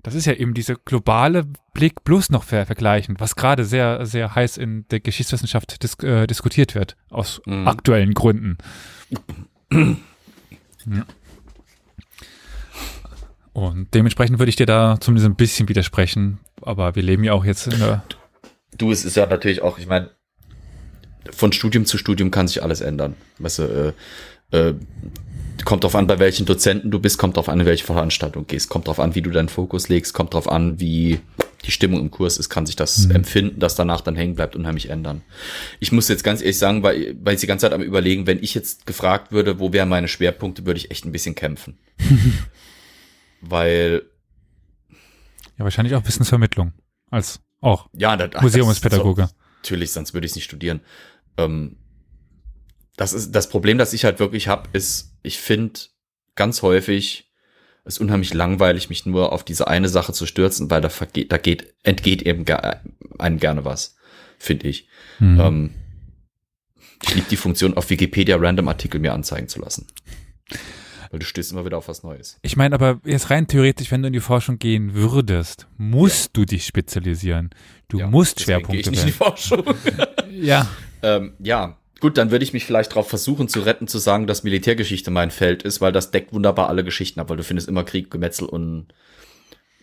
[0.02, 1.44] Das ist ja eben diese globale
[1.74, 6.26] Blick plus noch ver vergleichen, was gerade sehr, sehr heiß in der Geschichtswissenschaft dis äh,
[6.26, 7.66] diskutiert wird, aus Mhm.
[7.66, 8.58] aktuellen Gründen.
[9.72, 9.96] ja.
[13.52, 17.44] Und dementsprechend würde ich dir da zumindest ein bisschen widersprechen, aber wir leben ja auch
[17.44, 18.04] jetzt in der
[18.76, 20.10] Du, es ist ja natürlich auch, ich meine,
[21.32, 23.16] von Studium zu Studium kann sich alles ändern.
[23.38, 23.94] Weißt du,
[24.52, 24.74] äh, äh,
[25.64, 28.68] kommt drauf an, bei welchen Dozenten du bist, kommt drauf an, in welche Veranstaltung gehst,
[28.68, 31.20] kommt drauf an, wie du deinen Fokus legst, kommt drauf an, wie
[31.64, 33.16] die Stimmung im Kurs ist, kann sich das Mhm.
[33.16, 35.22] Empfinden, das danach dann hängen bleibt, unheimlich ändern.
[35.80, 38.42] Ich muss jetzt ganz ehrlich sagen, weil, weil ich die ganze Zeit am überlegen, wenn
[38.42, 41.78] ich jetzt gefragt würde, wo wären meine Schwerpunkte, würde ich echt ein bisschen kämpfen.
[43.40, 44.02] weil,
[45.58, 46.72] ja wahrscheinlich auch Wissensvermittlung
[47.10, 49.26] als auch ja, das, Museumspädagoge.
[49.26, 49.32] So,
[49.62, 50.80] natürlich, sonst würde ich es nicht studieren.
[51.36, 51.76] Ähm,
[52.96, 55.80] das ist das Problem, das ich halt wirklich habe, ist, ich finde
[56.34, 57.24] ganz häufig
[57.84, 61.38] es unheimlich langweilig, mich nur auf diese eine Sache zu stürzen, weil da vergeht, da
[61.38, 62.56] geht, entgeht eben ge
[63.18, 63.96] einem gerne was,
[64.38, 64.88] finde ich.
[65.18, 65.40] Mhm.
[65.40, 65.74] Ähm,
[67.02, 69.86] ich liebe die Funktion, auf Wikipedia random Artikel mir anzeigen zu lassen.
[71.10, 72.38] Weil du stößt immer wieder auf was Neues.
[72.42, 76.44] Ich meine, aber jetzt rein theoretisch, wenn du in die Forschung gehen würdest, musst du
[76.44, 77.48] dich spezialisieren.
[77.88, 79.12] Du Ja, musst deswegen gehe Schwerpunkte ich nicht in die.
[79.12, 79.64] Forschung.
[80.30, 80.68] Ja.
[81.02, 84.44] Ähm, ja, gut, dann würde ich mich vielleicht darauf versuchen zu retten, zu sagen, dass
[84.44, 87.84] Militärgeschichte mein Feld ist, weil das deckt wunderbar alle Geschichten ab, weil du findest immer
[87.84, 88.86] Krieg, Gemetzel und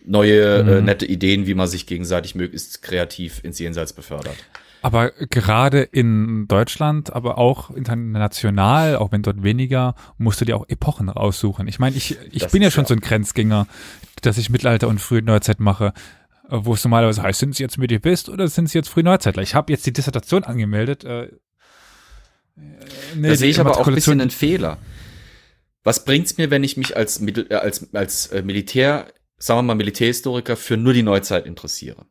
[0.04, 0.84] neue, äh, Mhm.
[0.84, 4.36] nette Ideen, wie man sich gegenseitig möglichst kreativ ins Jenseits befördert.
[4.82, 10.68] Aber gerade in Deutschland, aber auch international, auch wenn dort weniger, musst du dir auch
[10.68, 11.66] Epochen raussuchen.
[11.66, 13.66] Ich meine, ich, ich Das bin ja schon ja- so ein Grenzgänger,
[14.22, 15.86] dass ich Mittelalter und frühe Neuzeit mache,
[16.48, 19.42] äh, wo es normalerweise heißt, sind sie jetzt Medievist oder sind sie jetzt Frühneuzeitler?
[19.42, 21.02] Ich habe jetzt die Dissertation angemeldet.
[21.04, 21.30] Äh, äh,
[23.14, 24.78] nee, da sehe ich aber auch ein bisschen einen Fehler.
[25.84, 29.62] Was bringt's mir, wenn ich mich als, Mittel, äh, als, als äh, Militär, sagen wir
[29.62, 32.06] mal Militärhistoriker, für nur die Neuzeit interessiere?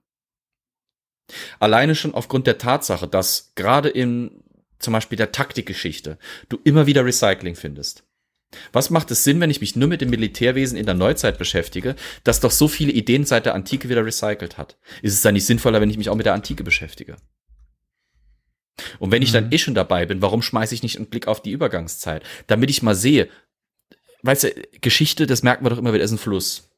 [1.60, 4.44] Alleine schon aufgrund der Tatsache, dass gerade in
[4.80, 6.18] zum Beispiel der Taktikgeschichte
[6.50, 8.04] du immer wieder Recycling findest.
[8.72, 11.96] Was macht es Sinn, wenn ich mich nur mit dem Militärwesen in der Neuzeit beschäftige,
[12.24, 14.78] das doch so viele Ideen seit der Antike wieder recycelt hat?
[15.02, 17.18] Ist es dann nicht sinnvoller, wenn ich mich auch mit der Antike beschäftige?
[19.00, 19.52] Und wenn ich dann Mhm.
[19.54, 22.24] eh schon dabei bin, warum schmeiße ich nicht einen Blick auf die Übergangszeit?
[22.48, 23.30] Damit ich mal sehe,
[24.24, 24.50] weißt du,
[24.82, 26.70] Geschichte, das merken wir doch immer wieder, ist ein Fluss.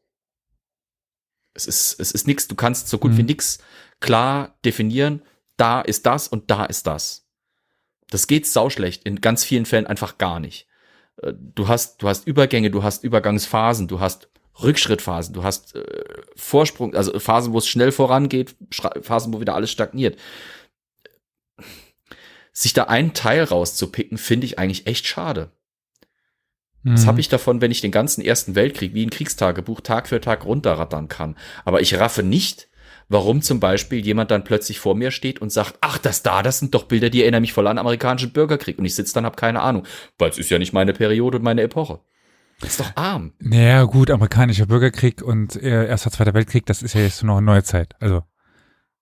[1.54, 3.18] Es ist, es ist nichts, du kannst so gut Mhm.
[3.18, 3.58] wie nix
[4.00, 5.24] klar definieren,
[5.58, 7.26] da ist das und da ist das.
[8.12, 10.68] Das geht sauschlecht, in ganz vielen Fällen einfach gar nicht.
[11.22, 14.30] Äh, Du hast, du hast Übergänge, du hast Übergangsphasen, du hast
[14.62, 15.84] Rückschrittphasen, du hast äh,
[16.36, 18.56] Vorsprung, also Phasen, wo es schnell vorangeht,
[19.02, 20.18] Phasen, wo wieder alles stagniert.
[22.60, 25.52] Sich da einen Teil rauszupicken, finde ich eigentlich echt schade.
[26.82, 27.08] Was Mhm.
[27.08, 30.44] habe ich davon, wenn ich den ganzen Ersten Weltkrieg wie ein Kriegstagebuch Tag für Tag
[30.44, 31.36] runterrattern kann?
[31.66, 32.68] Aber ich raffe nicht,
[33.10, 36.58] warum zum Beispiel jemand dann plötzlich vor mir steht und sagt, ach, das da, das
[36.58, 38.80] sind doch Bilder, die erinnern mich voll an den amerikanischen Bürgerkrieg.
[38.80, 39.86] Und ich sitze dann, hab keine Ahnung,
[40.18, 42.00] weil es ist ja nicht meine Periode und meine Epoche.
[42.60, 43.34] Das ist doch arm.
[43.38, 47.46] Naja, gut, amerikanischer Bürgerkrieg und äh, Erster, Zweiter Weltkrieg, das ist ja jetzt noch eine
[47.46, 47.94] neue Zeit.
[48.00, 48.24] Also,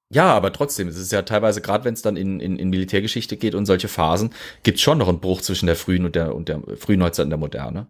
[0.09, 3.37] Ja, aber trotzdem, es ist ja teilweise, gerade wenn es dann in, in, in Militärgeschichte
[3.37, 4.29] geht und solche Phasen,
[4.63, 7.31] gibt's schon noch einen Bruch zwischen der frühen und der, und der frühen Neuzeit und
[7.31, 7.87] der Moderne.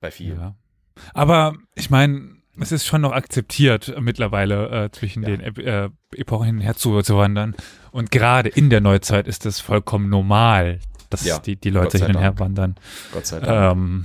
[0.00, 0.38] Bei vielen.
[0.38, 0.54] ja.
[1.14, 5.28] Aber ich meine, es ist schon noch akzeptiert mittlerweile äh, zwischen Ja.
[5.36, 7.54] den äh, Epochen hin und her zu, zu wandern.
[7.90, 10.78] Und gerade in der Neuzeit ist es vollkommen normal,
[11.10, 12.76] dass Ja, die, die Leute hin und her wandern.
[13.12, 13.76] Gott sei Dank.
[13.78, 14.04] Ähm,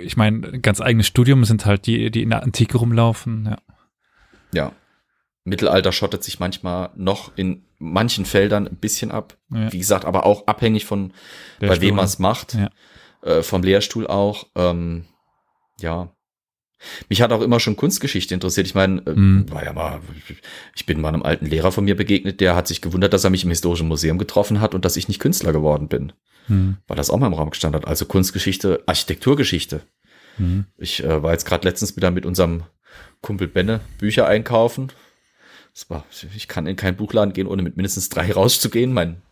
[0.00, 3.46] ich meine, ein ganz eigenes Studium sind halt die, die in der Antike rumlaufen.
[3.46, 3.58] Ja.
[4.52, 4.72] Ja.
[5.48, 9.36] Mittelalter schottet sich manchmal noch in manchen Feldern ein bisschen ab.
[9.52, 9.72] Ja.
[9.72, 11.12] Wie gesagt, aber auch abhängig von,
[11.60, 11.88] bei Lehrstuhl.
[11.88, 12.54] wem man es macht.
[12.54, 12.70] Ja.
[13.22, 14.46] Äh, vom Lehrstuhl auch.
[14.54, 15.04] Ähm,
[15.80, 16.12] ja.
[17.08, 18.66] Mich hat auch immer schon Kunstgeschichte interessiert.
[18.68, 19.50] Ich meine, äh, Mhm.
[19.50, 20.00] war ja mal,
[20.76, 23.30] ich bin mal einem alten Lehrer von mir begegnet, der hat sich gewundert, dass er
[23.30, 26.12] mich im Historischen Museum getroffen hat und dass ich nicht Künstler geworden bin.
[26.46, 26.76] Hm.
[26.86, 27.88] Weil das auch mal im Raum gestanden hat.
[27.88, 29.80] Also Kunstgeschichte, Architekturgeschichte.
[30.36, 30.66] Hm.
[30.76, 32.62] Ich äh, war jetzt gerade letztens wieder mit unserem
[33.22, 34.92] Kumpel Benne Bücher einkaufen.
[35.88, 36.04] War,
[36.34, 38.92] ich kann in keinen Buchladen gehen, ohne mit mindestens drei rauszugehen.
[38.92, 39.22] Mein,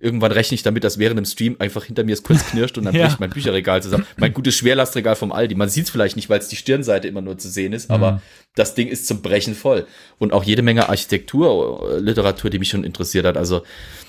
[0.00, 2.84] irgendwann rechne ich damit, dass während dem Stream einfach hinter mir es kurz knirscht und
[2.84, 3.06] dann Ja.
[3.06, 4.06] bricht mein Bücherregal zusammen.
[4.16, 5.54] Mein gutes Schwerlastregal vom Aldi.
[5.54, 8.12] Man sieht es vielleicht nicht, weil es die Stirnseite immer nur zu sehen ist, aber
[8.12, 8.20] Mhm.
[8.54, 9.86] das Ding ist zum Brechen voll.
[10.18, 13.36] Und auch jede Menge Architektur, äh, Literatur, die mich schon interessiert hat.
[13.36, 13.62] Also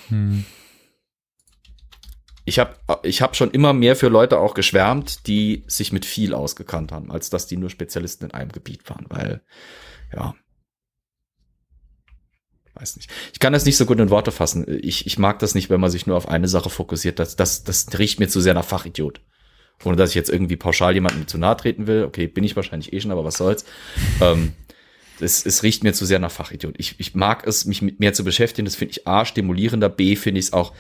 [0.10, 0.46] Hm.
[2.46, 6.34] ich habe ich hab schon immer mehr für Leute auch geschwärmt, die sich mit viel
[6.34, 9.42] ausgekannt haben, als dass die nur Spezialisten in einem Gebiet waren, weil,
[10.14, 10.36] ja.
[12.76, 13.10] Weiß nicht.
[13.34, 14.66] Ich kann das nicht so gut in Worte fassen.
[14.82, 17.20] Ich, ich mag das nicht, wenn man sich nur auf eine Sache fokussiert.
[17.20, 19.22] Das, das, das riecht mir zu sehr nach Fachidiot.
[19.84, 22.04] Ohne dass ich jetzt irgendwie pauschal jemandem zu nahe treten will.
[22.04, 23.66] Okay, bin ich wahrscheinlich eh schon, aber was soll's.
[24.22, 24.54] Ähm,
[25.20, 26.76] es, es riecht mir zu sehr nach Fachidiot.
[26.78, 28.66] Ich, ich mag es, mich mit mehr zu beschäftigen.
[28.66, 29.90] Das finde ich A, stimulierender.
[29.90, 30.74] B, finde ich es auch,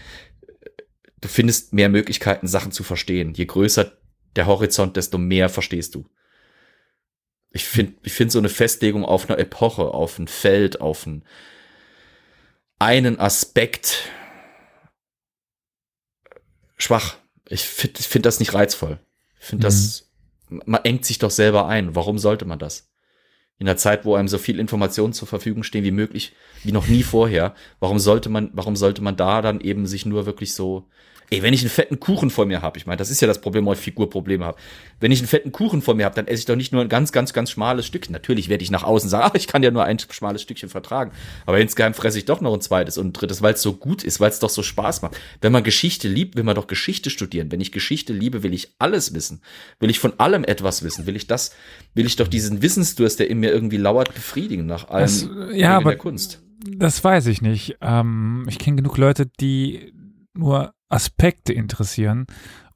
[1.21, 3.33] du findest mehr Möglichkeiten, Sachen zu verstehen.
[3.33, 3.93] Je größer
[4.35, 6.05] der Horizont, desto mehr verstehst du.
[7.51, 11.23] Ich finde, ich finde so eine Festlegung auf einer Epoche, auf ein Feld, auf ein,
[12.79, 14.09] einen Aspekt
[16.77, 17.17] schwach.
[17.47, 18.99] Ich finde ich find das nicht reizvoll.
[19.39, 20.11] Ich finde das,
[20.49, 21.95] man engt sich doch selber ein.
[21.95, 22.89] Warum sollte man das?
[23.57, 26.87] In der Zeit, wo einem so viel Informationen zur Verfügung stehen wie möglich, wie noch
[26.87, 30.89] nie vorher, warum sollte man, warum sollte man da dann eben sich nur wirklich so,
[31.29, 33.41] ey, wenn ich einen fetten Kuchen vor mir habe, ich meine, das ist ja das
[33.41, 34.57] Problem, wo ich Figurprobleme habe.
[34.99, 36.89] Wenn ich einen fetten Kuchen vor mir habe, dann esse ich doch nicht nur ein
[36.89, 38.13] ganz, ganz, ganz schmales Stückchen.
[38.13, 41.11] Natürlich werde ich nach außen sagen, ach, ich kann ja nur ein schmales Stückchen vertragen.
[41.45, 44.03] Aber insgeheim fresse ich doch noch ein zweites und ein drittes, weil es so gut
[44.03, 45.17] ist, weil es doch so Spaß macht.
[45.41, 47.51] Wenn man Geschichte liebt, will man doch Geschichte studieren.
[47.51, 49.41] Wenn ich Geschichte liebe, will ich alles wissen.
[49.79, 51.05] Will ich von allem etwas wissen.
[51.05, 51.55] Will ich das,
[51.93, 55.55] will ich doch diesen Wissensdurst, der in mir irgendwie lauert, befriedigen nach allem Das, Wegen
[55.55, 56.41] ja, aber der Kunst.
[56.77, 57.77] das weiß ich nicht.
[57.81, 59.93] Ähm, ich kenne genug Leute, die
[60.33, 62.25] nur Aspekte interessieren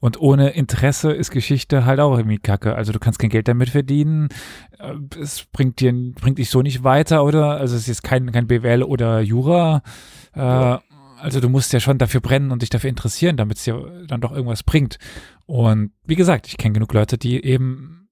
[0.00, 2.74] und ohne Interesse ist Geschichte halt auch irgendwie kacke.
[2.74, 4.28] Also du kannst kein Geld damit verdienen,
[4.78, 8.46] äh, es bringt dir bringt dich so nicht weiter oder also es ist kein kein
[8.46, 9.82] BWL oder Jura.
[10.34, 10.82] Äh, Ja.
[11.18, 14.22] Also du musst ja schon dafür brennen und dich dafür interessieren, damit es dir dann
[14.22, 14.98] doch irgendwas bringt.
[15.44, 18.08] Und wie gesagt, ich kenne genug Leute, die eben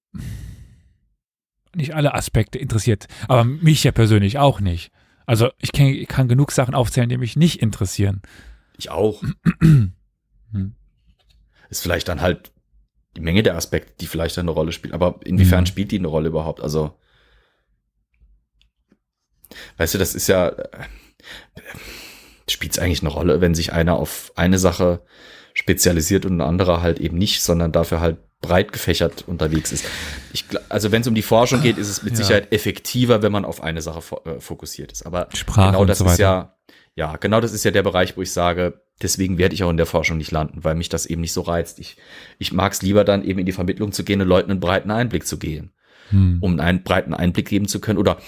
[1.74, 4.90] nicht alle Aspekte interessiert, aber mich ja persönlich auch nicht.
[5.24, 8.20] Also ich, kenn, ich kann genug Sachen aufzählen, die mich nicht interessieren.
[8.76, 9.22] Ich auch.
[10.52, 10.74] Hm.
[11.70, 12.52] Ist vielleicht dann halt
[13.16, 14.94] die Menge der Aspekte, die vielleicht eine Rolle spielen.
[14.94, 15.66] Aber inwiefern Mhm.
[15.66, 16.60] spielt die eine Rolle überhaupt?
[16.60, 16.94] Also,
[19.76, 20.68] weißt du, das ist ja, äh,
[22.48, 25.02] spielt es eigentlich eine Rolle, wenn sich einer auf eine Sache
[25.54, 29.84] spezialisiert und ein anderer halt eben nicht, sondern dafür halt breit gefächert unterwegs ist.
[30.32, 32.18] Ich, also wenn es um die Forschung geht, ist es mit Ja.
[32.18, 35.04] Sicherheit effektiver, wenn man auf eine Sache fo äh, fokussiert ist.
[35.04, 36.56] Aber Sprache genau das so ist ja,
[36.94, 39.76] ja, genau das ist ja der Bereich, wo ich sage, deswegen werde ich auch in
[39.76, 41.78] der Forschung nicht landen, weil mich das eben nicht so reizt.
[41.78, 41.96] Ich,
[42.38, 44.90] ich mag es lieber dann eben in die Vermittlung zu gehen und Leuten einen breiten
[44.90, 45.72] Einblick zu geben,
[46.10, 46.38] Hm.
[46.40, 47.98] um einen breiten Einblick geben zu können.
[47.98, 48.18] Oder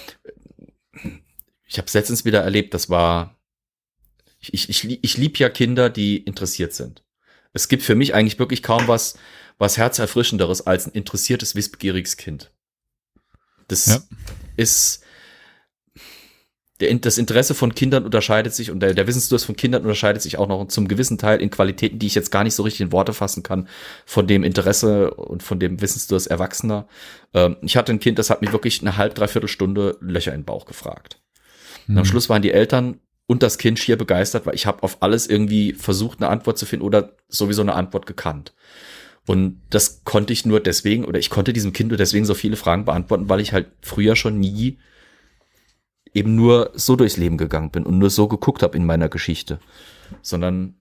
[1.67, 3.39] ich habe es letztens wieder erlebt, das war,
[4.41, 7.05] ich, ich, ich, lie- ich lieb ja Kinder, die interessiert sind.
[7.53, 9.17] Es gibt für mich eigentlich wirklich kaum was,
[9.59, 12.53] was herzerfrischenderes als ein interessiertes, wissbegieriges Kind.
[13.69, 14.03] Das Ja.
[14.57, 15.03] ist,
[16.81, 20.39] der, das Interesse von Kindern unterscheidet sich und der, der Wissensdurst von Kindern unterscheidet sich
[20.39, 22.93] auch noch zum gewissen Teil in Qualitäten, die ich jetzt gar nicht so richtig in
[22.93, 23.69] Worte fassen kann,
[24.07, 26.89] von dem Interesse und von dem Wissensdurst Erwachsener.
[27.35, 30.41] Ähm, ich hatte ein Kind, das hat mich wirklich eine halb, dreiviertel Stunde Löcher in
[30.41, 31.21] den Bauch gefragt.
[31.89, 32.11] Und am Hm.
[32.11, 35.75] Schluss waren die Eltern und das Kind schier begeistert, weil ich habe auf alles irgendwie
[35.75, 38.55] versucht, eine Antwort zu finden oder sowieso eine Antwort gekannt.
[39.27, 42.57] Und das konnte ich nur deswegen, oder ich konnte diesem Kind nur deswegen so viele
[42.57, 44.79] Fragen beantworten, weil ich halt früher schon nie
[46.15, 49.61] eben nur so durchs Leben gegangen bin und nur so geguckt habe in meiner Geschichte.
[50.23, 50.81] Sondern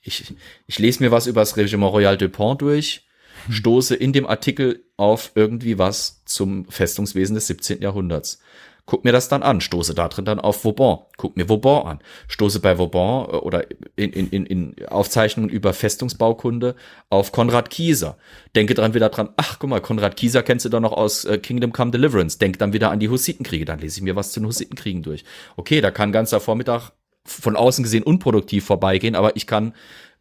[0.00, 0.34] ich,
[0.66, 3.06] ich lese mir was über das Regiment Royal Dupont durch,
[3.48, 7.80] stoße in dem Artikel auf irgendwie was zum Festungswesen des 17.
[7.80, 8.40] Jahrhunderts.
[8.86, 11.98] Guck mir das dann an, stoße da drin dann auf Vauban, guck mir Vauban an,
[12.28, 13.64] stoße bei Vauban äh, oder
[13.96, 16.74] in, in, in, in Aufzeichnungen über Festungsbaukunde
[17.08, 18.16] auf Konrad Kieser.
[18.54, 21.38] Denke dann wieder dran, ach guck mal, Konrad Kieser kennst du doch noch aus äh,
[21.38, 22.38] Kingdom Come Deliverance.
[22.38, 25.24] Denk dann wieder an die Hussitenkriege, dann lese ich mir was zu den Hussitenkriegen durch.
[25.56, 26.92] Okay, da kann ganzer Vormittag
[27.26, 29.72] von außen gesehen unproduktiv vorbeigehen, aber ich kann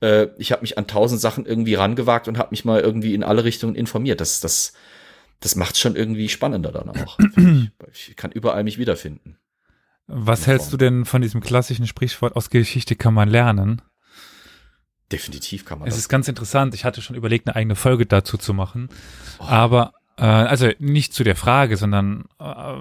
[0.03, 3.23] äh, ich habe mich an tausend Sachen irgendwie rangewagt und habe mich mal irgendwie in
[3.23, 4.21] alle Richtungen informiert.
[4.21, 4.73] Das, das,
[5.43, 7.19] das macht schon irgendwie spannender dann auch.
[7.19, 7.71] ich.
[8.09, 9.37] ich kann überall mich wiederfinden.
[10.07, 13.81] Was hältst du denn von diesem klassischen Sprichwort aus Geschichte kann man lernen?
[15.11, 16.03] Definitiv kann man es das.
[16.03, 16.73] ist ganz interessant.
[16.73, 18.89] Ich hatte schon überlegt, eine eigene Folge dazu zu machen.
[19.39, 22.75] Aber, äh, also nicht zu der Frage, sondern äh,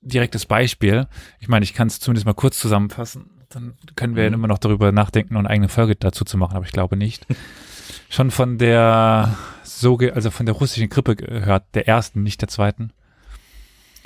[0.00, 1.06] direktes Beispiel.
[1.40, 3.30] Ich meine, ich kann es zumindest mal kurz zusammenfassen.
[3.50, 4.34] Dann können wir Mhm.
[4.34, 7.26] immer noch darüber nachdenken und eine eigene Folge dazu zu machen, aber ich glaube nicht.
[8.08, 9.36] schon von der
[9.80, 12.92] so also von der russischen Grippe gehört, der ersten, nicht der zweiten.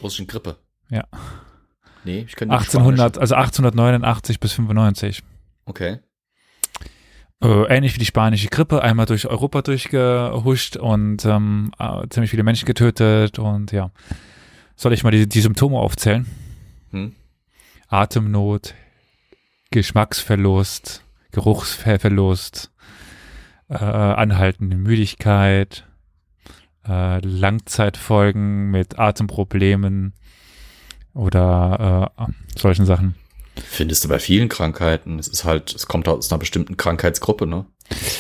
[0.01, 0.59] Russischen Grippe.
[0.89, 1.07] Ja.
[2.05, 5.17] Nee, ich nicht 1800, also 1889 bis 95.
[5.17, 5.33] Spanisch.
[5.65, 5.99] Okay.
[7.43, 12.45] Äh, ähnlich wie die spanische Grippe, einmal durch Europa durchgehuscht und ähm, äh, ziemlich viele
[12.45, 13.91] Menschen getötet und ja.
[14.77, 16.27] Soll ich mal die, die Symptome aufzählen?
[16.91, 17.15] Hm?
[17.89, 18.75] Atemnot,
[19.71, 22.72] Geschmacksverlust, Geruchsverlust,
[23.73, 25.87] äh, anhaltende Müdigkeit,
[26.87, 30.13] äh, Langzeitfolgen mit Atemproblemen
[31.15, 33.15] oder äh, solchen Sachen.
[33.57, 35.19] Findest du bei vielen Krankheiten.
[35.19, 37.67] Es ist halt, es kommt aus einer bestimmten Krankheitsgruppe, ne?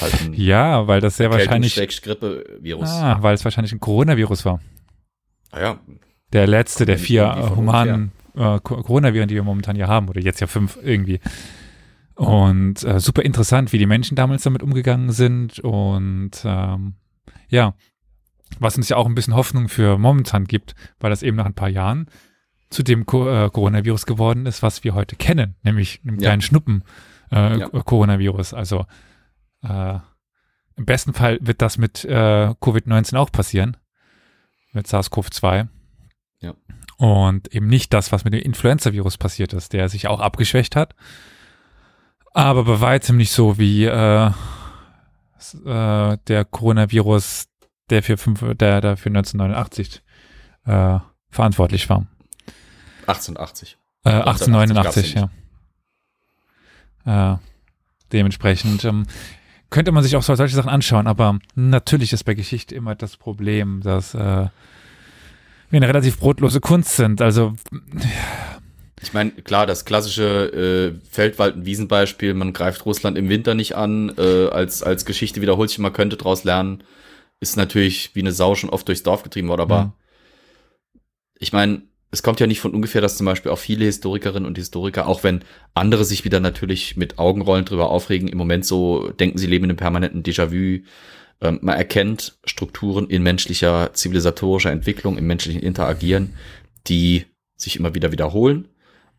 [0.02, 2.90] Halt Ja, weil das sehr wahrscheinlich, Grippe-Virus.
[2.90, 4.60] ah, weil es wahrscheinlich ein Coronavirus war.
[5.50, 5.80] Ah ja,
[6.32, 10.40] Der letzte der vier humanen äh, Co- Coronaviren, die wir momentan hier haben, oder jetzt
[10.40, 11.20] ja fünf irgendwie.
[12.14, 16.94] Und äh, super interessant, wie die Menschen damals damit umgegangen sind und ähm,
[17.48, 17.74] ja,
[18.58, 21.54] was uns ja auch ein bisschen Hoffnung für momentan gibt, weil das eben nach ein
[21.54, 22.06] paar Jahren
[22.70, 26.28] zu dem Co äh, Coronavirus geworden ist, was wir heute kennen, nämlich einem Ja.
[26.28, 26.84] kleinen Schnuppen
[27.30, 27.68] äh, Ja.
[27.68, 28.52] Coronavirus.
[28.54, 28.84] Also
[29.62, 29.98] äh,
[30.76, 33.76] im besten Fall wird das mit äh, Covid-19 auch passieren,
[34.72, 35.68] mit SARS-CoV-2.
[36.40, 36.54] Ja.
[36.98, 40.94] Und eben nicht das, was mit dem Influenza-Virus passiert ist, der sich auch abgeschwächt hat.
[42.34, 44.32] Aber bei weitem nicht so wie äh, äh,
[46.26, 47.46] der Coronavirus,
[47.90, 50.02] der für, fünf, der, der für 1989
[50.64, 52.06] äh, verantwortlich war.
[53.06, 53.78] 1880.
[54.04, 55.30] Äh, 1889 1889,
[57.04, 57.34] ja.
[57.34, 57.38] Äh,
[58.12, 59.06] dementsprechend ähm,
[59.70, 63.16] könnte man sich auch so solche Sachen anschauen, aber natürlich ist bei Geschichte immer das
[63.16, 64.50] Problem, dass äh, wir
[65.72, 67.22] eine relativ brotlose Kunst sind.
[67.22, 67.54] Also
[69.02, 73.74] Ich meine, klar, das klassische äh, Feldwald- und Wiesenbeispiel, man greift Russland im Winter nicht
[73.74, 76.84] an, äh, als, als Geschichte wiederholt sich, man könnte daraus lernen,
[77.40, 79.92] ist natürlich wie eine Sau schon oft durchs Dorf getrieben worden, aber Mhm.
[81.38, 81.82] ich meine,
[82.12, 85.24] es kommt ja nicht von ungefähr, dass zum Beispiel auch viele Historikerinnen und Historiker, auch
[85.24, 85.40] wenn
[85.74, 89.70] andere sich wieder natürlich mit Augenrollen drüber aufregen, im Moment so denken, sie leben in
[89.70, 90.84] einem permanenten Déjà-vu.
[91.40, 96.34] Ähm, man erkennt Strukturen in menschlicher zivilisatorischer Entwicklung, im menschlichen Interagieren,
[96.86, 97.24] die
[97.56, 98.68] sich immer wieder wiederholen,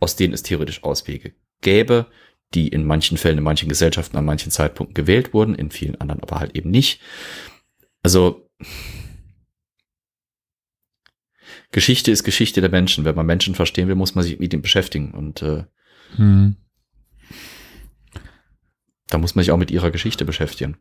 [0.03, 2.07] aus denen es theoretisch Auswege gäbe,
[2.53, 6.21] die in manchen Fällen, in manchen Gesellschaften an manchen Zeitpunkten gewählt wurden, in vielen anderen
[6.21, 7.01] aber halt eben nicht.
[8.03, 8.49] Also
[11.71, 13.05] Geschichte ist Geschichte der Menschen.
[13.05, 15.11] Wenn man Menschen verstehen will, muss man sich mit ihnen beschäftigen.
[15.11, 15.63] Und äh,
[16.15, 16.57] hm,
[19.07, 20.77] da muss man sich auch mit ihrer Geschichte beschäftigen.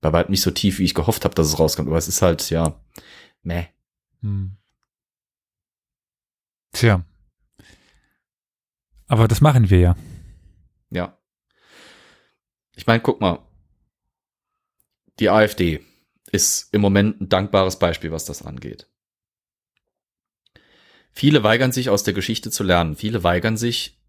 [0.00, 2.20] Bei weitem nicht so tief, wie ich gehofft habe, dass es rauskommt, aber es ist
[2.20, 2.80] halt, ja,
[3.42, 3.66] meh.
[4.20, 4.56] hm.
[6.72, 7.04] Tja.
[9.06, 9.96] Aber das machen wir ja.
[10.90, 11.18] Ja.
[12.74, 13.38] Ich meine, guck mal.
[15.18, 15.84] Die AfD
[16.32, 18.88] ist im Moment ein dankbares Beispiel, was das angeht.
[21.12, 22.96] Viele weigern sich aus der Geschichte zu lernen.
[22.96, 24.00] Viele weigern sich,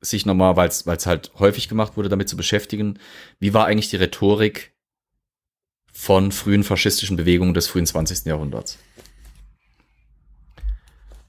[0.00, 2.98] sich nochmal, weil es halt häufig gemacht wurde, damit zu beschäftigen,
[3.38, 4.74] wie war eigentlich die Rhetorik
[5.92, 8.24] von frühen faschistischen Bewegungen des frühen 20.
[8.24, 8.78] Jahrhunderts.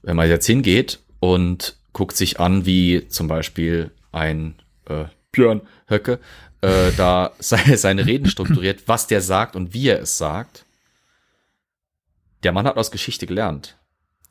[0.08, 4.54] Wenn man jetzt hingeht und guckt sich an, wie zum Beispiel ein
[4.86, 6.18] äh, Björn Höcke
[6.62, 10.64] äh, da seine, seine Reden strukturiert, was der sagt und wie er es sagt.
[12.42, 13.76] Der Mann hat aus Geschichte gelernt.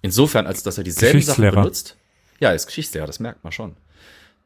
[0.02, 1.62] Insofern, als dass er dieselben Sachen Geschichtslehrer.
[1.62, 1.96] benutzt.
[2.40, 3.78] Ja, er ist Geschichtslehrer, das merkt man schon.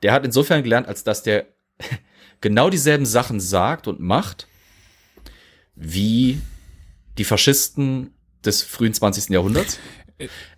[0.04, 1.46] Der hat insofern gelernt, als dass der
[2.42, 4.48] genau dieselben Sachen sagt und macht,
[5.76, 6.42] wie
[7.18, 8.14] die Faschisten
[8.44, 9.30] des frühen 20.
[9.30, 9.80] Jahrhunderts.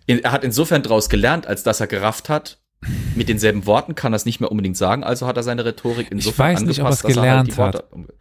[0.06, 2.60] Er hat insofern daraus gelernt, als dass er gerafft hat,
[3.14, 6.08] mit denselben Worten kann er es nicht mehr unbedingt sagen, also hat er seine Rhetorik
[6.10, 8.12] insofern weiß nicht, ob er angepasst, dass er halt die gelernt Worte umge-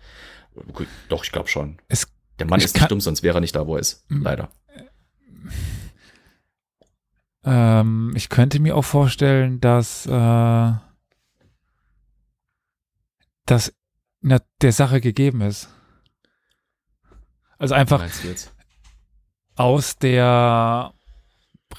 [0.70, 1.80] Okay, Doch, ich glaube schon.
[1.88, 2.08] Es,
[2.40, 4.10] Der Mann Ich ist nicht dumm, sonst wäre er nicht da, wo er ist.
[4.10, 4.22] Mhm.
[4.24, 4.50] Leider.
[7.44, 10.72] Ähm, ich könnte mir auch vorstellen, dass äh,
[13.46, 13.74] das
[14.22, 15.68] na, der Sache gegeben ist.
[17.58, 18.02] Also einfach
[19.56, 20.94] aus der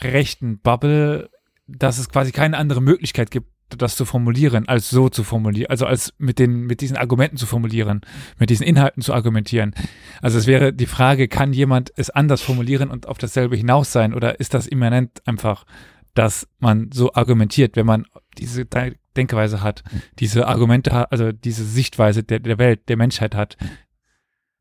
[0.02, 1.30] rechten Bubble,
[1.66, 5.86] dass es quasi keine andere Möglichkeit gibt, das zu formulieren, als so zu formulieren, also
[5.86, 8.02] als mit den, mit diesen Argumenten zu formulieren,
[8.38, 9.74] mit diesen Inhalten zu argumentieren.
[10.20, 14.12] Also es wäre die Frage, kann jemand es anders formulieren und auf dasselbe hinaus sein
[14.14, 15.64] oder ist das immanent einfach,
[16.12, 18.04] dass man so argumentiert, wenn man
[18.38, 19.82] diese De- Denkweise hat,
[20.18, 23.56] diese Argumente hat, also diese Sichtweise der, der Welt, der Menschheit hat.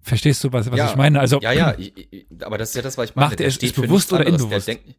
[0.02, 0.90] Verstehst du, was, was Ja.
[0.90, 1.20] ich meine?
[1.20, 3.30] Also, Ja, ja, ich, aber das ist ja das, was ich meine.
[3.30, 4.68] Macht er es- bewusst oder unbewusst?
[4.68, 4.96] Der, denkt,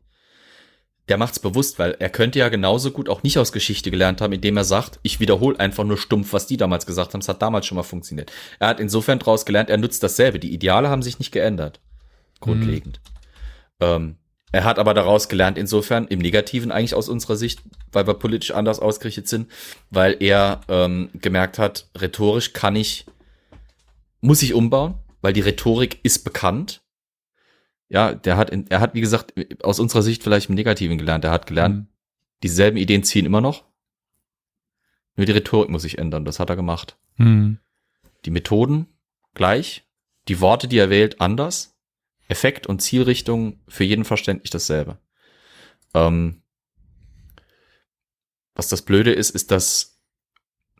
[1.08, 4.32] der macht's bewusst, weil er könnte ja genauso gut auch nicht aus Geschichte gelernt haben,
[4.32, 7.20] indem er sagt, ich wiederhole einfach nur stumpf, was die damals gesagt haben.
[7.20, 8.32] Es hat damals schon mal funktioniert.
[8.58, 10.38] Er hat insofern draus gelernt, er nutzt dasselbe.
[10.38, 11.80] Die Ideale haben sich nicht geändert.
[12.40, 13.00] Grundlegend.
[13.80, 14.16] Ähm,
[14.54, 18.52] er hat aber daraus gelernt, insofern im Negativen eigentlich aus unserer Sicht, weil wir politisch
[18.52, 19.50] anders ausgerichtet sind,
[19.90, 23.04] weil er ähm, gemerkt hat, rhetorisch kann ich,
[24.20, 26.83] muss ich umbauen, weil die Rhetorik ist bekannt.
[27.94, 29.32] Ja, der hat, er hat, wie gesagt,
[29.62, 31.24] aus unserer Sicht vielleicht im Negativen gelernt.
[31.24, 31.86] Er hat gelernt, Mhm.
[32.42, 33.62] dieselben Ideen ziehen immer noch.
[35.14, 36.24] Nur die Rhetorik muss sich ändern.
[36.24, 36.98] Das hat er gemacht.
[37.18, 37.58] hm,
[38.24, 38.86] Die Methoden
[39.34, 39.84] gleich,
[40.26, 41.78] die Worte, die er wählt, anders.
[42.26, 44.98] Effekt und Zielrichtung für jeden verständlich dasselbe.
[45.94, 46.42] Ähm,
[48.56, 50.00] was das Blöde ist, ist, dass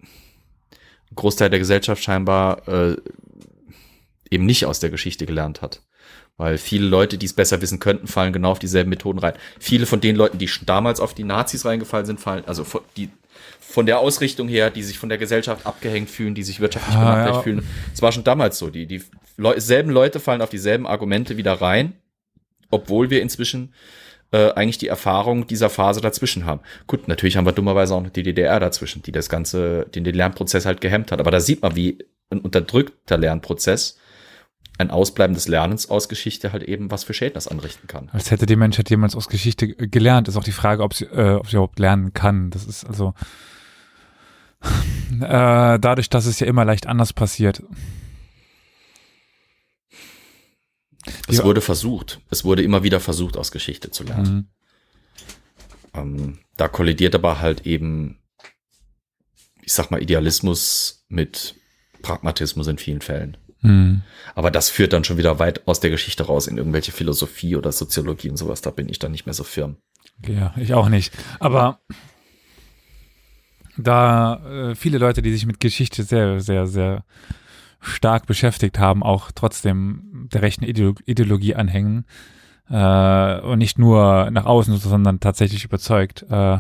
[0.03, 2.97] ein Großteil der Gesellschaft scheinbar äh,
[4.31, 5.83] eben nicht aus der Geschichte gelernt hat.
[6.37, 9.35] Weil viele Leute, die es besser wissen könnten, fallen genau auf dieselben Methoden rein.
[9.61, 12.81] Viele von den Leuten, die schon damals auf die Nazis reingefallen sind, fallen, also von,
[12.97, 13.09] die,
[13.61, 17.01] von der Ausrichtung her, die sich von der Gesellschaft abgehängt fühlen, die sich wirtschaftlich Ah,
[17.01, 17.43] benachteiligt ja.
[17.43, 17.69] fühlen.
[17.93, 18.71] Es war schon damals so.
[18.71, 19.03] Die, die
[19.37, 21.93] Leu selben Leute fallen auf dieselben Argumente wieder rein,
[22.71, 23.73] obwohl wir inzwischen
[24.33, 26.61] äh, eigentlich die Erfahrung dieser Phase dazwischen haben.
[26.89, 30.15] Gut, natürlich haben wir dummerweise auch noch die DDR dazwischen, die das Ganze, den, den
[30.17, 31.21] Lernprozess halt gehemmt hat.
[31.21, 31.99] Aber da sieht man, wie
[32.31, 33.99] ein unterdrückter Lernprozess,
[34.79, 38.09] ein Ausbleiben des Lernens aus Geschichte halt eben was für Schäden das anrichten kann.
[38.13, 40.29] als hätte die Menschheit jemals aus Geschichte gelernt.
[40.29, 42.51] Ist auch die Frage, ob sie, äh, ob sie überhaupt lernen kann.
[42.51, 43.15] Das ist also
[45.21, 47.63] äh, dadurch, dass es ja immer leicht anders passiert.
[51.29, 52.21] Es wurde versucht.
[52.31, 54.35] Es wurde immer wieder versucht, aus Geschichte zu lernen.
[54.35, 54.49] Mhm.
[55.95, 58.19] Ähm, da kollidiert aber halt eben,
[59.63, 61.57] ich sag mal, Idealismus mit
[62.03, 63.37] Pragmatismus in vielen Fällen.
[63.65, 64.03] Mhm.
[64.35, 67.73] Aber das führt dann schon wieder weit aus der Geschichte raus in irgendwelche Philosophie oder
[67.73, 68.61] Soziologie und sowas.
[68.61, 69.77] Da bin ich dann nicht mehr so firm.
[70.27, 71.13] Ja, ich auch nicht.
[71.41, 71.81] Aber
[73.77, 77.05] da äh, viele Leute, die sich mit Geschichte sehr, sehr, sehr
[77.81, 82.07] stark beschäftigt haben, auch trotzdem der rechten Ideolo Ideologie anhängen
[82.71, 86.59] äh, und nicht nur nach außen, sondern tatsächlich überzeugt, äh,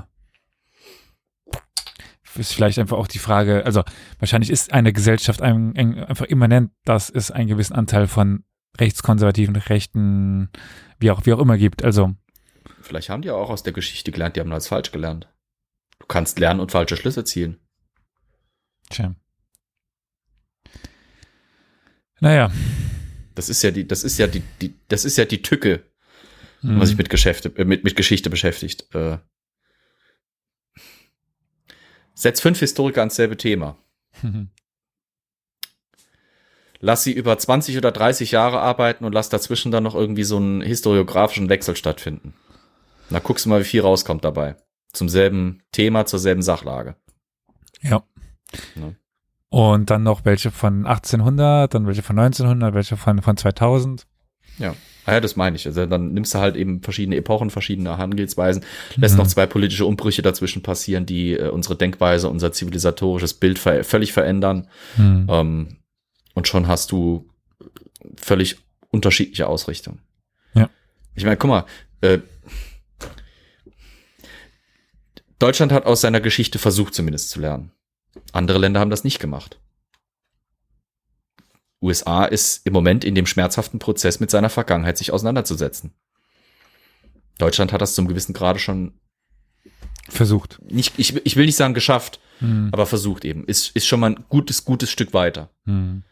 [2.37, 3.83] ist vielleicht einfach auch die Frage, also
[4.19, 8.45] wahrscheinlich ist eine Gesellschaft ein, ein, einfach immanent, dass es einen gewissen Anteil von
[8.79, 10.51] rechtskonservativen, rechten,
[10.99, 11.85] wie auch, wie auch immer gibt.
[11.85, 12.15] Also
[12.81, 15.29] Vielleicht haben die auch aus der Geschichte gelernt, die haben als falsch gelernt.
[15.99, 17.59] Du kannst lernen und falsche Schlüsse ziehen.
[18.91, 19.15] Tja.
[22.21, 22.51] Naja.
[23.35, 25.85] Das ist ja die, das ist ja die, die das ist ja die Tücke,
[26.65, 26.79] Mhm.
[26.79, 28.87] man sich mit Geschäfte, äh, mit, mit Geschichte beschäftigt.
[28.95, 29.19] Äh,
[32.15, 33.77] setz fünf Historiker ans selbe Thema.
[34.23, 34.49] Mhm.
[36.81, 40.37] Lass sie über 20 oder 30 Jahre arbeiten und lass dazwischen dann noch irgendwie so
[40.37, 42.35] einen historiografischen Wechsel stattfinden.
[43.11, 44.57] Na, guckst du mal, wie viel rauskommt dabei.
[44.93, 46.97] Zum selben Thema, zur selben Sachlage.
[47.81, 48.03] Ja.
[48.75, 48.97] Ne?
[49.49, 54.07] Und dann noch welche von 1800, dann welche von 1900, welche von, von 2000.
[54.59, 54.75] Ja.
[55.07, 55.67] Ah ja, das meine ich.
[55.67, 58.65] Also dann nimmst du halt eben verschiedene Epochen, verschiedene Herangehensweisen,
[58.97, 59.19] lässt Mhm.
[59.19, 64.13] noch zwei politische Umbrüche dazwischen passieren, die äh, unsere Denkweise, unser zivilisatorisches Bild ver völlig
[64.13, 64.69] verändern.
[64.97, 65.27] Hm.
[65.31, 65.77] Ähm,
[66.35, 67.29] und schon hast du
[68.17, 68.57] völlig
[68.91, 70.01] unterschiedliche Ausrichtungen.
[70.55, 70.71] Ja.
[71.15, 71.65] Ich meine, guck mal,
[72.01, 72.19] äh,
[75.39, 77.71] Deutschland hat aus seiner Geschichte versucht zumindest zu lernen.
[78.33, 79.59] Andere Länder haben das nicht gemacht.
[81.85, 85.93] USA ist im Moment in dem schmerzhaften Prozess mit seiner Vergangenheit sich auseinanderzusetzen.
[87.39, 88.95] Deutschland hat das zum gewissen Grade schon
[90.09, 90.61] Versucht.
[90.71, 92.71] nicht, ich, ich will nicht sagen geschafft, Hm.
[92.73, 93.45] aber versucht eben.
[93.45, 95.51] Ist, ist schon mal ein gutes, gutes Stück weiter.
[95.67, 96.03] Hm.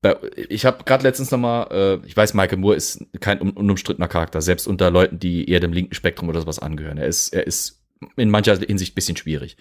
[0.00, 0.16] Bei-
[0.48, 4.08] Ich habe gerade letztens noch mal, äh, ich weiß, Michael Moore ist kein un unumstrittener
[4.08, 6.96] Charakter, selbst unter Leuten, die eher dem linken Spektrum oder sowas angehören.
[6.98, 7.81] Er ist, er ist
[8.16, 9.56] in mancher Hinsicht bisschen schwierig.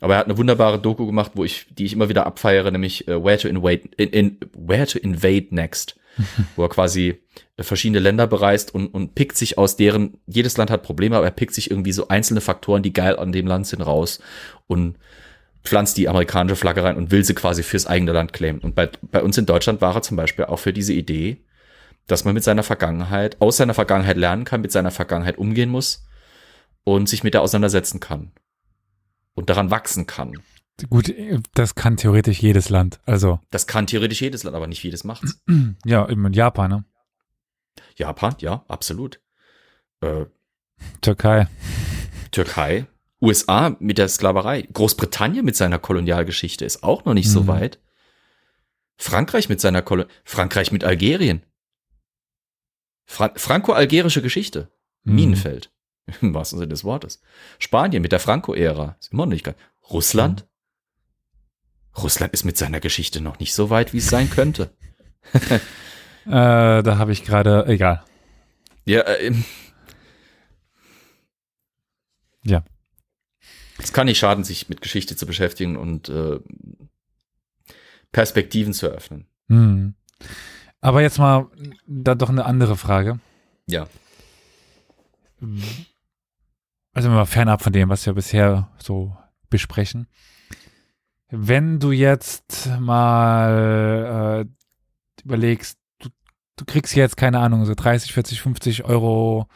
[0.00, 3.08] Aber er hat eine wunderbare Doku gemacht, wo ich, die ich immer wieder abfeiere, nämlich
[3.08, 5.96] äh, Where to Invade, in, in, Where to Invade Next.
[6.56, 7.20] wo er quasi
[7.58, 11.32] verschiedene Länder bereist und, und pickt sich aus deren, jedes Land hat Probleme, aber er
[11.32, 14.20] pickt sich irgendwie so einzelne Faktoren, die geil an dem Land sind, raus
[14.66, 14.96] und
[15.64, 18.60] pflanzt die amerikanische Flagge rein und will sie quasi fürs eigene Land claimen.
[18.60, 21.38] Und bei, bei uns in Deutschland war er zum Beispiel auch für diese Idee,
[22.06, 26.07] dass man mit seiner Vergangenheit, aus seiner Vergangenheit lernen kann, mit seiner Vergangenheit umgehen muss
[26.96, 28.32] und sich mit der auseinandersetzen kann
[29.34, 30.32] und daran wachsen kann.
[30.88, 31.12] Gut,
[31.54, 33.00] das kann theoretisch jedes Land.
[33.04, 35.42] Also, Das kann theoretisch jedes Land, aber nicht jedes macht's.
[35.84, 36.84] ja, eben in Japan, ne?
[37.96, 39.20] Japan, ja, absolut.
[40.00, 40.26] Äh,
[41.00, 41.48] Türkei.
[42.30, 42.86] Türkei,
[43.20, 47.46] USA mit der Sklaverei, Großbritannien mit seiner Kolonialgeschichte ist auch noch nicht so Mhm.
[47.48, 47.80] weit.
[48.96, 51.42] Frankreich mit seiner Kolon Frankreich mit Algerien.
[53.06, 54.70] Fra Franco-algerische Geschichte.
[55.04, 55.14] Mhm.
[55.14, 55.72] Minenfeld.
[56.20, 57.20] Im wahrsten Sinne des Wortes.
[57.58, 58.96] Spanien mit der Franco-Ära.
[59.00, 59.56] Ist immer noch nicht ganz.
[59.90, 60.46] Russland?
[61.96, 64.70] Russland ist mit seiner Geschichte noch nicht so weit, wie es sein könnte.
[66.26, 68.04] Äh, da habe ich gerade, egal.
[68.84, 69.32] Ja, äh,
[72.42, 72.64] Ja.
[73.78, 76.40] Es kann nicht schaden, sich mit Geschichte zu beschäftigen und äh,
[78.12, 79.26] Perspektiven zu eröffnen.
[79.48, 79.94] Hm.
[80.80, 81.48] Aber jetzt mal
[81.86, 83.20] da doch eine andere Frage.
[83.66, 83.88] Ja.
[86.98, 89.16] Also mal fernab von dem, was wir bisher so
[89.50, 90.08] besprechen.
[91.28, 96.08] Wenn du jetzt mal äh, überlegst, du,
[96.56, 99.46] du kriegst jetzt, keine Ahnung, so 30, 40, 50 Euro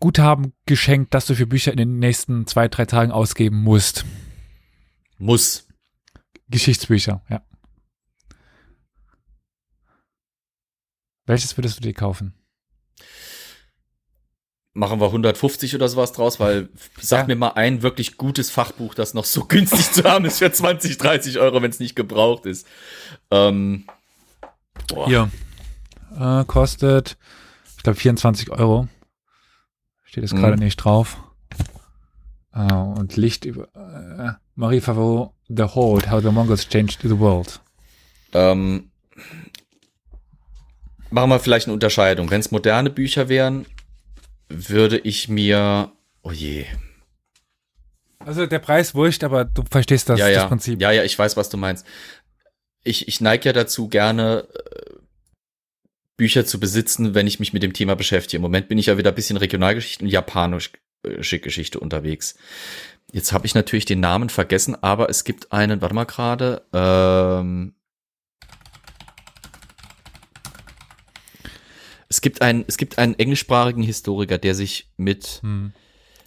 [0.00, 4.06] Guthaben geschenkt, dass du für Bücher in den nächsten zwei, drei Tagen ausgeben musst.
[5.18, 5.68] Muss.
[6.48, 7.42] Geschichtsbücher, ja.
[11.26, 12.32] Welches würdest du dir kaufen?
[14.76, 16.68] Machen wir 150 oder sowas draus, weil
[17.00, 17.26] sag Ja.
[17.28, 20.98] mir mal ein wirklich gutes Fachbuch, das noch so günstig zu haben ist für 20,
[20.98, 22.66] 30 Euro, wenn es nicht gebraucht ist.
[23.30, 23.86] Ähm,
[24.88, 25.06] boah.
[25.06, 25.30] Hier.
[26.18, 27.16] Äh, kostet,
[27.76, 28.88] ich glaube, 24 Euro.
[30.04, 30.64] Steht jetzt gerade Mhm.
[30.64, 31.18] nicht drauf.
[32.52, 37.60] Äh, und Licht über äh, Marie Favreau, The Hold, How the Mongols Changed the World.
[38.32, 38.90] Ähm,
[41.10, 42.30] machen wir vielleicht eine Unterscheidung.
[42.30, 43.66] Wenn es moderne Bücher wären,
[44.68, 45.92] würde ich mir,
[46.22, 46.66] oh je,
[48.20, 50.80] Also der Preis wurscht, aber du verstehst das, ja, ja, das Prinzip.
[50.80, 51.86] ja, ja, ich weiß, was du meinst.
[52.82, 54.94] Ich, ich neige ja dazu, gerne äh,
[56.16, 58.36] Bücher zu besitzen, wenn ich mich mit dem Thema beschäftige.
[58.36, 62.36] Im Moment bin ich ja wieder ein bisschen Regionalgeschichte und japanische Geschichte unterwegs.
[63.12, 67.74] Jetzt habe ich natürlich den Namen vergessen, aber es gibt einen, warte mal gerade, ähm,
[72.14, 75.72] es gibt einen, es gibt einen englischsprachigen Historiker, der sich mit Hm.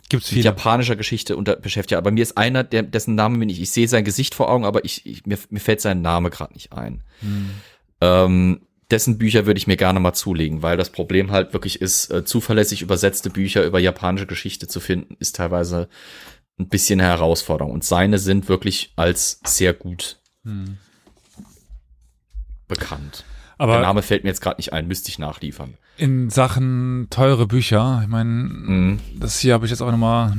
[0.10, 1.98] Gibt's mit japanischer Geschichte unter, beschäftigt.
[1.98, 4.64] Aber mir ist einer, der, dessen Namen bin ich, ich sehe sein Gesicht vor Augen,
[4.64, 7.04] aber ich, ich mir, mir fällt sein Name gerade nicht ein.
[7.20, 7.50] Hm.
[8.00, 12.10] Ähm, dessen Bücher würde ich mir gerne mal zulegen, weil das Problem halt wirklich ist,
[12.10, 15.90] äh, zuverlässig übersetzte Bücher über japanische Geschichte zu finden, ist teilweise
[16.58, 17.74] ein bisschen eine Herausforderung.
[17.74, 20.78] Und seine sind wirklich als sehr gut Hm.
[22.68, 23.26] bekannt.
[23.60, 25.74] Der Aber Name fällt mir jetzt gerade nicht ein, müsste ich nachliefern.
[25.98, 29.00] in Sachen teure Bücher, ich meine, Mhm.
[29.16, 30.34] das hier habe ich jetzt auch nochmal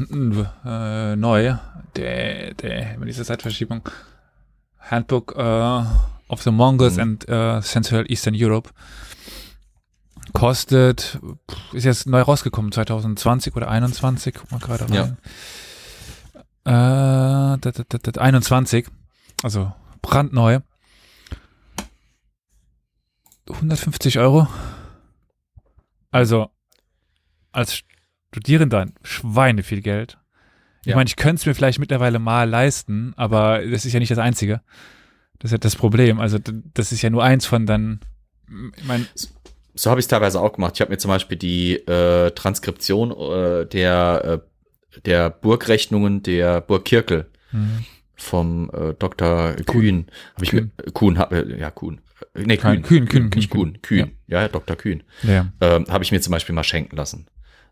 [0.64, 1.56] äh, neu,
[1.96, 3.88] der, der, mit dieser Zeitverschiebung,
[4.78, 5.82] Handbook äh,
[6.28, 7.02] of the Mongols Mhm.
[7.02, 8.70] and äh, Central Eastern Europe,
[10.32, 11.18] kostet,
[11.72, 15.16] ist jetzt neu rausgekommen, 2020 oder 21, guck mal gerade rein.
[16.64, 18.86] Äh, dat, dat, 21,
[19.42, 20.60] also brandneu.
[23.50, 24.46] 150 Euro.
[26.10, 26.48] Also,
[27.52, 27.82] als
[28.34, 30.18] Studierender Schweine viel Geld.
[30.82, 30.96] Ich Ja.
[30.96, 34.18] meine, ich könnte es mir vielleicht mittlerweile mal leisten, aber das ist ja nicht das
[34.18, 34.60] Einzige.
[35.38, 36.20] Das ist ja das Problem.
[36.20, 36.38] Also,
[36.74, 38.00] das ist ja nur eins von dann,
[38.76, 39.06] ich meine,
[39.74, 40.72] So habe ich es teilweise auch gemacht.
[40.74, 44.42] Ich habe mir zum Beispiel die äh, Transkription äh, der,
[44.94, 47.84] äh, der Burgrechnungen der Burg Kirkel hm,
[48.16, 49.54] vom äh, Dr.
[49.66, 50.06] Kühn.
[50.34, 50.52] Hab ich.
[50.52, 52.00] Mir, Kuhn, hab, äh, ja, Kuhn.
[52.34, 53.06] Äh, Nee, Kühn, Kühn.
[53.06, 53.78] Kühn, Kühn, nicht Kühn.
[53.82, 54.12] Kühn.
[54.26, 54.76] Ja, ja, Dr.
[54.76, 55.02] Kühn.
[55.22, 55.46] ja.
[55.60, 57.26] Ähm, habe ich mir zum Beispiel mal schenken lassen.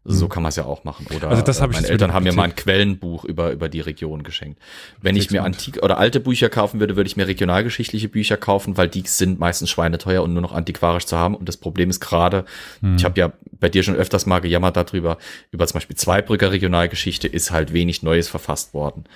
[0.09, 0.29] So Mhm.
[0.29, 1.05] kann man es ja auch machen.
[1.17, 2.55] Oder Also das hab meine Eltern haben mir mal ein.
[2.55, 4.63] Quellenbuch über, über die Region geschenkt.
[5.03, 8.77] Wenn ich mir antike oder alte Bücher kaufen würde, würde ich mir regionalgeschichtliche Bücher kaufen,
[8.77, 11.35] weil die sind meistens schweineteuer und nur noch antiquarisch zu haben.
[11.35, 12.45] Und das Problem ist gerade,
[12.83, 12.95] Hm.
[12.95, 15.19] ich habe ja bei dir schon öfters mal gejammert darüber,
[15.51, 19.07] über zum Beispiel Zweibrücker Regionalgeschichte ist halt wenig Neues verfasst worden.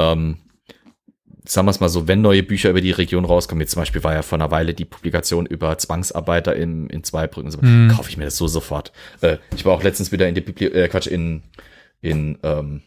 [0.00, 0.38] Ähm,
[1.44, 4.04] sagen wir es mal so, wenn neue Bücher über die Region rauskommen, jetzt zum Beispiel
[4.04, 7.92] war ja vor einer Weile die Publikation über Zwangsarbeiter in, in Zweibrücken, so, Hm.
[7.94, 8.92] kaufe ich mir das so sofort.
[9.20, 11.42] Äh, ich war auch letztens wieder in der Bibli äh, Quatsch, in,
[12.00, 12.82] in ähm,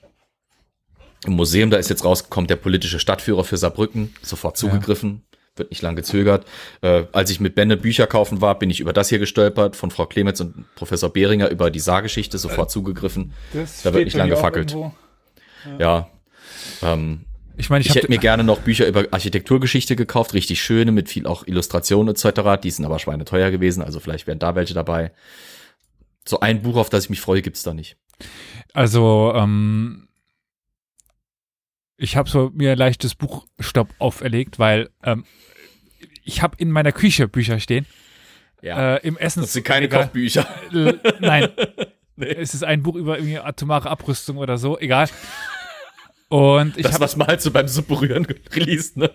[1.26, 5.24] im Museum, da ist jetzt rausgekommen, der politische Stadtführer für Saarbrücken, sofort zugegriffen.
[5.56, 6.45] wird nicht lang gezögert.
[6.82, 9.89] Äh, als ich mit Benne Bücher kaufen war, bin ich über das hier gestolpert, von
[9.89, 13.34] Frau Clemens und Professor Behringer über die Saargeschichte, sofort zugegriffen.
[13.53, 14.76] Das Da wird nicht lang gefackelt.
[15.80, 16.10] Ja.
[16.84, 17.22] Ähm,
[17.58, 21.10] Ich meine, ich, ich, hätte mir gerne noch Bücher über Architekturgeschichte gekauft, richtig schöne, mit
[21.10, 22.62] viel auch Illustrationen etc.
[22.62, 25.12] Die sind aber schweineteuer gewesen, also vielleicht wären da welche dabei.
[26.28, 27.97] So ein Buch, auf das ich mich freue, gibt's da nicht.
[28.74, 30.08] Also, ähm,
[31.97, 35.26] ich habe so mir ein leichtes Buchstopp auferlegt, weil ähm,
[36.24, 37.86] ich habe in meiner Küche Bücher stehen.
[38.62, 39.41] Äh, Im Essen.
[39.41, 40.47] das sind keine Kochbücher.
[41.20, 41.49] Nein.
[42.18, 45.10] Es ist ein Buch über irgendwie atomare Abrüstung oder so, egal.
[46.30, 49.11] Und ich Das, habe was man halt so beim Supperühren released, ne?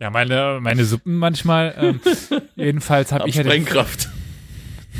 [0.00, 1.74] ja meine, meine Suppen manchmal.
[1.76, 2.00] Ähm,
[2.54, 4.08] jedenfalls habe Ab ich, ja Sprengkraft.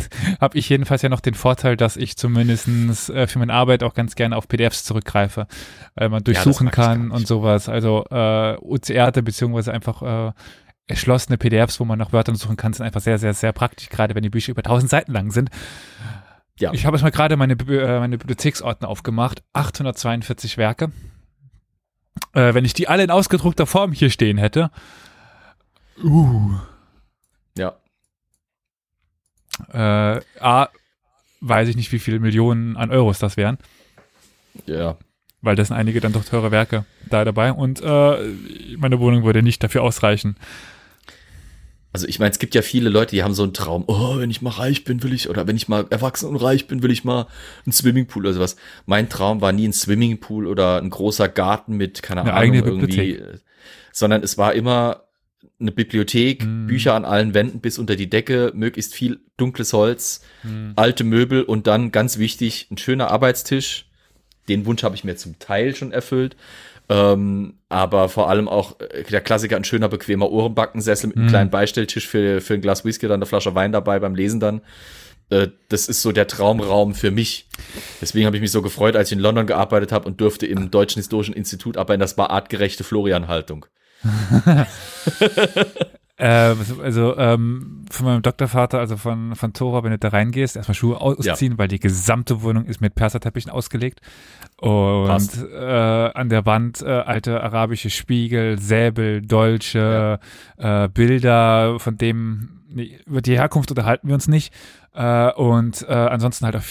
[0.41, 3.95] hab ich jedenfalls ja noch den Vorteil, dass ich zumindestens äh, für meine Arbeit auch
[3.95, 5.47] ganz gerne auf PDFs zurückgreife,
[5.95, 7.69] weil man durchsuchen gar kann und sowas.
[7.69, 10.33] Also äh, OCR-te beziehungsweise einfach äh,
[10.87, 14.15] erschlossene PDFs, wo man nach Wörtern suchen kann, sind einfach sehr, sehr, sehr praktisch, gerade
[14.15, 15.51] wenn die Bücher über 1000 Seiten lang sind.
[16.59, 16.73] Ja.
[16.73, 20.93] Ich habe jetzt mal gerade meine, äh, meine Bibliotheksordner aufgemacht, 842 Werke.
[22.35, 24.71] Äh, wenn ich die alle in ausgedruckter Form hier stehen hätte,
[26.03, 26.55] uh,
[27.57, 27.75] Ja.
[29.73, 30.69] äh, A,
[31.41, 33.59] weiß ich nicht, wie viele Millionen an Euros das wären,
[34.67, 34.97] Ja.
[35.41, 38.19] weil das sind einige dann doch teure Werke da dabei und äh,
[38.79, 40.37] meine Wohnung würde nicht dafür ausreichen.
[41.95, 44.31] Also ich meine, es gibt ja viele Leute, die haben so einen Traum, oh, wenn
[44.31, 46.91] ich mal reich bin, will ich, oder wenn ich mal erwachsen und reich bin, will
[46.91, 47.27] ich mal
[47.67, 48.57] einen Swimmingpool oder sowas.
[48.87, 53.13] Mein Traum war nie ein Swimmingpool oder ein großer Garten mit, keine Eine Ahnung, irgendwie,
[53.13, 53.35] Bibliothek.
[53.35, 53.39] äh,
[53.93, 55.03] sondern es war immer
[55.61, 56.67] eine Bibliothek, Hm.
[56.67, 60.73] Bücher an allen Wänden bis unter die Decke, möglichst viel dunkles Holz, Hm.
[60.77, 63.87] alte Möbel und dann ganz wichtig, ein schöner Arbeitstisch.
[64.49, 66.37] Den Wunsch habe ich mir zum Teil schon erfüllt.
[66.95, 71.31] Ähm, aber vor allem auch äh, der Klassiker, ein schöner, bequemer Ohrenbackensessel mit einem Mhm.
[71.31, 74.61] kleinen Beistelltisch für, für ein Glas Whisky, dann eine Flasche Wein dabei beim Lesen dann.
[75.31, 77.49] Äh, das ist so der Traumraum für mich.
[78.03, 80.71] Deswegen habe ich mich so gefreut, als ich in London gearbeitet habe und durfte im
[80.71, 82.01] Deutschen Historischen Institut arbeiten.
[82.01, 83.65] Das war artgerechte Florian-Haltung.
[86.23, 90.77] Äh, also ähm, von meinem Doktorvater, also von, von Tora, wenn du da reingehst, erstmal
[90.77, 94.01] Schuhe ausziehen, weil die gesamte Wohnung ist mit Perserteppichen ausgelegt.
[94.59, 95.65] Und äh,
[96.15, 100.21] an der Wand äh, alte arabische Spiegel, Säbel, Dolche,
[100.59, 102.61] äh, Bilder, von dem
[103.05, 104.55] über die Herkunft unterhalten wir uns nicht.
[104.95, 106.63] Äh, und äh, ansonsten halt auch,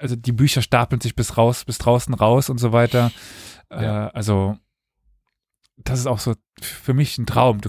[0.00, 3.12] also die Bücher stapeln sich bis raus, bis draußen raus und so weiter.
[3.70, 4.08] Ja.
[4.08, 4.56] Also
[5.76, 7.60] das ist auch so für mich ein Traum.
[7.60, 7.68] Du,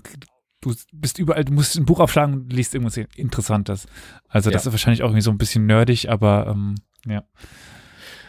[0.62, 3.88] du bist überall, du musst ein Buch aufschlagen und liest irgendwas Interessantes.
[4.30, 4.70] Also das Ja.
[4.70, 7.24] ist wahrscheinlich auch irgendwie so ein bisschen nerdig, aber ähm, ja.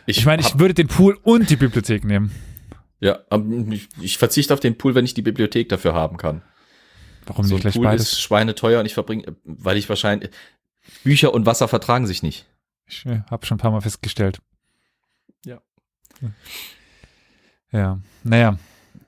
[0.06, 2.32] Ich meine, ich hab- würde den Pool und die Bibliothek nehmen.
[3.00, 3.20] ja,
[3.70, 6.42] ich, ich verzichte auf den Pool, wenn ich die Bibliothek dafür haben kann.
[7.26, 8.12] Warum so nicht gleich Pool beides?
[8.12, 10.30] ist schweineteuer und ich verbringe, weil ich wahrscheinlich
[11.04, 12.46] Bücher und Wasser vertragen sich nicht.
[12.86, 14.40] Ich äh, habe schon ein paar Mal festgestellt.
[15.46, 15.60] Ja.
[17.70, 18.58] Ja, naja.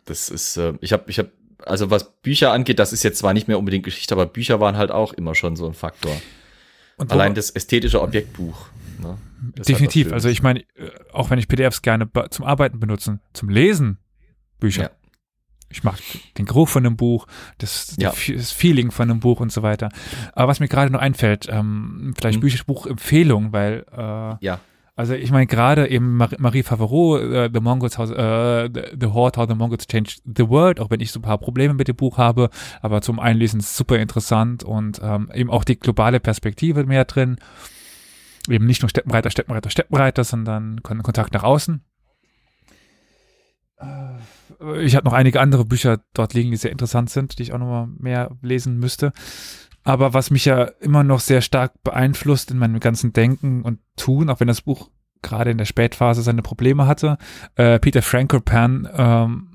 [0.05, 1.31] Das ist, äh, ich habe, ich habe,
[1.67, 4.77] also was Bücher angeht, das ist jetzt zwar nicht mehr unbedingt Geschichte, aber Bücher waren
[4.77, 6.15] halt auch immer schon so ein Faktor.
[6.97, 8.67] Und Allein das ästhetische Objektbuch.
[9.01, 9.19] Ne?
[9.57, 10.07] Halt definitiv.
[10.09, 13.99] was Also ich meine, äh, auch wenn ich PDFs gerne zum Arbeiten benutzen, zum Lesen
[14.61, 14.83] Bücher.
[14.85, 14.91] Ja.
[15.71, 15.99] Ich mag
[16.39, 17.27] den Geruch von einem Buch,
[17.59, 18.11] das, Ja.
[18.29, 19.89] das Feeling von einem Buch und so weiter.
[20.35, 22.43] Aber was mir gerade noch einfällt, ähm, vielleicht Hm.
[22.43, 24.61] Bücherbuchempfehlung, weil äh, Ja.
[24.97, 29.41] Also ich meine gerade eben Mar Marie Favreau, äh, The Mongols, How, äh, the, Horde,
[29.41, 31.97] How the Mongols Changed the World, auch wenn ich so ein paar Probleme mit dem
[31.97, 32.49] Buch habe,
[32.81, 37.39] aber zum Einlesen super interessant und ähm, eben auch die globale Perspektive mehr drin.
[38.49, 41.83] Eben nicht nur Steppenreiter, Steppenreiter, Steppenreiter, sondern Kon Kontakt nach außen.
[43.81, 47.53] Äh, Ich habe noch einige andere Bücher dort liegen, die sehr interessant sind, die ich
[47.53, 49.13] auch nochmal mehr lesen müsste.
[49.85, 54.31] Aber was mich ja immer noch sehr stark beeinflusst in meinem ganzen Denken und Tun,
[54.31, 54.91] auch wenn das Buch
[55.23, 57.19] gerade in der Spätphase seine Probleme hatte,
[57.57, 59.54] äh, Peter Frankopan, ähm,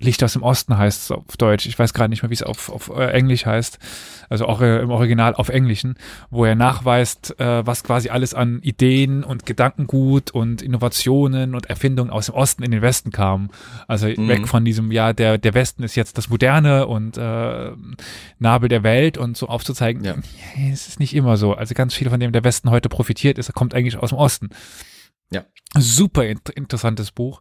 [0.00, 1.66] Licht aus dem Osten heißt es auf Deutsch.
[1.66, 3.78] Ich weiß gerade nicht mehr, wie es auf, auf äh, Englisch heißt.
[4.28, 5.94] Also auch äh, im Original auf Englischen,
[6.30, 12.10] wo er nachweist, äh, was quasi alles an Ideen und Gedankengut und Innovationen und Erfindungen
[12.10, 13.50] aus dem Osten in den Westen kam.
[13.86, 14.28] Also Mhm.
[14.28, 17.70] weg von diesem, ja, der, der Westen ist jetzt das Moderne und äh,
[18.40, 20.16] Nabel der Welt und so aufzuzeigen, Ja.
[20.70, 21.54] es ist nicht immer so.
[21.54, 24.48] Also ganz viel von dem der Westen heute profitiert ist, kommt eigentlich aus dem Osten.
[25.30, 25.44] Ja.
[25.76, 27.40] Super int interessantes Buch.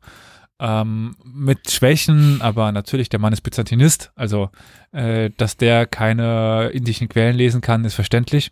[0.65, 4.49] Ähm, mit Schwächen, aber natürlich, der Mann ist Byzantinist, also
[4.93, 8.49] äh, dass der keine indischen Quellen lesen kann, ist verständlich.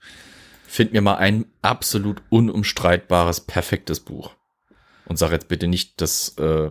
[0.67, 4.31] Find mir mal ein absolut unumstreitbares, perfektes Buch.
[5.05, 6.69] Und sag jetzt bitte nicht das äh,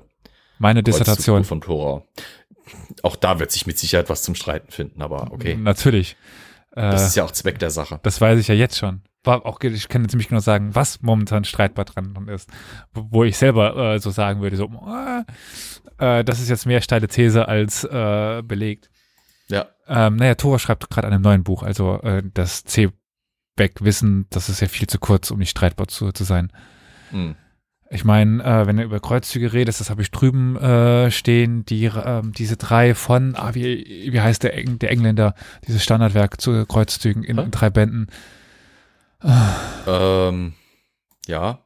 [0.58, 1.44] Meine Dissertation.
[1.44, 2.02] von Tora.
[3.02, 5.56] auch da wird sich mit Sicherheit was zum Streiten finden, aber okay.
[5.56, 6.16] Natürlich.
[6.72, 7.98] Äh, Das ist ja auch Zweck der Sache.
[8.02, 9.00] Das weiß ich ja jetzt schon.
[9.22, 12.48] War auch, ich kann ziemlich genau sagen, was momentan streitbar dran ist.
[12.94, 14.70] Wo ich selber äh, so sagen würde, so,
[15.98, 18.90] äh, das ist jetzt mehr steile These als äh, belegt.
[19.48, 19.66] Ja.
[19.86, 24.60] Ähm, naja, Tora schreibt gerade an einem neuen Buch, also äh, das C-Back-Wissen, das ist
[24.60, 26.52] ja viel zu kurz, um nicht streitbar zu, zu sein.
[27.10, 27.34] Hm.
[27.92, 31.86] Ich meine, äh, wenn du über Kreuzzüge redest, das habe ich drüben äh, stehen, die,
[31.86, 35.34] ähm, diese drei von, ah, wie, wie heißt der, Eng, der Engländer,
[35.66, 38.06] dieses Standardwerk zu Kreuzzügen in, in drei Bänden.
[39.22, 40.54] Ähm,
[41.26, 41.58] ja.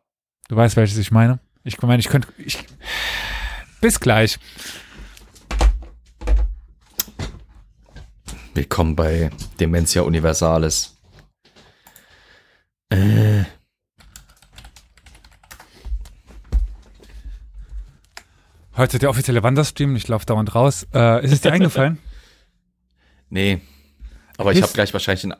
[0.48, 1.38] Du weißt, welches ich meine?
[1.62, 2.28] Ich meine, ich könnte.
[2.38, 2.64] Ich,
[3.80, 4.38] bis gleich.
[8.54, 10.96] Willkommen bei Dementia Universalis.
[12.90, 13.44] Äh,
[18.76, 20.84] Heute der offizielle Wanderstream, ich laufe dauernd raus.
[20.92, 21.98] Äh, ist es dir eingefallen?
[23.30, 23.60] nee.
[24.36, 25.34] Aber ich habe gleich wahrscheinlich ein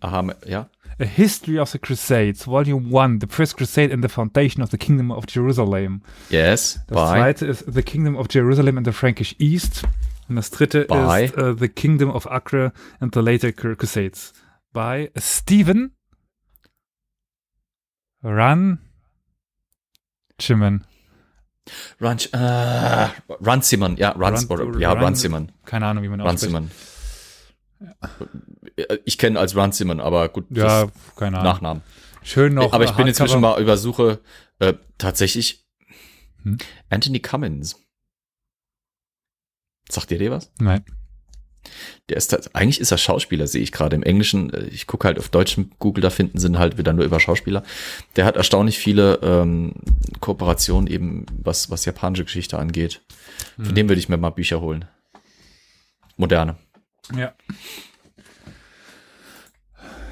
[0.00, 0.70] Aha, ja?
[1.02, 4.78] A History of the Crusades, Volume 1, The First Crusade and the Foundation of the
[4.78, 6.02] Kingdom of Jerusalem.
[6.30, 6.80] Yes.
[6.86, 7.18] Das Bye.
[7.18, 9.82] zweite ist The Kingdom of Jerusalem and the Frankish East.
[10.28, 11.24] Und das dritte By?
[11.24, 14.32] ist äh, The Kingdom of Acre and the Later Crusades.
[14.72, 15.90] By Stephen
[18.22, 18.78] Run
[20.38, 20.84] Chimman.
[22.00, 23.08] Run, äh,
[23.44, 25.52] Runzimmern, ja, Runs, Run- oder, ja, Run- Runzimmern.
[25.64, 26.70] Keine Ahnung, wie man ausspricht.
[29.04, 31.52] Ich kenne als Runzimmern, aber gut, Ja, keine Ahnung.
[31.52, 31.82] Nachnamen.
[32.22, 32.72] Schön noch.
[32.72, 34.20] aber ich äh, bin inzwischen mal über Suche,
[34.58, 35.64] äh, tatsächlich
[36.44, 36.58] Hm?
[36.90, 37.76] Anthony Cummins.
[39.90, 40.50] Sagt ihr dir was?
[40.58, 40.84] Nein.
[42.08, 44.52] Der ist eigentlich ist er Schauspieler, sehe ich gerade im Englischen.
[44.52, 47.62] äh, Ich gucke halt auf deutschem Google, da finden sind halt wieder nur über Schauspieler.
[48.16, 49.74] Der hat erstaunlich viele ähm,
[50.20, 53.02] Kooperationen eben, was, was japanische Geschichte angeht.
[53.56, 53.74] Von Hm.
[53.76, 54.86] dem würde ich mir mal Bücher holen.
[56.16, 56.56] Moderne.
[57.16, 57.32] Ja.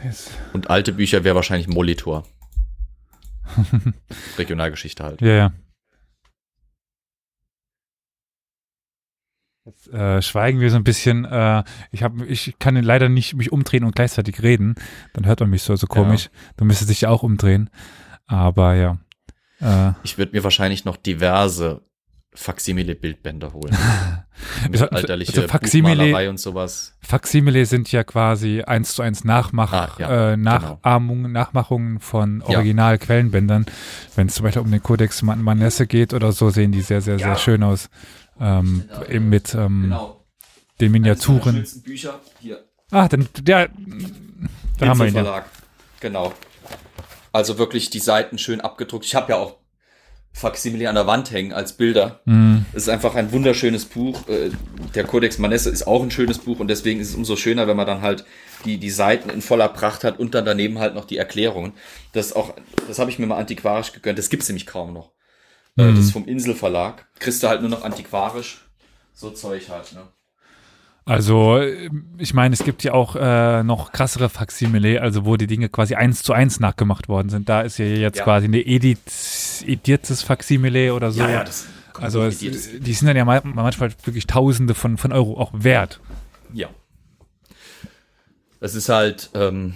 [0.05, 0.31] Jetzt.
[0.53, 2.25] Und alte Bücher wäre wahrscheinlich Molitor.
[4.39, 5.21] Regionalgeschichte halt.
[5.21, 5.53] Ja, ja.
[9.67, 11.25] Jetzt äh, schweigen wir so ein bisschen.
[11.25, 14.75] Äh, ich, hab, ich kann leider nicht mich umdrehen und gleichzeitig reden.
[15.13, 16.31] Dann hört man mich so, so komisch.
[16.57, 17.69] Du müsstest dich ja auch umdrehen.
[18.27, 18.99] Aber ja.
[19.61, 21.83] Äh, Ich würde mir wahrscheinlich noch diverse
[22.35, 23.77] Faksimile-Bildbänder holen.
[24.63, 26.95] Also- Mittelalterliche also Faksimile- und sowas.
[27.03, 32.57] Faksimile sind ja quasi eins zu eins Nachmach, Ah, ja, äh, Nachahmungen, Nachmachungen von Ja.
[32.57, 33.67] Original-Quellenbändern.
[34.17, 37.03] Wenn es zum Beispiel um den Codex Man Manesse geht oder so, sehen die sehr,
[37.03, 37.91] sehr, sehr schön aus.
[38.41, 40.25] Ähm, eben mit ähm, Genau.
[40.81, 41.67] den Miniaturen.
[41.85, 42.65] Bücher hier.
[42.91, 43.67] Ah, dann, ja,
[44.79, 45.23] da haben wir ihn ja.
[45.23, 45.45] Verlag.
[46.01, 46.33] Genau.
[47.33, 49.05] Also wirklich die Seiten schön abgedruckt.
[49.05, 49.57] Ich habe ja auch
[50.33, 52.21] Faksimile an der Wand hängen als Bilder.
[52.25, 52.65] Mhm.
[52.73, 54.29] Es ist einfach ein wunderschönes Buch.
[54.29, 54.51] Äh,
[54.95, 57.77] Der Codex Manesse ist auch ein schönes Buch und deswegen ist es umso schöner, wenn
[57.77, 58.25] man dann halt
[58.65, 61.73] die, die Seiten in voller Pracht hat und dann daneben halt noch die Erklärungen.
[62.13, 62.55] Das auch,
[62.87, 64.19] das habe ich mir mal antiquarisch gegönnt.
[64.19, 65.13] Das gibt's nämlich kaum noch.
[65.77, 65.97] Äh, Mhm.
[65.97, 67.07] Das ist vom Inselverlag.
[67.19, 68.67] Kriegst du halt nur noch antiquarisch.
[69.13, 70.03] So Zeug halt, ne?
[71.07, 71.61] Also,
[72.19, 75.95] ich meine, es gibt ja auch äh, noch krassere Faksimile, also wo die Dinge quasi
[75.97, 77.49] eins zu eins nachgemacht worden sind.
[77.49, 78.25] Da ist ja jetzt Ja.
[78.25, 78.61] quasi eine
[79.63, 81.21] edit, ediertes Faksimile oder so.
[81.45, 81.67] das
[81.99, 86.01] also, es, die sind dann ja ma- manchmal wirklich Tausende von, von Euro auch wert.
[86.53, 86.69] Ja.
[88.61, 89.75] Es ist halt, ähm,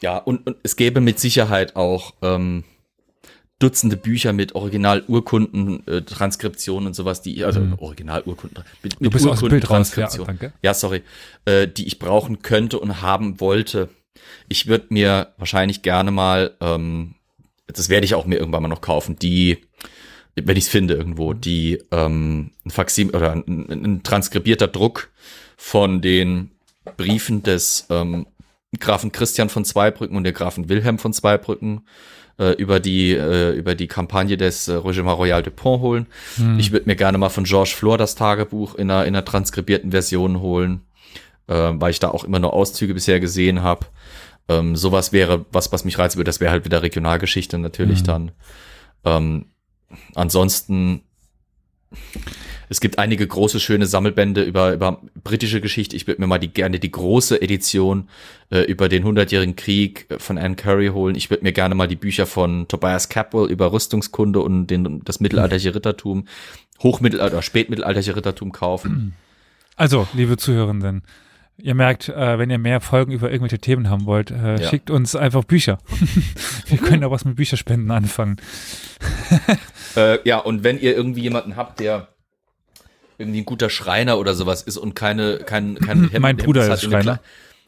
[0.00, 2.64] ja, und, und es gäbe mit Sicherheit auch ähm,
[3.58, 9.68] Dutzende Bücher mit Original-Urkunden, äh, Transkriptionen und sowas, die, also Original-Urkunden, mit, mit dem Bild
[9.68, 10.08] raus, ja.
[10.62, 11.02] Ja, sorry,
[11.44, 13.90] äh, die ich brauchen könnte und haben wollte.
[14.48, 17.16] Ich würde mir wahrscheinlich gerne mal, ähm,
[17.72, 19.58] das werde ich auch mir irgendwann mal noch kaufen, die,
[20.34, 25.10] wenn ich es finde irgendwo, die ähm, ein Faxim oder ein, ein transkribierter Druck
[25.56, 26.50] von den
[26.96, 28.26] Briefen des ähm,
[28.78, 31.82] Grafen Christian von Zweibrücken und der Grafen Wilhelm von Zweibrücken
[32.38, 36.06] äh, über die äh, über die Kampagne des äh, Regiment Royal de Pont holen.
[36.58, 39.90] Ich würde mir gerne mal von Georges Flor das Tagebuch in einer, in einer transkribierten
[39.90, 40.82] Version holen,
[41.48, 43.86] äh, weil ich da auch immer nur Auszüge bisher gesehen habe.
[44.50, 46.28] Ähm, sowas wäre was, was mich reizen würde.
[46.28, 48.32] Das wäre halt wieder Regionalgeschichte natürlich dann.
[49.04, 49.46] Ähm,
[50.16, 51.02] ansonsten,
[52.68, 55.94] es gibt einige große, schöne Sammelbände über, über britische Geschichte.
[55.94, 58.08] Ich würde mir mal die, gerne die große Edition
[58.50, 61.14] äh, über den Hundertjährigen Krieg äh, von Anne Curry holen.
[61.14, 65.20] Ich würde mir gerne mal die Bücher von Tobias Capwell über Rüstungskunde und den, das
[65.20, 66.26] mittelalterliche Rittertum,
[66.82, 69.14] Hochmittelalter oder spätmittelalterliche Rittertum kaufen.
[69.76, 71.02] Also, liebe Zuhörenden,
[71.62, 74.68] ihr merkt, äh, wenn ihr mehr Folgen über irgendwelche Themen haben wollt, äh, Ja.
[74.68, 75.78] schickt uns einfach Bücher.
[76.66, 78.36] Wir können auch was mit Bücherspenden anfangen.
[79.96, 82.08] Äh, ja, und wenn ihr irgendwie jemanden habt, der
[83.18, 86.74] irgendwie ein guter Schreiner oder sowas ist und keine, kein, kein Hemd, Mein Bruder Hemd
[86.74, 87.20] ist Schreiner.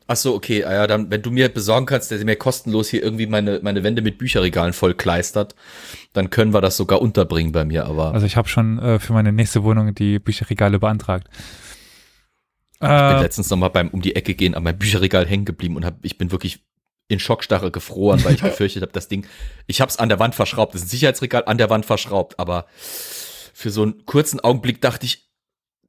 [0.07, 0.65] Ach so, okay.
[0.65, 3.83] Ah Ja, dann, wenn du mir besorgen kannst, der mir kostenlos hier irgendwie meine, meine
[3.83, 5.55] Wände mit Bücherregalen voll kleistert,
[6.13, 9.13] dann können wir das sogar unterbringen bei mir, aber Also ich habe schon äh, für
[9.15, 11.29] meine nächste Wohnung die Bücherregale beantragt.
[12.83, 15.45] Ich bin Äh, letztens noch mal beim um die Ecke gehen an meinem Bücherregal hängen
[15.45, 16.65] geblieben und hab, ich bin wirklich
[17.09, 19.27] in Schockstarre gefroren, weil ich befürchtet habe, das Ding,
[19.67, 22.39] ich habe es an der Wand verschraubt, das ist ein Sicherheitsregal an der Wand verschraubt,
[22.39, 25.29] aber für so einen kurzen Augenblick dachte ich,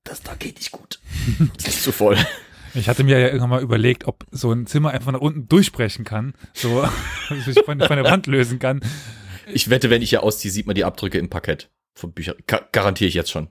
[0.04, 1.00] das da geht nicht gut.
[1.58, 2.18] Das ist zu voll.
[2.74, 6.06] ich hatte mir ja irgendwann mal überlegt, ob so ein Zimmer einfach nach unten durchbrechen
[6.06, 6.82] kann, so
[7.30, 8.82] dass ich von, von der Wand lösen kann.
[9.52, 12.36] Ich wette, wenn ich hier ausziehe, sieht man die Abdrücke im Parkett vom Bücher.
[12.48, 13.48] Ga garantiere ich jetzt schon.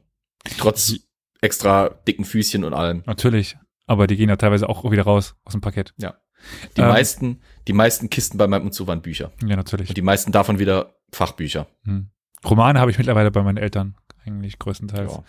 [0.59, 0.95] Trotz
[1.43, 3.03] extra dicken Füßchen und allem.
[3.05, 5.93] Natürlich, aber die gehen ja teilweise auch wieder raus aus dem Parkett.
[5.99, 6.89] Die Ähm.
[6.89, 9.33] meisten, die meisten Kisten bei meinem Umzug waren Bücher.
[9.45, 9.89] Ja, natürlich.
[9.91, 11.67] Und die meisten davon wieder Fachbücher.
[11.85, 12.11] Hm.
[12.45, 15.13] Romane habe ich mittlerweile bei meinen Eltern, eigentlich größtenteils.
[15.13, 15.25] Ja.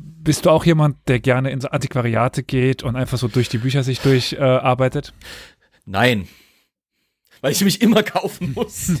[0.00, 3.58] Bist du auch jemand, der gerne in so Antiquariate geht und einfach so durch die
[3.58, 5.08] Bücher sich durcharbeitet?
[5.08, 5.80] Äh?
[5.86, 6.28] Nein.
[7.40, 8.92] Weil ich mich immer kaufen muss.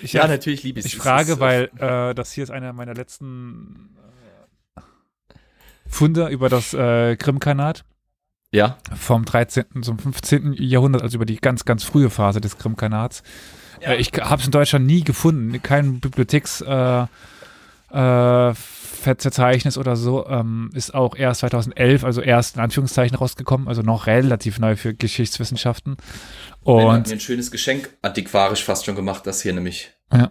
[0.00, 1.02] ich, ja, natürlich liebe ich ich es.
[1.02, 3.96] frage, Es ist, weil äh, das hier ist einer meiner letzten
[4.76, 4.80] äh,
[5.88, 7.84] Funde über das äh, Krimkanat
[8.52, 9.82] Ja, vom 13.
[9.82, 10.54] zum 15.
[10.54, 13.22] Jahrhundert, also über die ganz, ganz frühe Phase des Krimkanats.
[13.80, 17.06] Äh, ich habe es in Deutschland nie gefunden, kein Bibliotheks äh,
[17.92, 18.54] äh,
[18.96, 24.06] Verzeichnis oder so, ähm, ist auch erst 2011, also erst in Anführungszeichen rausgekommen, also noch
[24.06, 25.96] relativ neu für Geschichtswissenschaften.
[26.62, 29.92] und hat mir ein schönes Geschenk antiquarisch fast schon gemacht, das hier nämlich.
[30.12, 30.30] Ja.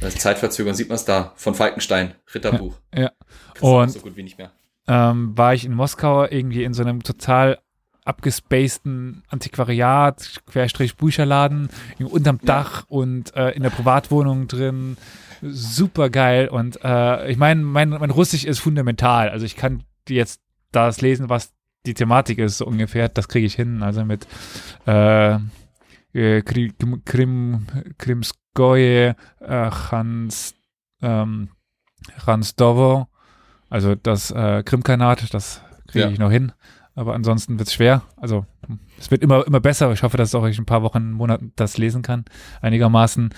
[0.00, 2.74] Das Zeitverzögerung, sieht man es da, von Falkenstein, Ritterbuch.
[2.94, 3.10] ja.
[3.60, 4.50] Auch Und- so gut wie nicht mehr.
[4.88, 7.58] ähm, war ich in Moskau irgendwie in so einem total
[8.04, 11.68] abgespaceden Antiquariat, Querstrich Bücherladen,
[12.00, 12.46] unterm Ja.
[12.46, 14.96] Dach und äh, in der Privatwohnung drin.
[15.42, 16.48] Super geil.
[16.48, 19.30] Und äh, ich meine, mein, mein Russisch ist fundamental.
[19.30, 20.40] Also ich kann jetzt
[20.72, 21.52] das lesen, was
[21.86, 23.08] die Thematik ist, so ungefähr.
[23.08, 23.82] Das kriege ich hin.
[23.82, 24.26] Also mit
[24.86, 25.34] äh,
[26.12, 27.66] äh, Krim, Krim,
[27.98, 30.54] Krimskoje, äh, Hans,
[31.02, 31.48] ähm,
[32.18, 33.06] Ransdowo,
[33.68, 36.10] also das äh, Krimkanat, das kriege Ja.
[36.10, 36.52] ich noch hin.
[36.94, 38.02] Aber ansonsten wird es schwer.
[38.16, 38.44] Also
[38.98, 39.90] es wird immer, immer besser.
[39.92, 42.24] Ich hoffe, dass auch ich in ein paar Wochen, Monaten das lesen kann,
[42.60, 43.30] einigermaßen.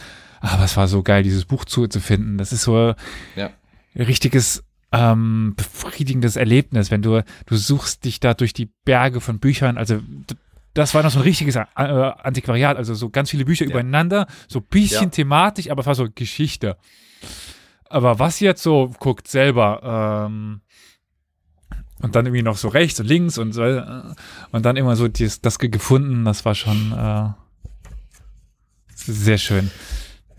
[0.44, 2.36] Aber es war so geil, dieses Buch zu, zu finden.
[2.36, 2.94] Das ist so
[3.36, 3.50] Ja.
[3.94, 4.62] ein richtiges
[4.92, 9.78] ähm, befriedigendes Erlebnis, wenn du, du suchst dich da durch die Berge von Büchern.
[9.78, 10.00] Also
[10.74, 13.70] das war noch so ein richtiges äh, Antiquariat, also so ganz viele Bücher Ja.
[13.70, 15.08] übereinander, so ein bisschen Ja.
[15.10, 16.76] thematisch, aber fast so Geschichte.
[17.88, 20.60] Aber was jetzt so, guckt selber, ähm,
[22.00, 24.02] und dann irgendwie noch so rechts und links und so, äh,
[24.50, 27.28] und dann immer so dies, das ge- gefunden, das war schon äh,
[28.94, 29.70] sehr schön.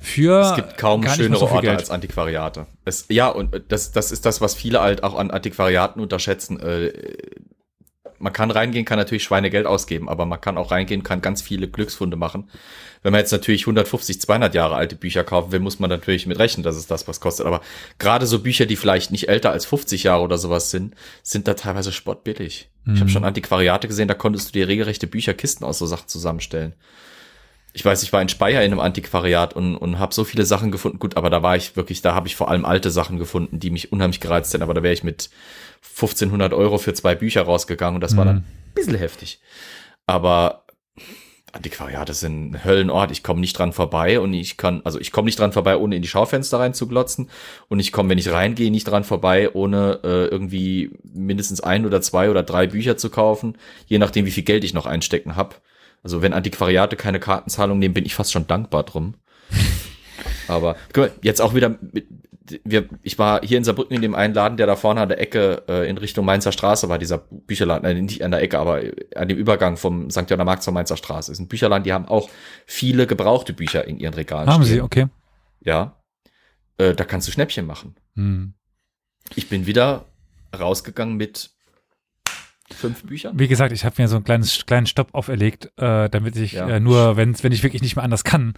[0.04, 1.80] Für Es gibt kaum schönere so Orte Geld.
[1.80, 2.66] als Antiquariate.
[2.86, 6.60] Es, ja, und das, das ist das, was viele halt auch an Antiquariaten unterschätzen.
[6.60, 6.92] Äh,
[8.20, 11.68] man kann reingehen, kann natürlich Schweinegeld ausgeben, aber man kann auch reingehen, kann ganz viele
[11.68, 12.50] Glücksfunde machen.
[13.02, 16.40] Wenn man jetzt natürlich 150, 200 Jahre alte Bücher kaufen will, muss man natürlich mit
[16.40, 17.46] rechnen, dass es das was kostet.
[17.46, 17.62] Aber
[18.00, 21.54] gerade so Bücher, die vielleicht nicht älter als 50 Jahre oder sowas sind, sind da
[21.54, 22.70] teilweise spottbillig.
[22.86, 23.00] Ich Mhm.
[23.00, 26.76] habe schon Antiquariate gesehen, da konntest du dir regelrechte Bücherkisten aus so Sachen zusammenstellen.
[27.76, 30.72] Ich weiß, ich war in Speyer in einem Antiquariat und, und habe so viele Sachen
[30.72, 31.00] gefunden.
[31.00, 33.72] Gut, aber da war ich wirklich, da habe ich vor allem alte Sachen gefunden, die
[33.72, 34.64] mich unheimlich gereizt hätten.
[34.64, 35.30] Aber da wäre ich mit
[35.96, 38.28] 1500 Euro für zwei Bücher rausgegangen und das war Mhm.
[38.30, 39.40] dann ein bisschen heftig.
[40.06, 40.66] Aber
[41.52, 43.12] Antiquariate sind ein Höllenort.
[43.12, 45.96] Ich komme nicht dran vorbei und ich kann, also ich komme nicht dran vorbei, ohne
[45.96, 47.30] in die Schaufenster reinzuglotzen.
[47.70, 52.02] Und ich komme, wenn ich reingehe, nicht dran vorbei, ohne äh, irgendwie mindestens ein oder
[52.02, 55.56] zwei oder drei Bücher zu kaufen, je nachdem, wie viel Geld ich noch einstecken habe.
[56.04, 59.16] Also wenn Antiquariate keine Kartenzahlung nehmen, bin ich fast schon dankbar drum.
[60.48, 62.08] Aber mal, jetzt auch wieder, mit,
[62.64, 65.20] wir, ich war hier in Saarbrücken in dem einen Laden, der da vorne an der
[65.20, 68.82] Ecke äh, in Richtung Mainzer Straße war, dieser Bücherladen, äh, nicht an der Ecke, aber
[69.16, 70.30] an dem Übergang vom St.
[70.30, 71.32] Johanna Markt zur Mainzer Straße.
[71.32, 72.30] ist ein Bücherladen, die haben auch
[72.66, 74.76] viele gebrauchte Bücher in ihren Regalen Haben stehen.
[74.76, 75.08] sie, okay.
[75.62, 75.98] Ja.
[76.78, 77.96] Äh, da kannst du Schnäppchen machen.
[78.16, 78.54] Hm.
[79.36, 80.06] Ich bin wieder
[80.58, 81.52] rausgegangen mit
[82.72, 83.38] fünf Büchern.
[83.38, 86.68] Wie gesagt, ich habe mir so einen kleines, kleinen Stopp auferlegt, äh, damit ich Ja.
[86.70, 88.54] äh, nur, wenn, wenn ich wirklich nicht mehr anders kann,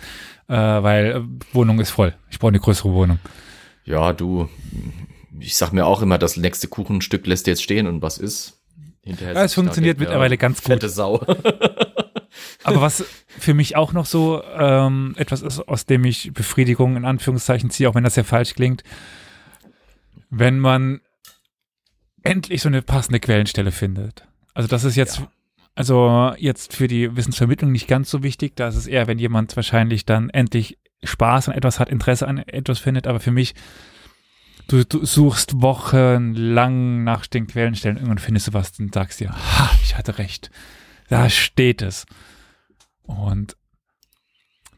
[0.47, 2.15] äh, weil äh, Wohnung ist voll.
[2.29, 3.19] Ich brauche eine größere Wohnung.
[3.83, 4.49] Ja, du,
[5.39, 8.61] ich sag mir auch immer, das nächste Kuchenstück lässt jetzt stehen und was ist?
[9.03, 10.73] Hinterher Ja, es da funktioniert mittlerweile ganz gut.
[10.73, 11.23] Fette Sau.
[12.63, 13.05] Aber was
[13.37, 17.87] für mich auch noch so ähm, etwas ist, aus dem ich Befriedigung in Anführungszeichen ziehe,
[17.87, 18.83] auch wenn das ja falsch klingt,
[20.31, 21.01] wenn man
[22.25, 24.27] endlich so eine passende Quellenstelle findet.
[24.53, 25.31] Also das ist jetzt, Ja.
[25.75, 28.55] also jetzt für die Wissensvermittlung nicht ganz so wichtig.
[28.55, 32.39] Da ist es eher, wenn jemand wahrscheinlich dann endlich Spaß an etwas hat, Interesse an
[32.39, 33.07] etwas findet.
[33.07, 33.53] Aber für mich
[34.67, 39.69] Du, du suchst wochenlang nach den Quellenstellen, irgendwann findest du was und sagst dir, ha,
[39.83, 40.49] ich hatte recht.
[41.07, 42.07] Da steht es.
[43.03, 43.55] Und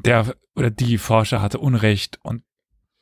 [0.03, 2.43] der oder die Forscher hatte Unrecht und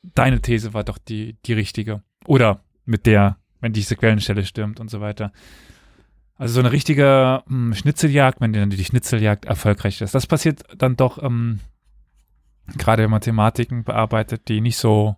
[0.02, 2.04] deine These war doch die, die richtige.
[2.24, 5.32] Oder mit der, wenn diese Quellenstelle stimmt und so weiter.
[6.36, 10.14] Also so eine richtige mh, Schnitzeljagd, wenn dann die Schnitzeljagd erfolgreich ist.
[10.14, 11.58] Das passiert dann doch ähm,
[12.78, 15.16] gerade wenn man Thematiken bearbeitet, die nicht so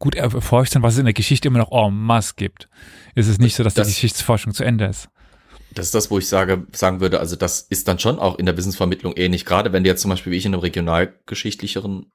[0.00, 2.68] gut erforscht sind, was es in der Geschichte immer noch en masse gibt.
[3.14, 5.08] Ist es nicht so, dass Das- die Geschichtsforschung zu Ende ist.
[5.74, 8.46] Das ist das, wo ich sage, sagen würde, also das ist dann schon auch in
[8.46, 9.44] der Wissensvermittlung ähnlich.
[9.44, 12.06] Gerade wenn du jetzt zum Beispiel wie ich in einem regionalgeschichtlicheren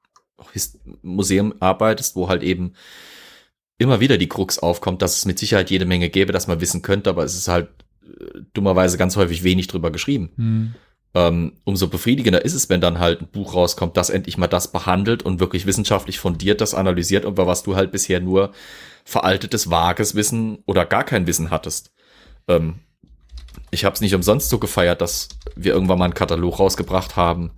[1.03, 2.73] Museum arbeitest, wo halt eben
[3.83, 6.81] immer wieder die Krux aufkommt, dass es mit Sicherheit jede Menge gäbe, dass man wissen
[6.81, 7.69] könnte, aber es ist halt
[8.03, 10.31] äh, dummerweise ganz häufig wenig drüber geschrieben.
[10.35, 10.75] Hm.
[11.13, 14.71] ähm, umso befriedigender ist es, wenn dann halt ein Buch rauskommt, das endlich mal das
[14.71, 18.51] behandelt und wirklich wissenschaftlich fundiert das analysiert, über was du halt bisher nur
[19.05, 21.91] veraltetes, vages Wissen oder gar kein Wissen hattest.
[22.47, 22.79] Ähm,
[23.69, 27.51] ich habe es nicht umsonst so gefeiert, dass wir irgendwann mal einen Katalog rausgebracht haben,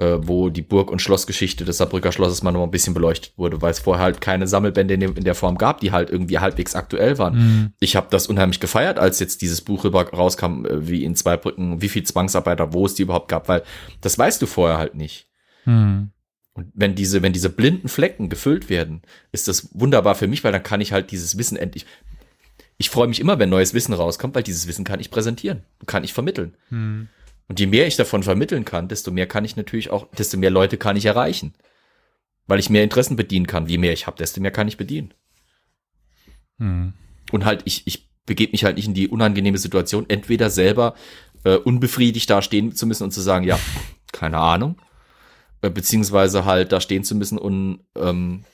[0.00, 3.60] äh, wo die Burg- und Schlossgeschichte des Saarbrücker Schlosses mal noch ein bisschen beleuchtet wurde,
[3.60, 6.74] weil es vorher halt keine Sammelbände in, in der Form gab, die halt irgendwie halbwegs
[6.74, 7.72] aktuell waren Hm.
[7.80, 11.82] ich habe das unheimlich gefeiert, als jetzt dieses Buch rauskam, äh, wie in zwei Brücken,
[11.82, 13.62] wie viel Zwangsarbeiter, wo es die überhaupt gab, weil
[14.00, 15.28] das weißt du vorher halt nicht.
[15.64, 16.10] Hm.
[16.54, 19.02] Und wenn diese, wenn diese blinden Flecken gefüllt werden,
[19.32, 21.86] ist das wunderbar für mich, weil dann kann ich halt dieses Wissen endlich.
[22.78, 26.04] Ich freue mich immer, wenn neues Wissen rauskommt, weil dieses Wissen kann ich präsentieren, kann
[26.04, 26.56] ich vermitteln.
[26.70, 27.08] Hm.
[27.50, 30.50] Und je mehr ich davon vermitteln kann, desto mehr kann ich natürlich auch, desto mehr
[30.50, 31.52] Leute kann ich erreichen.
[32.46, 33.66] Weil ich mehr Interessen bedienen kann.
[33.66, 35.12] Je mehr ich habe, desto mehr kann ich bedienen.
[36.58, 36.92] Hm.
[37.32, 40.94] Und halt, ich, ich begebe mich halt nicht in die unangenehme Situation, entweder selber
[41.42, 43.58] äh, unbefriedigt da stehen zu müssen und zu sagen, ja,
[44.12, 44.80] keine Ahnung.
[45.60, 48.44] Äh, beziehungsweise halt da stehen zu müssen und ähm,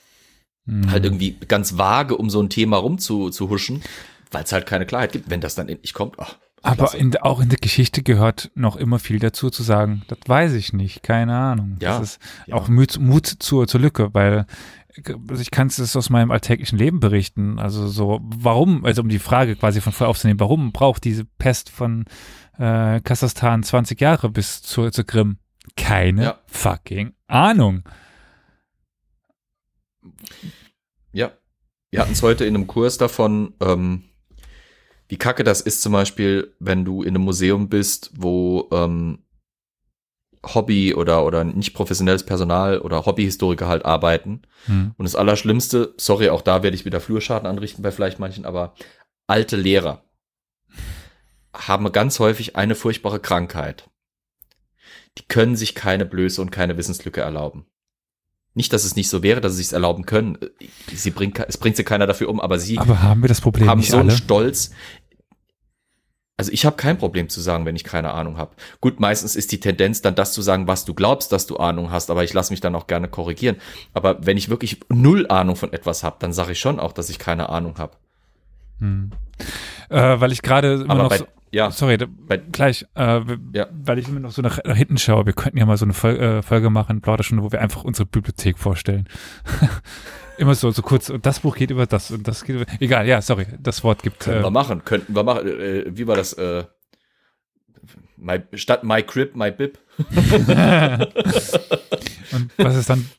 [0.65, 0.91] Hm.
[0.91, 3.83] halt irgendwie ganz vage um so ein Thema rumzuhuschen, zu huschen,
[4.31, 5.29] weil es halt keine Klarheit gibt.
[5.29, 8.99] Wenn das dann endlich kommt, ach, Aber in, auch in der Geschichte gehört noch immer
[8.99, 11.77] viel dazu zu sagen, das weiß ich nicht, keine Ahnung.
[11.81, 12.55] Ja, Das ist ja.
[12.55, 14.45] auch Mut, Mut zur, zur Lücke, weil
[15.29, 17.59] also ich kann es aus meinem alltäglichen Leben berichten.
[17.59, 21.69] Also so, warum, also um die Frage quasi von vorher aufzunehmen, warum braucht diese Pest
[21.69, 22.05] von
[22.57, 25.37] äh, Kasachstan 20 Jahre bis zur, zur Krim?
[25.75, 26.39] Keine Ja.
[26.47, 27.83] fucking Ahnung.
[31.11, 31.31] Ja.
[31.91, 34.03] Wir hatten es heute in einem Kurs davon, ähm,
[35.07, 39.19] wie kacke das ist zum Beispiel, wenn du in einem Museum bist, wo ähm,
[40.43, 44.41] Hobby oder, oder nicht professionelles Personal oder Hobbyhistoriker halt arbeiten.
[44.65, 44.93] Hm.
[44.97, 48.73] Und das Allerschlimmste, sorry, auch da werde ich wieder Flurschaden anrichten bei vielleicht manchen, aber
[49.27, 50.03] alte Lehrer
[51.53, 53.89] haben ganz häufig eine furchtbare Krankheit.
[55.17, 57.65] Die können sich keine Blöße und keine Wissenslücke erlauben.
[58.57, 60.39] Nicht, dass es nicht so wäre, dass sie es erlauben können.
[60.91, 63.69] Sie bringt, es bringt sie keiner dafür um, aber sie Aber haben wir das Problem
[63.69, 64.17] haben so einen alle?
[64.17, 64.71] Stolz.
[66.37, 68.55] Also ich habe kein Problem zu sagen, wenn ich keine Ahnung habe.
[68.81, 71.91] Gut, meistens ist die Tendenz dann das zu sagen, was du glaubst, dass du Ahnung
[71.91, 73.57] hast, aber ich lasse mich dann auch gerne korrigieren.
[73.93, 77.11] Aber wenn ich wirklich null Ahnung von etwas habe, dann sage ich schon auch, dass
[77.11, 77.95] ich keine Ahnung habe.
[78.79, 79.11] Hm.
[79.89, 81.27] Äh, weil ich gerade immer Aber noch bei, so,
[81.57, 83.21] ja, sorry, bei, gleich, äh,
[83.53, 83.67] Ja.
[83.71, 85.25] weil ich immer noch so nach, nach hinten schaue.
[85.25, 88.05] Wir könnten ja mal so eine Fol äh, Folge machen, Plauderstunde, wo wir einfach unsere
[88.05, 89.07] Bibliothek vorstellen.
[90.37, 91.09] immer so, so kurz.
[91.09, 92.65] Und das Buch geht über das und das geht über.
[92.79, 94.19] Egal, ja, sorry, das Wort gibt.
[94.19, 95.47] können wir Äh, machen, könnten wir machen.
[95.47, 96.33] Äh, wie war das?
[96.33, 96.65] Äh,
[98.17, 99.79] my, statt My Crib, My Bib.
[100.07, 100.07] und
[102.57, 103.09] was ist dann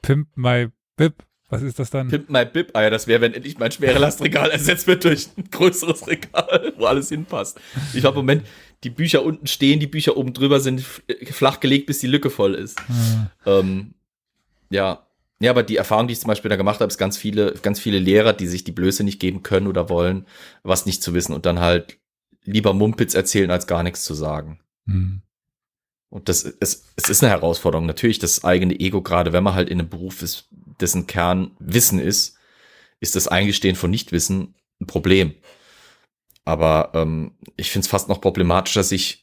[0.00, 1.14] Pimp My Bib?
[1.52, 2.08] Was ist das dann?
[2.08, 2.70] Pimp My Bib.
[2.74, 6.86] Ah ja, das wäre, wenn endlich mein Schwerelastregal ersetzt wird durch ein größeres Regal, wo
[6.86, 7.60] alles hinpasst.
[7.94, 8.46] Ich glaube, im Moment,
[8.84, 12.30] die Bücher unten stehen, die Bücher oben drüber sind f- flach gelegt, bis die Lücke
[12.30, 12.78] voll ist.
[13.44, 13.94] Äh, Ähm,
[14.70, 15.06] ja.
[15.40, 17.80] Ja, aber die Erfahrung, die ich zum Beispiel da gemacht habe, ist ganz viele, ganz
[17.80, 20.24] viele Lehrer, die sich die Blöße nicht geben können oder wollen,
[20.62, 21.98] was nicht zu wissen und dann halt
[22.44, 24.60] lieber Mumpitz erzählen, als gar nichts zu sagen.
[24.86, 25.20] hm.
[26.10, 27.86] Und das ist, es ist eine Herausforderung.
[27.86, 30.46] Natürlich, das eigene Ego, gerade wenn man halt in einem Beruf ist,
[30.80, 32.36] dessen Kern Wissen ist,
[33.00, 35.34] ist das Eingestehen von Nichtwissen ein Problem.
[36.44, 39.22] Aber ähm, ich finde es fast noch problematischer, sich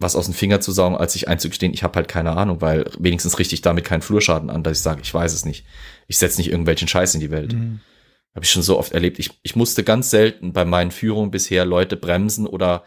[0.00, 2.90] was aus den Finger zu saugen, als sich einzugestehen, ich habe halt keine Ahnung, weil
[2.98, 5.66] wenigstens richte ich damit keinen Flurschaden an, dass ich sage, ich weiß es nicht.
[6.08, 7.52] Ich setze nicht irgendwelchen Scheiß in die Welt.
[7.52, 7.80] Hm.
[8.34, 9.18] Habe ich schon so oft erlebt.
[9.18, 12.84] Ich, ich musste ganz selten bei meinen Führungen bisher Leute bremsen oder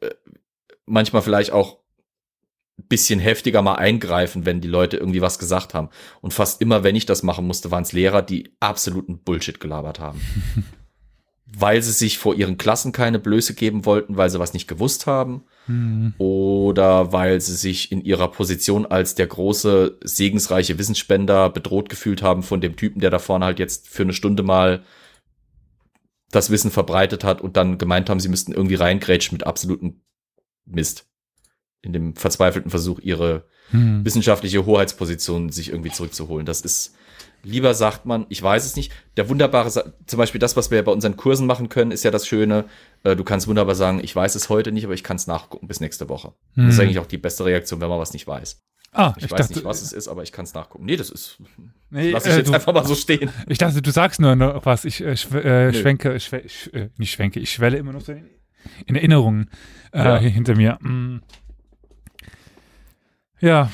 [0.00, 0.10] äh,
[0.84, 1.78] manchmal vielleicht auch
[2.76, 5.88] bisschen heftiger mal eingreifen, wenn die Leute irgendwie was gesagt haben.
[6.20, 9.98] Und fast immer, wenn ich das machen musste, waren es Lehrer, die absoluten Bullshit gelabert
[9.98, 10.20] haben.
[11.58, 15.06] weil sie sich vor ihren Klassen keine Blöße geben wollten, weil sie was nicht gewusst
[15.06, 15.44] haben.
[15.66, 16.14] Hm.
[16.18, 22.42] Oder weil sie sich in ihrer Position als der große, segensreiche Wissensspender bedroht gefühlt haben
[22.42, 24.82] von dem Typen, der da vorne halt jetzt für eine Stunde mal
[26.30, 30.02] das Wissen verbreitet hat und dann gemeint haben, sie müssten irgendwie reingrätschen mit absolutem
[30.66, 31.06] Mist.
[31.86, 34.04] In dem verzweifelten Versuch, ihre Hm.
[34.04, 36.46] wissenschaftliche Hoheitsposition sich irgendwie zurückzuholen.
[36.46, 36.94] Das ist,
[37.42, 38.92] lieber sagt man, ich weiß es nicht.
[39.16, 42.26] Der wunderbare, zum Beispiel das, was wir bei unseren Kursen machen können, ist ja das
[42.28, 42.64] Schöne.
[43.04, 45.66] Äh, Du kannst wunderbar sagen, ich weiß es heute nicht, aber ich kann es nachgucken
[45.68, 46.32] bis nächste Woche.
[46.54, 46.82] Das ist Hm.
[46.86, 48.62] eigentlich auch die beste Reaktion, wenn man was nicht weiß.
[48.92, 50.84] Ah, Ich, ich, weiß dachte, nicht, was es ist, aber ich kann es nachgucken.
[50.86, 51.38] Nee, das ist,
[51.90, 53.30] nee, lass ich äh, jetzt du, einfach mal so stehen.
[53.48, 54.84] ich dachte, du sagst nur noch was.
[54.84, 58.12] Ich äh, schw äh, schwenke, schwe ich, äh, nicht schwenke, ich schwelle immer noch so
[58.12, 58.26] in,
[58.86, 59.50] in Erinnerungen
[59.92, 60.16] äh, Ja.
[60.18, 60.78] hinter mir.
[60.80, 61.18] Mm.
[63.46, 63.70] Ja,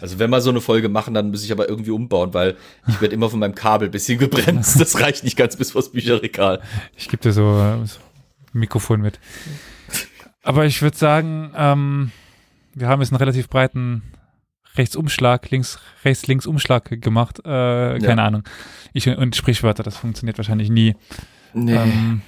[0.00, 2.56] Also wenn wir so eine Folge machen, dann muss ich aber irgendwie umbauen, weil
[2.88, 4.80] ich werde immer von meinem Kabel ein bisschen gebremst.
[4.80, 6.60] Das reicht nicht ganz bis vors Bücherregal.
[6.96, 7.42] ich gebe dir so,
[7.84, 7.98] so
[8.54, 9.18] ein Mikrofon mit.
[10.42, 12.12] Aber ich würde sagen, ähm,
[12.74, 14.02] wir haben jetzt einen relativ breiten
[14.76, 17.40] Rechtsumschlag, links, rechts, links Umschlag gemacht.
[17.40, 17.42] Äh,
[17.98, 18.14] keine Ja.
[18.26, 18.44] Ahnung.
[18.92, 20.94] Ich und Sprichwörter, das funktioniert wahrscheinlich nie.
[21.54, 21.74] Nee.
[21.74, 22.22] Ähm,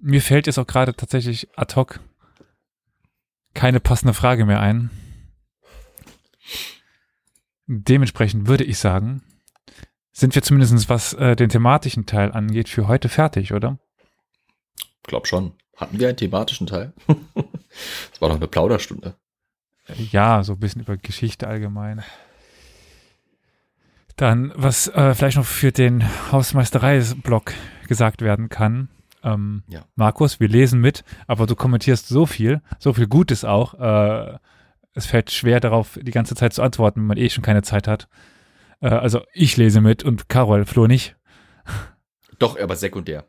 [0.00, 1.98] mir fällt jetzt auch gerade tatsächlich ad hoc
[3.58, 4.88] keine passende Frage mehr ein.
[7.66, 9.20] Dementsprechend würde ich sagen,
[10.12, 13.80] sind wir zumindest, was äh, den thematischen Teil angeht, für heute fertig, oder?
[15.02, 15.54] Glaub schon.
[15.76, 16.92] Hatten wir einen thematischen Teil?
[18.10, 19.14] Das war doch eine Plauderstunde.
[20.10, 22.02] Ja, so ein bisschen über Geschichte allgemein.
[24.16, 26.02] Dann, was äh, vielleicht noch für den
[26.32, 27.52] Hausmeisterei-Blog
[27.86, 28.88] gesagt werden kann.
[29.22, 29.84] Ähm, Ja.
[29.96, 33.74] Markus, wir lesen mit, aber du kommentierst so viel, so viel Gutes auch.
[33.74, 34.38] Äh,
[34.94, 37.86] es fällt schwer darauf, die ganze Zeit zu antworten, wenn man eh schon keine Zeit
[37.88, 38.08] hat.
[38.80, 41.16] Äh, also ich lese mit und Carol, Flo nicht.
[42.38, 43.24] Doch, aber sekundär.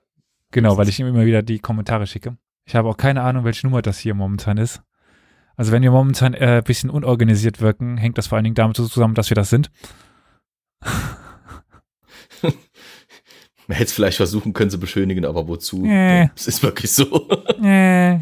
[0.51, 2.37] Genau, weil ich ihm immer wieder die Kommentare schicke.
[2.65, 4.81] Ich habe auch keine Ahnung, welche Nummer das hier momentan ist.
[5.55, 8.77] Also wenn wir momentan äh, ein bisschen unorganisiert wirken, hängt das vor allen Dingen damit
[8.77, 9.69] zusammen, dass wir das sind.
[13.69, 15.85] Man hätte es vielleicht versuchen können zu beschönigen, aber wozu?
[15.85, 16.29] Äh.
[16.35, 17.29] Es ist wirklich so.
[17.63, 18.21] Äh.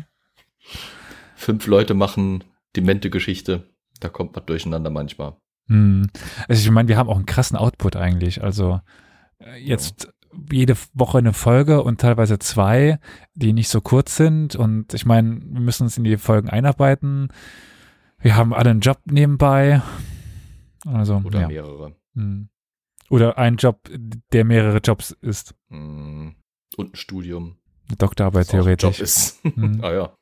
[1.37, 2.43] Fünf Leute machen
[2.75, 3.63] demente Geschichte.
[4.01, 5.37] Da kommt man durcheinander manchmal.
[5.67, 6.09] Hm.
[6.49, 8.43] Also ich meine, wir haben auch einen krassen Output eigentlich.
[8.43, 8.81] Also
[9.39, 10.11] äh, jetzt
[10.51, 12.99] jede Woche eine Folge und teilweise zwei,
[13.33, 14.57] die nicht so kurz sind.
[14.57, 17.29] Und ich meine, wir müssen uns in die Folgen einarbeiten.
[18.19, 19.81] Wir haben alle einen Job nebenbei.
[20.85, 21.47] Also, Oder ja.
[21.47, 21.95] mehrere.
[22.15, 22.49] Hm.
[23.09, 23.89] Oder ein Job,
[24.33, 25.55] der mehrere Jobs ist.
[25.69, 26.35] Hm.
[26.75, 27.57] Und ein Studium.
[27.87, 28.99] Eine Doktorarbeit ein Job theoretisch.
[28.99, 29.43] ist.
[29.43, 29.79] Hm.
[29.83, 30.17] ah ja.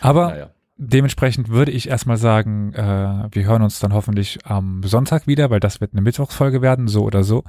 [0.00, 0.50] Aber Naja.
[0.76, 5.60] dementsprechend würde ich erstmal sagen, äh, wir hören uns dann hoffentlich am Sonntag wieder, weil
[5.60, 7.44] das wird eine Mittwochsfolge werden, so oder so,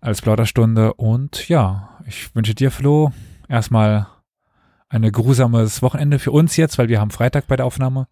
[0.00, 0.94] als Plauderstunde.
[0.94, 3.12] Und ja, ich wünsche dir, Flo,
[3.48, 4.06] erstmal
[4.88, 8.08] ein grusames Wochenende für uns jetzt, weil wir haben Freitag bei der Aufnahme.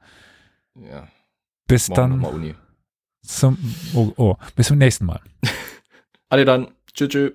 [0.75, 1.09] Ja.
[1.67, 2.55] Bis Morgen dann.
[3.25, 3.59] Zum,
[3.95, 5.21] oh, oh, bis zum nächsten Mal.
[6.29, 6.69] Alle dann.
[6.93, 7.33] Tschüss, tschüss.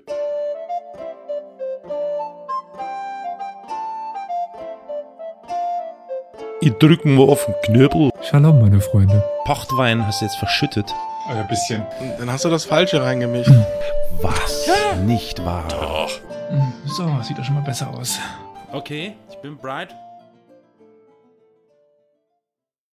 [6.61, 8.09] Ich drücken wir auf den Knöbel.
[8.21, 9.23] Shalom, meine Freunde.
[9.45, 10.93] Pochtwein hast du jetzt verschüttet.
[11.29, 11.85] Ein bisschen.
[12.17, 13.51] Dann hast du das Falsche reingemischt.
[14.21, 14.67] Was?
[15.05, 16.09] Nicht wahr.
[16.85, 18.19] So, sieht doch schon mal besser aus.
[18.71, 19.95] Okay, ich bin bereit.